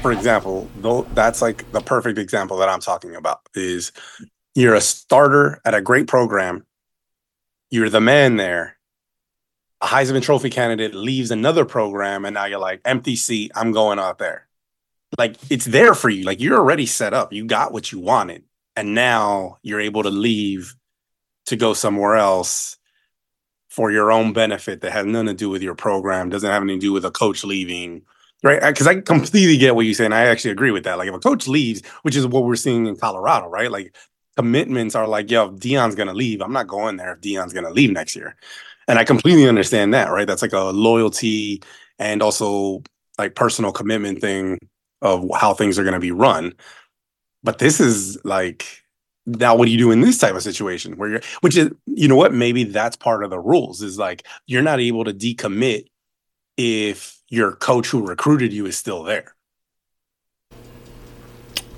for 0.03 0.11
example, 0.13 0.69
though 0.77 1.03
that's 1.15 1.41
like 1.41 1.71
the 1.73 1.81
perfect 1.81 2.19
example 2.19 2.57
that 2.59 2.69
I'm 2.69 2.81
talking 2.81 3.15
about 3.15 3.41
is 3.55 3.93
you're 4.55 4.75
a 4.75 4.81
starter 4.81 5.61
at 5.65 5.75
a 5.75 5.81
great 5.81 6.09
program, 6.09 6.67
you're 7.71 7.91
the 7.91 8.01
man 8.01 8.37
there. 8.37 8.76
Heisman 9.87 10.23
Trophy 10.23 10.51
candidate 10.51 10.95
leaves 10.95 11.31
another 11.31 11.65
program, 11.65 12.25
and 12.25 12.35
now 12.35 12.45
you're 12.47 12.59
like 12.59 12.81
empty 12.85 13.17
seat. 13.17 13.53
I'm 13.55 13.73
going 13.73 13.99
out 13.99 14.19
there. 14.19 14.47
Like 15.19 15.37
it's 15.51 15.65
there 15.65 15.95
for 15.95 16.09
you. 16.09 16.25
Like 16.25 16.41
you're 16.41 16.59
already 16.59 16.87
set 16.87 17.15
up. 17.15 17.33
You 17.33 17.47
got 17.47 17.73
what 17.73 17.93
you 17.93 18.01
wanted, 18.01 18.45
and 18.75 18.95
now 18.95 19.59
you're 19.63 19.81
able 19.81 20.03
to 20.03 20.11
leave 20.11 20.75
to 21.47 21.57
go 21.57 21.75
somewhere 21.75 22.17
else 22.17 22.77
for 23.69 23.91
your 23.91 24.11
own 24.11 24.33
benefit 24.33 24.81
that 24.81 24.93
has 24.93 25.07
nothing 25.07 25.27
to 25.27 25.35
do 25.35 25.51
with 25.51 25.63
your 25.63 25.75
program, 25.75 26.31
doesn't 26.31 26.51
have 26.51 26.63
anything 26.63 26.81
to 26.81 26.87
do 26.87 26.93
with 26.93 27.05
a 27.05 27.11
coach 27.11 27.45
leaving, 27.45 28.03
right? 28.43 28.63
Because 28.63 28.87
I 28.87 29.01
completely 29.03 29.59
get 29.59 29.75
what 29.75 29.87
you 29.87 29.95
say, 29.95 30.07
and 30.07 30.15
I 30.15 30.23
actually 30.23 30.53
agree 30.53 30.71
with 30.71 30.85
that. 30.85 30.99
Like 30.99 31.09
if 31.09 31.15
a 31.15 31.19
coach 31.19 31.47
leaves, 31.47 31.83
which 32.03 32.17
is 32.17 32.27
what 32.27 32.45
we're 32.45 32.57
seeing 32.57 32.87
in 32.87 32.97
Colorado, 32.97 33.49
right? 33.49 33.71
Like 33.71 33.95
commitments 34.37 34.95
are 34.95 35.07
like, 35.07 35.31
yo, 35.31 35.51
Deion's 35.51 35.95
gonna 35.95 36.15
leave, 36.15 36.41
I'm 36.41 36.53
not 36.53 36.67
going 36.67 36.97
there 36.97 37.13
if 37.13 37.21
Deion's 37.21 37.53
gonna 37.53 37.71
leave 37.71 37.91
next 37.91 38.17
year. 38.17 38.37
And 38.89 38.99
I 38.99 39.05
completely 39.05 39.49
understand 39.49 39.95
that, 39.95 40.11
right? 40.11 40.27
That's 40.27 40.43
like 40.43 40.53
a 40.53 40.65
loyalty 40.71 41.63
and 41.99 42.23
also 42.23 42.83
like 43.19 43.35
personal 43.35 43.73
commitment 43.73 44.21
thing 44.21 44.59
of 45.03 45.29
how 45.35 45.55
things 45.55 45.79
are 45.79 45.85
gonna 45.85 46.01
be 46.01 46.13
run. 46.13 46.55
But 47.43 47.59
this 47.59 47.81
is 47.81 48.19
like 48.25 48.83
now 49.27 49.57
what 49.57 49.67
do 49.67 49.73
you 49.73 49.79
do 49.79 49.91
in 49.91 50.01
this 50.01 50.19
type 50.19 50.35
of 50.35 50.43
situation 50.43 50.97
where 50.97 51.11
you're 51.11 51.21
which 51.41 51.57
is 51.57 51.71
you 51.87 52.07
know 52.07 52.17
what 52.17 52.33
maybe 52.33 52.65
that's 52.65 52.97
part 52.97 53.25
of 53.25 53.31
the 53.31 53.39
rules 53.39 53.83
is 53.83 53.99
like 53.99 54.25
you're 54.47 54.63
not 54.63 54.81
able 54.81 55.05
to 55.05 55.13
decommit 55.13 55.87
if 56.57 57.21
your 57.29 57.53
coach 57.53 57.89
who 57.89 58.07
recruited 58.07 58.53
you 58.53 58.67
is 58.67 58.77
still 58.77 59.03
there 59.03 59.35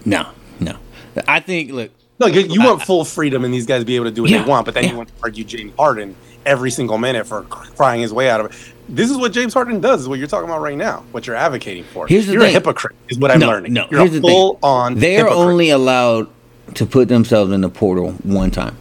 no, 0.05 0.31
no. 0.61 0.79
I 1.27 1.41
think 1.41 1.73
look, 1.73 1.91
no 2.21 2.27
you, 2.27 2.43
you 2.43 2.63
want 2.63 2.83
full 2.83 3.05
freedom 3.05 3.45
and 3.45 3.53
these 3.53 3.67
guys 3.67 3.83
be 3.85 3.97
able 3.97 4.07
to 4.07 4.11
do 4.11 4.23
what 4.23 4.31
Yeah, 4.31 4.43
they 4.43 4.49
want 4.49 4.67
but 4.67 4.75
then 4.75 4.85
yeah. 4.85 4.91
you 4.91 4.97
want 4.97 5.09
to 5.09 5.15
argue 5.23 5.45
james 5.45 5.73
harden 5.79 6.15
every 6.49 6.71
single 6.71 6.99
minute 6.99 7.27
for 7.27 7.43
crying 7.45 8.01
his 8.01 8.13
way 8.13 8.31
out 8.31 8.41
of 8.41 8.47
it 8.47 8.59
this 8.89 9.11
is 9.11 9.17
what 9.19 9.33
james 9.33 9.55
harden 9.55 9.81
does 9.81 10.03
is 10.03 10.09
what 10.09 10.19
you're 10.19 10.29
talking 10.29 10.49
about 10.49 10.61
right 10.63 10.79
now 10.79 11.05
what 11.13 11.27
you're 11.27 11.37
advocating 11.37 11.85
for 11.85 12.07
Here's 12.07 12.27
the 12.27 12.33
you're 12.35 12.43
a 12.45 12.49
hypocrite 12.51 12.97
is 13.09 13.19
what 13.19 13.31
i'm 13.31 13.39
No, 13.41 13.49
learning 13.49 13.75
no, 13.75 13.87
you're 13.91 14.01
here's 14.01 14.11
a 14.11 14.15
the 14.15 14.21
thing. 14.23 14.31
full 14.31 14.59
on 14.63 14.95
they're 14.95 15.29
only 15.29 15.71
allowed 15.71 16.29
to 16.75 16.87
put 16.87 17.09
themselves 17.09 17.53
in 17.53 17.63
the 17.63 17.69
portal 17.71 18.13
one 18.25 18.51
time. 18.51 18.77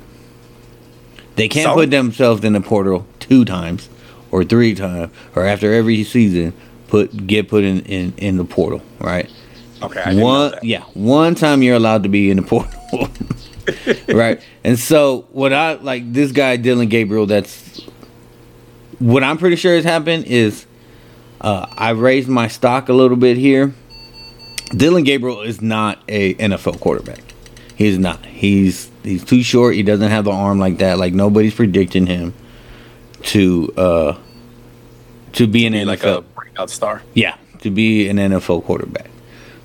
They 1.35 1.47
can't 1.47 1.65
So? 1.69 1.75
put 1.75 1.91
themselves 1.91 2.43
in 2.43 2.53
the 2.53 2.61
portal 2.61 3.05
two 3.19 3.45
times 3.45 3.89
or 4.31 4.43
three 4.43 4.75
times 4.75 5.11
or 5.35 5.45
after 5.45 5.73
every 5.73 6.03
season 6.03 6.53
put 6.87 7.27
get 7.27 7.47
put 7.49 7.63
in 7.63 7.81
in, 7.81 8.13
in 8.17 8.37
the 8.37 8.45
portal, 8.45 8.81
right? 8.99 9.29
okay 9.83 10.01
I 10.01 10.13
didn't 10.13 10.33
know 10.33 10.43
one 10.43 10.53
yeah, 10.61 10.83
one 10.93 11.35
time 11.35 11.61
you're 11.63 11.75
allowed 11.75 12.03
to 12.03 12.09
be 12.09 12.29
in 12.31 12.37
the 12.37 12.43
portal. 12.43 13.09
Right? 14.07 14.41
And 14.63 14.79
so 14.79 15.27
what 15.31 15.53
I 15.53 15.73
like 15.73 16.11
this 16.13 16.31
guy 16.31 16.57
Dillon 16.57 16.87
Gabriel 16.87 17.25
that's 17.25 17.81
what 18.99 19.23
I'm 19.23 19.37
pretty 19.37 19.55
sure 19.55 19.75
has 19.75 19.83
happened 19.83 20.25
is 20.25 20.65
uh, 21.41 21.67
I 21.77 21.91
raised 21.91 22.27
my 22.27 22.47
stock 22.47 22.89
a 22.89 22.93
little 22.93 23.17
bit 23.17 23.37
here. 23.37 23.73
Dillon 24.75 25.03
Gabriel 25.03 25.41
is 25.41 25.61
not 25.61 26.01
a 26.07 26.33
NFL 26.35 26.79
quarterback. 26.79 27.21
He's 27.75 27.97
not. 27.97 28.25
He's 28.25 28.89
he's 29.03 29.23
too 29.23 29.43
short. 29.43 29.75
He 29.75 29.83
doesn't 29.83 30.09
have 30.09 30.25
the 30.25 30.31
arm 30.31 30.59
like 30.59 30.79
that. 30.79 30.97
Like 30.97 31.13
nobody's 31.13 31.53
predicting 31.53 32.07
him 32.07 32.33
to 33.23 33.73
uh 33.77 34.17
to 35.33 35.47
be 35.47 35.65
an 35.65 35.73
NFL 35.73 35.85
like 35.85 36.03
a 36.03 36.21
breakout 36.21 36.69
star 36.69 37.03
yeah, 37.13 37.37
to 37.59 37.69
be 37.69 38.09
an 38.09 38.17
NFL 38.17 38.63
quarterback. 38.63 39.09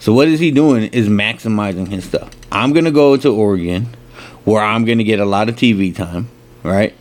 So 0.02 0.12
what 0.12 0.26
is 0.26 0.40
he 0.40 0.50
doing 0.50 0.82
is 0.92 1.08
maximizing 1.08 1.86
his 1.86 2.02
stuff. 2.04 2.28
I'm 2.50 2.72
gonna 2.72 2.90
go 2.90 3.16
to 3.16 3.32
Oregon, 3.32 3.86
where 4.42 4.60
I'm 4.60 4.84
gonna 4.84 5.04
get 5.04 5.20
a 5.20 5.24
lot 5.24 5.48
of 5.48 5.54
TV 5.54 5.94
time, 5.94 6.28
right? 6.64 6.92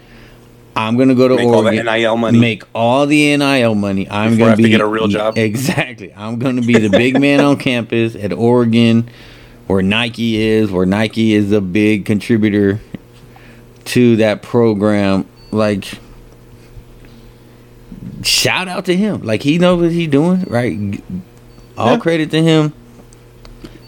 I'm 0.75 0.97
gonna 0.97 1.15
go 1.15 1.27
to 1.27 1.35
Make 1.35 1.45
all 1.47 1.63
the 1.63 1.69
Oregon, 1.69 1.85
NIL 1.87 2.15
money. 2.17 2.37
make 2.39 2.63
all 2.75 3.07
the 3.07 3.35
NIL 3.37 3.73
money. 3.73 4.07
I'm 4.07 4.33
Before 4.33 4.37
gonna 4.37 4.49
have 4.51 4.57
to 4.57 4.63
be 4.63 4.69
get 4.69 4.81
a 4.81 4.85
real 4.85 5.07
job. 5.07 5.35
Exactly. 5.39 6.13
I'm 6.13 6.37
gonna 6.37 6.61
be 6.61 6.77
the 6.77 6.89
big 6.91 7.19
man 7.19 7.39
on 7.39 7.57
campus 7.57 8.15
at 8.15 8.31
Oregon, 8.33 9.09
where 9.65 9.81
Nike 9.81 10.39
is, 10.39 10.69
where 10.71 10.85
Nike 10.85 11.33
is 11.33 11.51
a 11.51 11.59
big 11.59 12.05
contributor 12.05 12.79
to 13.85 14.15
that 14.17 14.43
program. 14.43 15.27
Like, 15.49 15.85
shout 18.21 18.67
out 18.67 18.85
to 18.85 18.95
him. 18.95 19.23
Like 19.23 19.41
he 19.41 19.57
knows 19.57 19.81
what 19.81 19.91
he's 19.91 20.07
doing, 20.07 20.43
right? 20.47 21.01
All 21.75 21.93
Yeah. 21.93 21.97
credit 21.97 22.29
to 22.29 22.43
him 22.43 22.73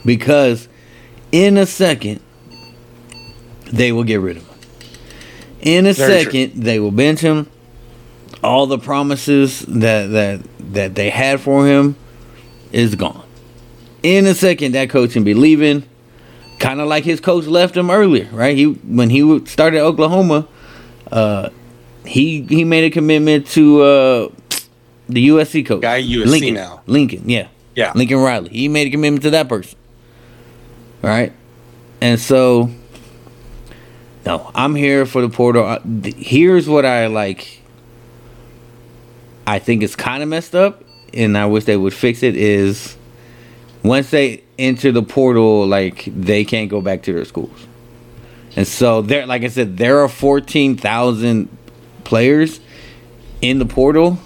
because 0.06 0.68
in 1.32 1.58
a 1.58 1.66
second 1.66 2.22
they 3.72 3.91
will 3.91 4.04
get 4.04 4.20
rid 4.22 4.38
of 4.38 4.47
him. 4.47 4.58
In 5.62 5.86
a 5.86 5.93
Very 5.93 6.24
second 6.24 6.54
they 6.64 6.80
will 6.80 6.91
bench 6.91 7.22
him. 7.22 7.49
All 8.43 8.68
the 8.68 8.78
promises 8.78 9.62
that 9.62 10.08
that 10.08 10.41
that 10.74 10.95
they 10.95 11.10
had 11.10 11.39
for 11.39 11.66
him 11.68 11.95
is 12.72 12.95
gone. 12.95 13.24
In 14.04 14.26
a 14.26 14.34
second 14.34 14.74
that 14.74 14.89
coach 14.89 15.14
can 15.14 15.24
be 15.24 15.34
leaving. 15.34 15.84
Kind 16.60 16.80
of 16.80 16.88
like 16.88 17.04
his 17.04 17.20
coach 17.20 17.45
left 17.45 17.76
him 17.76 17.89
earlier, 17.89 18.28
right? 18.32 18.56
He 18.56 18.66
when 18.66 19.10
he 19.10 19.45
started 19.47 19.80
Oklahoma, 19.82 20.47
uh, 21.12 21.49
he 22.06 22.41
he 22.43 22.64
made 22.64 22.84
a 22.86 22.89
commitment 22.89 23.47
to 23.47 23.82
uh, 23.82 24.30
the 25.10 25.28
USC 25.30 25.66
coach, 25.66 25.82
Guy 25.82 26.01
USC 26.01 26.26
Lincoln, 26.26 26.54
now. 26.54 26.82
Lincoln, 26.86 27.28
yeah, 27.30 27.47
Yeah. 27.76 27.91
Lincoln 27.95 28.20
Riley. 28.20 28.49
He 28.49 28.68
made 28.70 28.88
a 28.88 28.91
commitment 28.91 29.24
to 29.24 29.30
that 29.32 29.49
person, 29.49 29.78
right? 31.04 31.34
And 32.01 32.20
so, 32.20 32.72
no, 34.26 34.49
I'm 34.56 34.74
here 34.74 35.06
for 35.06 35.22
the 35.22 35.30
portal. 35.30 35.78
Here's 36.04 36.68
what 36.68 36.86
I 36.86 37.08
like. 37.08 37.62
I 39.45 39.60
think 39.60 39.84
it's 39.84 39.95
kind 39.95 40.24
of 40.24 40.30
messed 40.30 40.56
up, 40.56 40.84
and 41.14 41.38
I 41.38 41.45
wish 41.45 41.66
they 41.66 41.78
would 41.78 41.93
fix 41.93 42.24
it. 42.24 42.36
Is 42.36 42.97
once 43.84 44.10
they 44.10 44.43
enter 44.58 44.91
the 44.91 45.04
portal, 45.04 45.68
like 45.68 46.06
they 46.06 46.45
can't 46.45 46.70
go 46.70 46.82
back 46.82 47.04
to 47.04 47.14
their 47.14 47.26
schools. 47.26 47.68
And 48.56 48.66
so 48.66 49.01
there, 49.01 49.26
like 49.26 49.43
I 49.43 49.49
said, 49.49 49.78
there 49.78 49.99
are 49.99 50.08
fourteen 50.08 50.78
thousand 50.78 51.49
players 52.06 52.62
in 53.41 53.60
the 53.60 53.66
portal. 53.66 54.18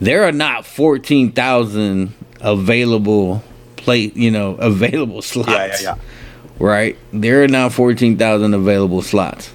There 0.00 0.24
are 0.24 0.32
not 0.32 0.66
fourteen 0.66 1.30
thousand 1.30 2.14
available 2.40 3.44
play, 3.80 4.12
you 4.14 4.30
know, 4.30 4.54
available 4.58 5.22
slots. 5.22 5.50
Yeah, 5.50 5.66
yeah, 5.66 5.76
yeah. 5.82 5.98
Right, 6.58 6.98
there 7.12 7.42
are 7.42 7.48
now 7.48 7.70
fourteen 7.70 8.18
thousand 8.18 8.52
available 8.52 9.00
slots. 9.02 9.52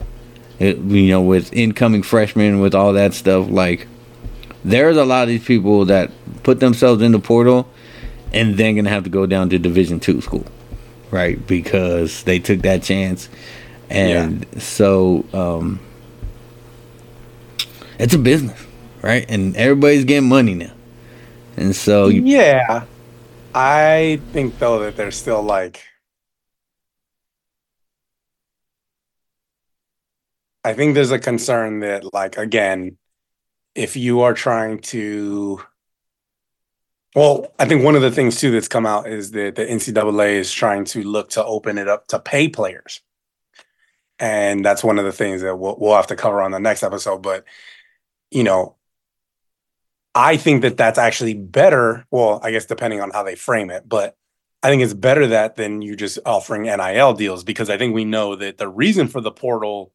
It, 0.57 0.77
you 0.77 1.09
know, 1.09 1.21
with 1.21 1.53
incoming 1.53 2.01
freshmen, 2.01 2.61
with 2.61 2.73
all 2.73 2.93
that 2.93 3.13
stuff, 3.13 3.47
like 3.49 3.87
there's 4.63 4.97
a 4.97 5.05
lot 5.05 5.23
of 5.23 5.29
these 5.29 5.43
people 5.43 5.85
that 5.85 6.11
put 6.43 6.59
themselves 6.59 7.03
in 7.03 7.11
the 7.11 7.19
portal 7.19 7.69
and 8.33 8.57
then 8.57 8.75
gonna 8.75 8.89
have 8.89 9.03
to 9.03 9.09
go 9.09 9.25
down 9.25 9.49
to 9.49 9.59
Division 9.59 9.99
two 9.99 10.21
school, 10.21 10.45
right? 11.11 11.45
Because 11.45 12.23
they 12.23 12.39
took 12.39 12.61
that 12.61 12.81
chance, 12.81 13.29
and 13.89 14.45
so 14.61 15.25
um, 15.33 15.79
it's 17.99 18.13
a 18.13 18.17
business, 18.17 18.59
right? 19.03 19.25
And 19.29 19.55
everybody's 19.55 20.05
getting 20.05 20.27
money 20.27 20.55
now, 20.55 20.73
and 21.55 21.75
so 21.75 22.07
you, 22.07 22.23
yeah, 22.23 22.85
I 23.55 24.19
think 24.33 24.59
though 24.59 24.79
that 24.79 24.97
there's 24.97 25.15
still 25.17 25.41
like. 25.41 25.81
I 30.65 30.73
think 30.73 30.95
there's 30.95 31.11
a 31.11 31.19
concern 31.19 31.79
that, 31.81 32.11
like, 32.13 32.37
again, 32.37 32.97
if 33.75 33.95
you 33.95 34.21
are 34.21 34.33
trying 34.33 34.79
to 34.79 35.61
well, 37.15 37.53
I 37.57 37.65
think 37.65 37.83
one 37.83 37.95
of 37.95 38.01
the 38.01 38.11
things 38.11 38.39
too 38.41 38.51
that's 38.51 38.67
come 38.67 38.85
out 38.85 39.07
is 39.07 39.31
that 39.31 39.55
the 39.55 39.65
NCAA 39.65 40.33
is 40.33 40.51
trying 40.51 40.83
to 40.85 41.01
look 41.03 41.29
to 41.31 41.45
open 41.45 41.77
it 41.77 41.87
up 41.87 42.07
to 42.07 42.19
pay 42.19 42.49
players, 42.49 43.01
and 44.19 44.65
that's 44.65 44.83
one 44.83 44.99
of 44.99 45.05
the 45.05 45.13
things 45.13 45.41
that 45.41 45.55
we'll, 45.55 45.77
we'll 45.79 45.95
have 45.95 46.07
to 46.07 46.15
cover 46.17 46.41
on 46.41 46.51
the 46.51 46.59
next 46.59 46.83
episode. 46.83 47.21
But 47.21 47.45
you 48.31 48.43
know, 48.43 48.75
I 50.15 50.37
think 50.37 50.61
that 50.61 50.77
that's 50.77 50.97
actually 50.97 51.33
better. 51.33 52.05
Well, 52.09 52.39
I 52.41 52.51
guess 52.51 52.65
depending 52.65 53.01
on 53.01 53.11
how 53.11 53.23
they 53.23 53.35
frame 53.35 53.69
it, 53.69 53.87
but 53.87 54.15
I 54.63 54.69
think 54.69 54.81
it's 54.81 54.93
better 54.93 55.27
that 55.27 55.57
than 55.57 55.81
you 55.81 55.95
just 55.95 56.17
offering 56.25 56.63
NIL 56.63 57.13
deals 57.13 57.43
because 57.43 57.69
I 57.69 57.77
think 57.77 57.93
we 57.93 58.05
know 58.05 58.35
that 58.35 58.57
the 58.57 58.69
reason 58.69 59.07
for 59.07 59.21
the 59.21 59.31
portal 59.31 59.91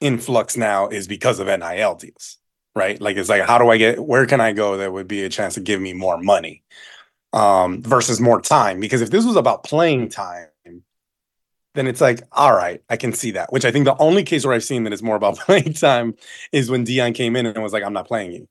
influx 0.00 0.56
now 0.56 0.88
is 0.88 1.08
because 1.08 1.40
of 1.40 1.46
NIL 1.46 1.94
deals 1.96 2.38
right? 2.74 3.00
Like 3.00 3.16
it's 3.16 3.28
like 3.28 3.42
how 3.42 3.58
do 3.58 3.68
I 3.68 3.76
get 3.76 4.04
where 4.04 4.26
can 4.26 4.40
I 4.40 4.52
go 4.52 4.76
that 4.76 4.92
would 4.92 5.08
be 5.08 5.24
a 5.24 5.28
chance 5.28 5.54
to 5.54 5.60
give 5.60 5.80
me 5.80 5.92
more 5.92 6.18
money 6.18 6.62
um 7.32 7.82
versus 7.82 8.20
more 8.20 8.40
time 8.40 8.80
because 8.80 9.00
if 9.00 9.10
this 9.10 9.24
was 9.24 9.36
about 9.36 9.64
playing 9.64 10.08
time 10.08 10.48
then 11.74 11.88
it's 11.88 12.00
like 12.00 12.22
all 12.30 12.54
right 12.54 12.82
I 12.88 12.96
can 12.96 13.12
see 13.12 13.32
that 13.32 13.52
which 13.52 13.64
I 13.64 13.72
think 13.72 13.84
the 13.86 13.96
only 13.98 14.22
case 14.22 14.44
where 14.44 14.54
I've 14.54 14.64
seen 14.64 14.84
that 14.84 14.92
it's 14.92 15.02
more 15.02 15.16
about 15.16 15.38
playing 15.38 15.72
time 15.74 16.14
is 16.52 16.70
when 16.70 16.84
Deion 16.84 17.14
came 17.14 17.36
in 17.36 17.46
and 17.46 17.62
was 17.62 17.72
like 17.72 17.82
I'm 17.82 17.92
not 17.92 18.06
playing 18.06 18.32
you 18.32 18.48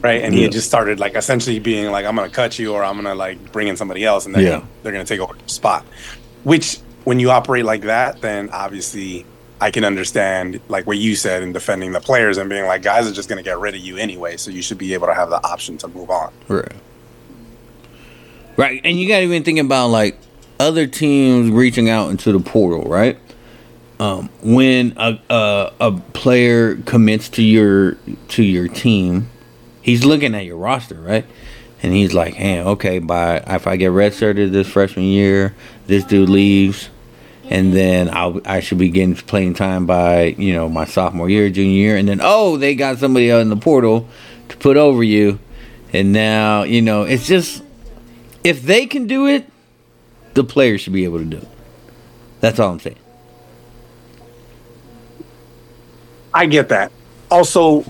right 0.00 0.22
and 0.22 0.34
he 0.34 0.42
had 0.42 0.52
just 0.52 0.66
started 0.66 0.98
like 1.00 1.14
essentially 1.14 1.58
being 1.58 1.90
like 1.90 2.04
I'm 2.04 2.16
gonna 2.16 2.28
cut 2.28 2.58
you 2.58 2.72
or 2.74 2.82
I'm 2.84 2.96
gonna 2.96 3.14
like 3.14 3.52
bring 3.52 3.68
in 3.68 3.76
somebody 3.76 4.04
else 4.04 4.26
and 4.26 4.34
then 4.34 4.42
Yeah. 4.42 4.64
they're 4.82 4.92
gonna 4.92 5.04
take 5.04 5.20
over 5.20 5.34
the 5.34 5.48
spot 5.48 5.84
which 6.44 6.78
when 7.04 7.20
you 7.20 7.30
operate 7.30 7.64
like 7.64 7.82
that 7.82 8.20
then 8.20 8.50
obviously 8.50 9.24
I 9.60 9.70
can 9.70 9.84
understand 9.84 10.60
like 10.68 10.86
what 10.86 10.98
you 10.98 11.16
said 11.16 11.42
in 11.42 11.52
defending 11.52 11.92
the 11.92 12.00
players 12.00 12.38
and 12.38 12.48
being 12.48 12.64
like, 12.66 12.82
guys 12.82 13.08
are 13.08 13.12
just 13.12 13.28
going 13.28 13.38
to 13.38 13.42
get 13.42 13.58
rid 13.58 13.74
of 13.74 13.80
you 13.80 13.96
anyway, 13.96 14.36
so 14.36 14.52
you 14.52 14.62
should 14.62 14.78
be 14.78 14.94
able 14.94 15.08
to 15.08 15.14
have 15.14 15.30
the 15.30 15.44
option 15.44 15.76
to 15.78 15.88
move 15.88 16.10
on. 16.10 16.32
Right. 16.46 16.70
Right. 18.56 18.80
And 18.84 19.00
you 19.00 19.08
got 19.08 19.16
to 19.18 19.24
even 19.24 19.42
think 19.42 19.58
about 19.58 19.88
like 19.88 20.16
other 20.60 20.86
teams 20.86 21.50
reaching 21.50 21.90
out 21.90 22.10
into 22.10 22.30
the 22.30 22.38
portal, 22.38 22.82
right? 22.84 23.18
Um, 24.00 24.28
when 24.42 24.94
a, 24.96 25.20
a 25.28 25.72
a 25.80 25.92
player 26.12 26.76
commits 26.76 27.28
to 27.30 27.42
your 27.42 27.94
to 28.28 28.44
your 28.44 28.68
team, 28.68 29.28
he's 29.82 30.04
looking 30.04 30.34
at 30.34 30.44
your 30.44 30.56
roster, 30.56 30.94
right? 31.00 31.26
And 31.82 31.92
he's 31.92 32.14
like, 32.14 32.34
"Hey, 32.34 32.60
okay, 32.60 33.00
by 33.00 33.38
if 33.38 33.66
I 33.66 33.76
get 33.76 33.90
redshirted 33.90 34.52
this 34.52 34.68
freshman 34.68 35.06
year, 35.06 35.54
this 35.86 36.04
dude 36.04 36.28
leaves, 36.28 36.90
and 37.50 37.72
then 37.72 38.08
I'll 38.12 38.40
I 38.44 38.60
should 38.60 38.78
be 38.78 38.88
getting 38.88 39.16
playing 39.16 39.54
time 39.54 39.84
by 39.86 40.26
you 40.38 40.54
know 40.54 40.68
my 40.68 40.84
sophomore 40.84 41.28
year, 41.28 41.50
junior 41.50 41.76
year, 41.76 41.96
and 41.96 42.08
then 42.08 42.20
oh 42.22 42.56
they 42.56 42.76
got 42.76 42.98
somebody 42.98 43.32
out 43.32 43.40
in 43.40 43.48
the 43.48 43.56
portal 43.56 44.08
to 44.48 44.56
put 44.56 44.76
over 44.76 45.02
you, 45.02 45.40
and 45.92 46.12
now 46.12 46.62
you 46.62 46.82
know 46.82 47.02
it's 47.02 47.26
just 47.26 47.64
if 48.44 48.62
they 48.62 48.86
can 48.86 49.08
do 49.08 49.26
it, 49.26 49.50
the 50.34 50.44
players 50.44 50.82
should 50.82 50.92
be 50.92 51.04
able 51.04 51.18
to 51.18 51.24
do 51.24 51.38
it. 51.38 51.48
That's 52.40 52.60
all 52.60 52.70
I'm 52.70 52.80
saying. 52.80 52.96
I 56.38 56.46
get 56.46 56.68
that. 56.68 56.92
Also, 57.32 57.80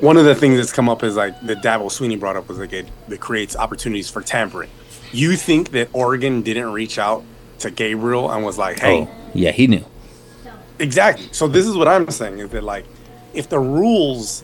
one 0.00 0.16
of 0.16 0.24
the 0.24 0.34
things 0.34 0.56
that's 0.56 0.72
come 0.72 0.88
up 0.88 1.04
is 1.04 1.16
like 1.16 1.38
the 1.42 1.54
Dabo 1.54 1.90
Swinney 1.90 2.18
brought 2.18 2.36
up 2.36 2.48
was 2.48 2.58
like 2.58 2.72
it, 2.72 2.88
it 3.10 3.20
creates 3.20 3.54
opportunities 3.54 4.08
for 4.08 4.22
tampering. 4.22 4.70
You 5.12 5.36
think 5.36 5.72
that 5.72 5.90
Oregon 5.92 6.40
didn't 6.40 6.72
reach 6.72 6.98
out 6.98 7.24
to 7.58 7.70
Gabriel 7.70 8.30
and 8.30 8.42
was 8.42 8.56
like, 8.56 8.78
"Hey, 8.78 9.02
Oh, 9.02 9.30
yeah, 9.34 9.50
he 9.50 9.66
knew. 9.66 9.84
Exactly. 10.78 11.28
So 11.32 11.46
this 11.46 11.66
is 11.66 11.76
what 11.76 11.88
I'm 11.88 12.10
saying 12.10 12.38
is 12.38 12.48
that 12.48 12.64
like 12.64 12.86
if 13.34 13.50
the 13.50 13.58
rules 13.58 14.42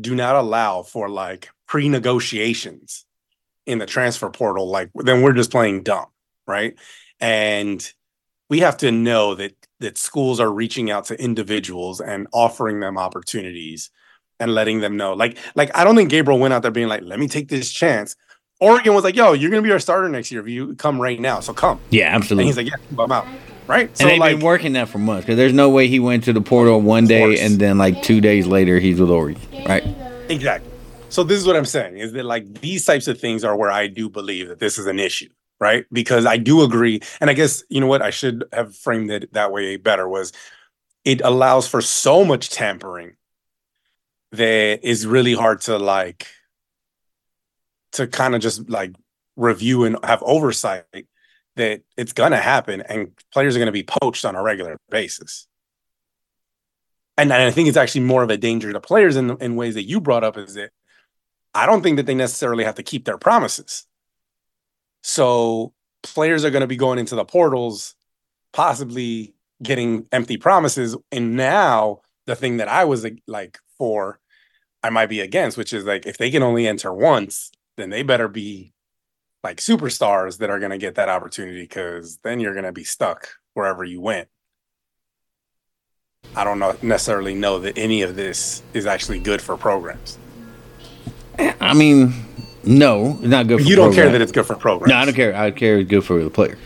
do 0.00 0.14
not 0.14 0.36
allow 0.36 0.84
for 0.84 1.10
like 1.10 1.50
pre-negotiations 1.66 3.04
in 3.66 3.78
the 3.78 3.84
transfer 3.84 4.30
portal, 4.30 4.70
like 4.70 4.88
then 4.94 5.20
we're 5.20 5.34
just 5.34 5.50
playing 5.50 5.82
dumb, 5.82 6.06
right? 6.46 6.76
And 7.20 7.86
we 8.48 8.60
have 8.60 8.78
to 8.78 8.90
know 8.90 9.34
that 9.34 9.54
that 9.84 9.98
schools 9.98 10.40
are 10.40 10.50
reaching 10.50 10.90
out 10.90 11.04
to 11.06 11.22
individuals 11.22 12.00
and 12.00 12.26
offering 12.32 12.80
them 12.80 12.96
opportunities 12.98 13.90
and 14.40 14.52
letting 14.54 14.80
them 14.80 14.96
know. 14.96 15.12
Like, 15.12 15.36
like 15.54 15.70
I 15.76 15.84
don't 15.84 15.94
think 15.94 16.10
Gabriel 16.10 16.40
went 16.40 16.52
out 16.54 16.62
there 16.62 16.70
being 16.70 16.88
like, 16.88 17.02
let 17.02 17.18
me 17.20 17.28
take 17.28 17.48
this 17.48 17.70
chance. 17.70 18.16
Oregon 18.60 18.94
was 18.94 19.04
like, 19.04 19.14
yo, 19.14 19.32
you're 19.32 19.50
gonna 19.50 19.62
be 19.62 19.72
our 19.72 19.78
starter 19.78 20.08
next 20.08 20.30
year 20.32 20.40
if 20.40 20.48
you 20.48 20.74
come 20.76 21.00
right 21.00 21.20
now. 21.20 21.40
So 21.40 21.52
come. 21.52 21.80
Yeah, 21.90 22.06
And 22.06 22.16
absolutely. 22.22 22.46
he's 22.46 22.56
like, 22.56 22.66
yeah, 22.66 23.02
I'm 23.02 23.12
out. 23.12 23.26
Right. 23.66 23.88
and 24.00 24.10
they've 24.10 24.20
been 24.38 24.44
working 24.44 24.74
that 24.74 24.88
for 24.88 24.98
months 24.98 25.24
because 25.24 25.36
there's 25.38 25.54
no 25.54 25.70
way 25.70 25.86
he 25.88 25.98
went 26.00 26.24
to 26.24 26.32
the 26.34 26.40
portal 26.42 26.80
one 26.82 27.06
day 27.06 27.40
and 27.40 27.58
then 27.58 27.78
like 27.78 28.02
two 28.02 28.20
days 28.20 28.46
later 28.46 28.78
he's 28.78 29.00
with 29.00 29.10
Oregon, 29.10 29.40
right? 29.66 29.82
Exactly. 30.28 30.70
So 31.08 31.22
this 31.24 31.38
is 31.38 31.46
what 31.46 31.56
I'm 31.56 31.64
saying 31.64 31.96
is 31.98 32.12
that 32.12 32.24
like 32.24 32.60
these 32.60 32.84
types 32.84 33.06
of 33.08 33.18
things 33.20 33.42
are 33.44 33.56
where 33.56 33.70
I 33.70 33.86
do 33.86 34.08
believe 34.10 34.48
that 34.48 34.58
this 34.58 34.78
is 34.78 34.86
an 34.86 34.98
issue, 34.98 35.28
right? 35.64 35.86
Because 35.90 36.26
I 36.26 36.36
do 36.36 36.62
agree, 36.62 37.00
and 37.22 37.30
I 37.30 37.32
guess 37.32 37.64
you 37.70 37.80
know 37.80 37.86
what 37.86 38.02
I 38.02 38.10
should 38.10 38.44
have 38.52 38.76
framed 38.76 39.10
it 39.10 39.32
that 39.32 39.50
way 39.50 39.78
better 39.78 40.06
was 40.06 40.30
it 41.06 41.22
allows 41.22 41.66
for 41.66 41.80
so 41.80 42.22
much 42.22 42.50
tampering 42.50 43.16
that 44.32 44.86
is 44.86 45.06
really 45.06 45.32
hard 45.32 45.62
to 45.62 45.78
like 45.78 46.26
to 47.92 48.06
kind 48.06 48.34
of 48.34 48.42
just 48.42 48.68
like 48.68 48.94
review 49.36 49.84
and 49.84 49.96
have 50.04 50.22
oversight 50.22 50.84
that 51.56 51.80
it's 51.96 52.12
gonna 52.12 52.36
happen 52.36 52.82
and 52.82 53.12
players 53.32 53.56
are 53.56 53.58
gonna 53.58 53.72
be 53.72 53.88
poached 54.00 54.26
on 54.26 54.36
a 54.36 54.42
regular 54.42 54.76
basis 54.90 55.46
and 57.16 57.32
I 57.32 57.50
think 57.52 57.68
it's 57.68 57.76
actually 57.76 58.02
more 58.02 58.22
of 58.22 58.30
a 58.30 58.36
danger 58.36 58.72
to 58.72 58.80
players 58.80 59.16
in, 59.16 59.36
in 59.40 59.56
ways 59.56 59.74
that 59.74 59.88
you 59.88 60.00
brought 60.00 60.24
up 60.24 60.36
is 60.36 60.54
that 60.54 60.70
I 61.54 61.66
don't 61.66 61.82
think 61.82 61.96
that 61.96 62.06
they 62.06 62.14
necessarily 62.14 62.64
have 62.64 62.74
to 62.74 62.82
keep 62.82 63.04
their 63.04 63.18
promises. 63.18 63.86
So 65.06 65.74
players 66.02 66.46
are 66.46 66.50
going 66.50 66.62
to 66.62 66.66
be 66.66 66.76
going 66.76 66.98
into 66.98 67.14
the 67.14 67.26
portals, 67.26 67.94
possibly 68.54 69.34
getting 69.62 70.08
empty 70.10 70.38
promises. 70.38 70.96
And 71.12 71.36
now 71.36 72.00
the 72.26 72.34
thing 72.34 72.56
that 72.56 72.68
I 72.68 72.86
was 72.86 73.06
like 73.26 73.58
for, 73.76 74.18
I 74.82 74.88
might 74.88 75.10
be 75.10 75.20
against, 75.20 75.58
which 75.58 75.74
is 75.74 75.84
like 75.84 76.06
if 76.06 76.16
they 76.16 76.30
can 76.30 76.42
only 76.42 76.66
enter 76.66 76.92
once, 76.92 77.52
then 77.76 77.90
they 77.90 78.02
better 78.02 78.28
be 78.28 78.72
like 79.42 79.58
superstars 79.58 80.38
that 80.38 80.48
are 80.48 80.58
going 80.58 80.70
to 80.70 80.78
get 80.78 80.94
that 80.94 81.10
opportunity 81.10 81.60
because 81.60 82.18
then 82.24 82.40
you're 82.40 82.54
going 82.54 82.64
to 82.64 82.72
be 82.72 82.84
stuck 82.84 83.28
wherever 83.52 83.84
you 83.84 84.00
went. 84.00 84.28
I 86.34 86.44
don't 86.44 86.58
know 86.58 86.78
necessarily 86.80 87.34
know 87.34 87.58
that 87.58 87.76
any 87.76 88.00
of 88.00 88.16
this 88.16 88.62
is 88.72 88.86
actually 88.86 89.18
good 89.18 89.42
for 89.42 89.58
programs. 89.58 90.18
I 91.38 91.74
mean, 91.74 92.14
no, 92.66 93.18
it's 93.20 93.28
not 93.28 93.46
good. 93.48 93.60
for 93.60 93.66
You 93.66 93.76
don't 93.76 93.92
care 93.94 94.10
that 94.10 94.20
it's 94.20 94.32
good 94.32 94.46
for 94.46 94.54
programs. 94.56 94.90
No, 94.90 94.96
I 94.96 95.04
don't 95.04 95.14
care. 95.14 95.34
I 95.34 95.50
care 95.50 95.78
it's 95.78 95.88
good 95.90 96.04
for 96.04 96.22
the 96.22 96.30
player. 96.30 96.58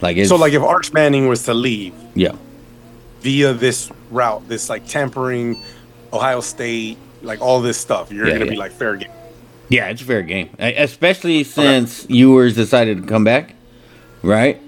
Like 0.00 0.16
it's 0.16 0.28
So, 0.28 0.36
like, 0.36 0.52
if 0.52 0.62
Arch 0.62 0.92
Manning 0.92 1.26
was 1.28 1.42
to 1.44 1.54
leave 1.54 1.92
yeah, 2.14 2.32
via 3.20 3.52
this 3.52 3.90
route, 4.10 4.46
this 4.48 4.68
like 4.68 4.86
tampering, 4.86 5.60
Ohio 6.12 6.40
State, 6.40 6.98
like 7.22 7.40
all 7.40 7.60
this 7.60 7.78
stuff, 7.78 8.12
you're 8.12 8.26
Yeah, 8.26 8.34
gonna 8.34 8.44
yeah. 8.46 8.50
be 8.52 8.56
like 8.56 8.72
fair 8.72 8.96
game. 8.96 9.10
yeah, 9.68 9.88
it's 9.88 10.00
a 10.02 10.04
fair 10.04 10.22
game, 10.22 10.50
especially 10.58 11.42
since 11.44 12.08
Ewers 12.08 12.54
decided 12.54 13.02
to 13.02 13.08
come 13.08 13.24
back, 13.24 13.54
right? 14.22 14.60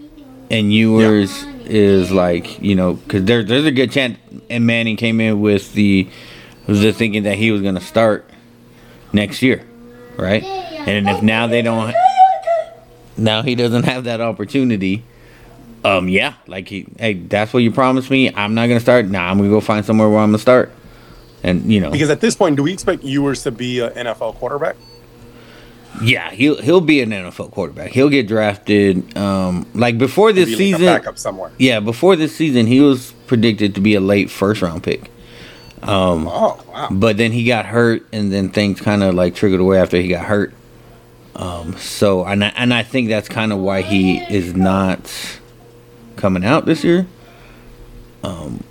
And 0.51 0.73
Ewers 0.73 1.45
is 1.67 2.11
like 2.11 2.61
you 2.61 2.75
know 2.75 2.95
because 2.95 3.25
there, 3.25 3.45
there's 3.45 3.65
a 3.67 3.71
good 3.71 3.93
chance, 3.93 4.19
and 4.51 4.67
Manning 4.67 4.97
came 4.97 5.21
in 5.21 5.41
with 5.41 5.73
the 5.75 6.09
was 6.67 6.81
the 6.81 6.93
thinking 6.93 7.23
that 7.23 7.37
he 7.37 7.53
was 7.53 7.63
gonna 7.63 7.81
start 7.81 8.29
next 9.13 9.43
year, 9.43 9.65
right? 10.21 10.43
And 10.43 11.09
if 11.09 11.23
now 11.23 11.47
they 11.47 11.63
don't, 11.63 11.95
now 13.17 13.43
he 13.43 13.55
doesn't 13.55 13.85
have 13.85 14.05
that 14.05 14.21
opportunity. 14.21 15.05
Um, 15.85 16.09
yeah, 16.09 16.35
like 16.47 16.69
he, 16.69 16.87
hey, 16.99 17.15
that's 17.15 17.53
what 17.53 17.63
you 17.63 17.71
promised 17.71 18.11
me. 18.11 18.33
I'm 18.35 18.55
not 18.55 18.67
gonna 18.67 18.81
start. 18.81 19.07
Nah, 19.07 19.31
I'm 19.31 19.39
gonna 19.39 19.49
go 19.49 19.61
find 19.61 19.85
somewhere 19.85 20.09
where 20.09 20.19
I'm 20.21 20.29
gonna 20.29 20.39
start. 20.39 20.71
And 21.43 21.73
you 21.73 21.81
know, 21.81 21.91
Because 21.91 22.11
at 22.11 22.21
this 22.21 22.37
point, 22.37 22.57
do 22.57 22.63
we 22.63 22.73
expect 22.73 23.03
Ewers 23.03 23.43
to 23.45 23.51
be 23.51 23.81
an 23.81 23.91
NFL 23.93 24.35
quarterback? 24.35 24.77
yeah, 26.03 26.31
he'll 26.31 26.61
he'll 26.63 26.81
be 26.81 27.01
an 27.01 27.11
NFL 27.11 27.51
quarterback. 27.51 27.91
He'll 27.91 28.09
get 28.11 28.29
drafted. 28.29 29.17
Um, 29.17 29.67
like 29.75 29.99
before 29.99 30.33
this 30.33 30.47
Be 30.57 30.73
like 30.75 31.07
a 31.07 31.17
season, 31.17 31.51
yeah, 31.59 31.81
before 31.81 32.15
this 32.17 32.35
season, 32.37 32.67
he 32.67 32.81
was 32.81 33.13
predicted 33.27 33.75
to 33.75 33.81
be 33.81 33.95
a 33.95 34.01
late 34.01 34.31
first 34.31 34.63
round 34.63 34.83
pick. 34.83 35.11
Um, 35.83 36.29
Oh 36.29 36.63
wow. 36.69 36.89
but 36.91 37.17
then 37.17 37.33
he 37.33 37.45
got 37.45 37.65
hurt, 37.67 38.07
and 38.13 38.33
then 38.33 38.51
things 38.51 38.81
kind 38.81 39.03
of 39.03 39.15
like 39.15 39.35
triggered 39.35 39.61
away 39.61 39.79
after 39.79 39.97
he 39.97 40.09
got 40.09 40.25
hurt. 40.25 40.53
Um, 41.37 41.77
so 41.79 42.25
and 42.25 42.45
I, 42.45 42.49
and 42.57 42.75
I 42.75 42.83
think 42.83 43.09
that's 43.09 43.29
kind 43.29 43.53
of 43.53 43.59
why 43.59 43.81
he 43.83 44.19
is 44.19 44.55
not 44.55 45.11
coming 46.17 46.45
out 46.45 46.67
this 46.67 46.85
year. 46.85 47.07
Um, 48.23 48.63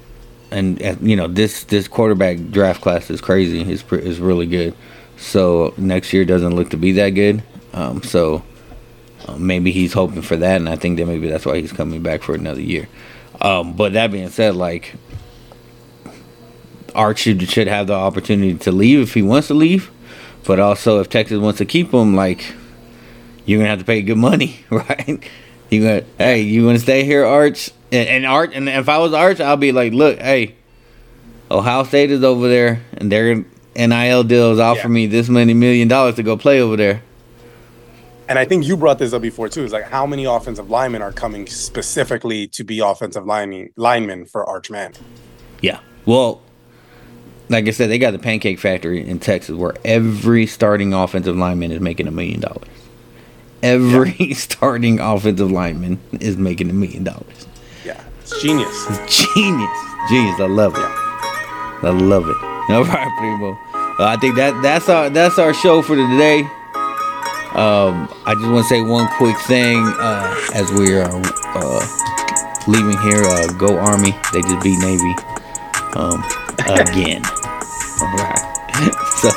and, 0.51 0.80
and 0.82 1.10
you 1.10 1.16
know 1.16 1.28
this 1.28 1.64
this 1.66 1.88
quarterback 1.88 2.38
draft 2.51 2.82
class 2.82 3.10
is 3.10 3.22
crazy. 3.22 3.64
Pre- 3.84 4.03
is 4.03 4.20
really 4.20 4.45
good. 4.45 4.76
So 5.18 5.74
next 5.78 6.14
year 6.14 6.26
doesn't 6.26 6.55
look 6.55 6.70
to 6.70 6.78
be 6.78 6.91
that 6.93 7.10
good. 7.12 7.41
Um, 7.74 8.03
so 8.03 8.43
uh, 9.28 9.36
maybe 9.38 9.72
he's 9.72 9.93
hoping 9.93 10.22
for 10.22 10.36
that, 10.38 10.57
and 10.57 10.70
I 10.70 10.76
think 10.76 10.97
that 10.97 11.07
maybe 11.07 11.28
that's 11.28 11.45
why 11.45 11.60
he's 11.60 11.72
coming 11.72 12.01
back 12.03 12.22
for 12.24 12.36
another 12.36 12.62
year. 12.62 12.88
Um, 13.41 13.74
but 13.74 13.93
that 13.93 14.12
being 14.12 14.30
said, 14.30 14.55
like 14.55 14.93
Arch 17.00 17.20
should, 17.20 17.41
should 17.50 17.68
have 17.68 17.88
the 17.88 17.93
opportunity 17.93 18.56
to 18.56 18.72
leave 18.74 19.00
if 19.00 19.14
he 19.14 19.22
wants 19.22 19.47
to 19.47 19.54
leave, 19.54 19.89
but 20.45 20.60
also 20.60 21.00
if 21.00 21.10
Texas 21.10 21.39
wants 21.39 21.58
to 21.60 21.66
keep 21.66 21.93
him, 21.93 22.14
like 22.16 22.54
you're 23.45 23.60
gonna 23.60 23.70
have 23.70 23.80
to 23.80 23.86
pay 23.86 24.02
good 24.02 24.18
money, 24.18 24.60
right? 24.70 25.24
You 25.70 25.82
gonna 25.82 26.04
hey, 26.18 26.41
you 26.41 26.66
gonna 26.66 26.78
stay 26.80 27.06
here, 27.06 27.26
Arch? 27.26 27.72
And, 27.91 28.08
and 28.10 28.26
Arch, 28.26 28.52
and 28.54 28.68
if 28.68 28.89
I 28.89 28.97
was 28.97 29.14
Arch, 29.14 29.39
I'll 29.39 29.56
be 29.58 29.72
like, 29.72 29.93
look, 29.93 30.20
hey, 30.20 30.56
Ohio 31.50 31.84
State 31.84 32.12
is 32.12 32.24
over 32.24 32.50
there, 32.50 32.82
and 32.97 33.10
their 33.12 33.45
NIL 33.76 34.24
deals 34.24 34.60
offer 34.60 34.82
Yeah. 34.82 34.88
me 34.88 35.08
this 35.08 35.30
many 35.30 35.54
million 35.54 35.88
dollars 35.88 36.16
to 36.16 36.24
go 36.24 36.36
play 36.38 36.60
over 36.60 36.76
there. 36.76 37.02
And 38.28 38.38
I 38.38 38.45
think 38.45 38.68
you 38.68 38.78
brought 38.78 39.00
this 39.00 39.14
up 39.14 39.22
before 39.22 39.47
too. 39.47 39.64
Is 39.64 39.72
like 39.72 39.86
how 39.86 40.06
many 40.06 40.26
offensive 40.26 40.70
linemen 40.70 41.02
are 41.02 41.14
coming 41.14 41.47
specifically 41.47 42.45
to 42.50 42.64
be 42.64 42.80
offensive 42.80 43.26
linemen 43.26 43.70
linemen 43.78 44.26
for 44.26 44.45
Archman? 44.45 45.00
Yeah. 45.62 45.80
Well, 46.06 46.41
like 47.50 47.68
I 47.68 47.72
said, 47.72 47.89
they 47.89 47.97
got 47.97 48.12
the 48.12 48.20
Pancake 48.20 48.60
Factory 48.60 49.06
in 49.06 49.20
Texas 49.20 49.56
where 49.56 49.74
every 49.84 50.45
starting 50.45 50.93
offensive 50.93 51.36
lineman 51.36 51.72
is 51.72 51.80
making 51.80 52.08
a 52.08 52.12
million 52.12 52.39
dollars. 52.39 52.70
Every 53.64 54.34
starting 54.34 55.00
offensive 55.00 55.52
lineman 55.52 56.00
is 56.20 56.38
making 56.38 56.70
a 56.70 56.74
million 56.74 57.04
dollars. 57.04 57.47
Yeah, 57.84 58.02
it's 58.22 58.39
genius. 58.41 58.88
Genius. 59.34 59.70
Genius. 60.10 60.39
I 60.39 60.47
love 60.47 60.76
it. 60.76 60.80
Yeah. 60.80 61.80
I 61.84 61.89
love 61.89 62.30
it. 62.30 62.38
All 62.70 62.84
right, 62.86 63.12
Primo. 63.18 63.58
Uh, 64.00 64.06
I 64.06 64.18
think 64.18 64.36
that 64.36 64.62
that's 64.62 64.88
our 64.88 65.10
that's 65.10 65.39
our 65.39 65.54
show 65.54 65.82
for 65.82 65.95
today. 65.95 66.41
Um, 67.52 68.08
I 68.26 68.36
just 68.36 68.45
want 68.45 68.64
to 68.64 68.70
say 68.70 68.82
one 68.82 69.08
quick 69.18 69.36
thing 69.39 69.82
uh, 69.97 70.36
as 70.54 70.72
we 70.72 70.93
are 70.93 71.10
uh, 71.10 71.88
leaving 72.68 72.97
here. 73.02 73.24
Uh, 73.24 73.52
go 73.54 73.78
Army! 73.80 74.12
They 74.32 74.41
just 74.41 74.64
beat 74.64 74.78
Navy 74.80 75.16
um, 75.95 76.24
again. 76.70 77.24
So, 79.20 79.30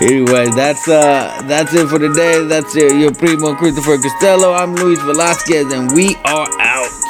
anyway, 0.00 0.48
that's 0.50 0.88
uh 0.88 1.42
that's 1.46 1.72
it 1.74 1.86
for 1.86 2.00
today. 2.00 2.44
That's 2.48 2.74
your 2.74 3.14
primo 3.14 3.54
Christopher 3.54 3.96
Costello. 3.98 4.52
I'm 4.52 4.74
Luis 4.74 5.00
Velasquez, 5.02 5.72
and 5.72 5.92
we 5.92 6.16
are 6.24 6.48
out. 6.58 7.01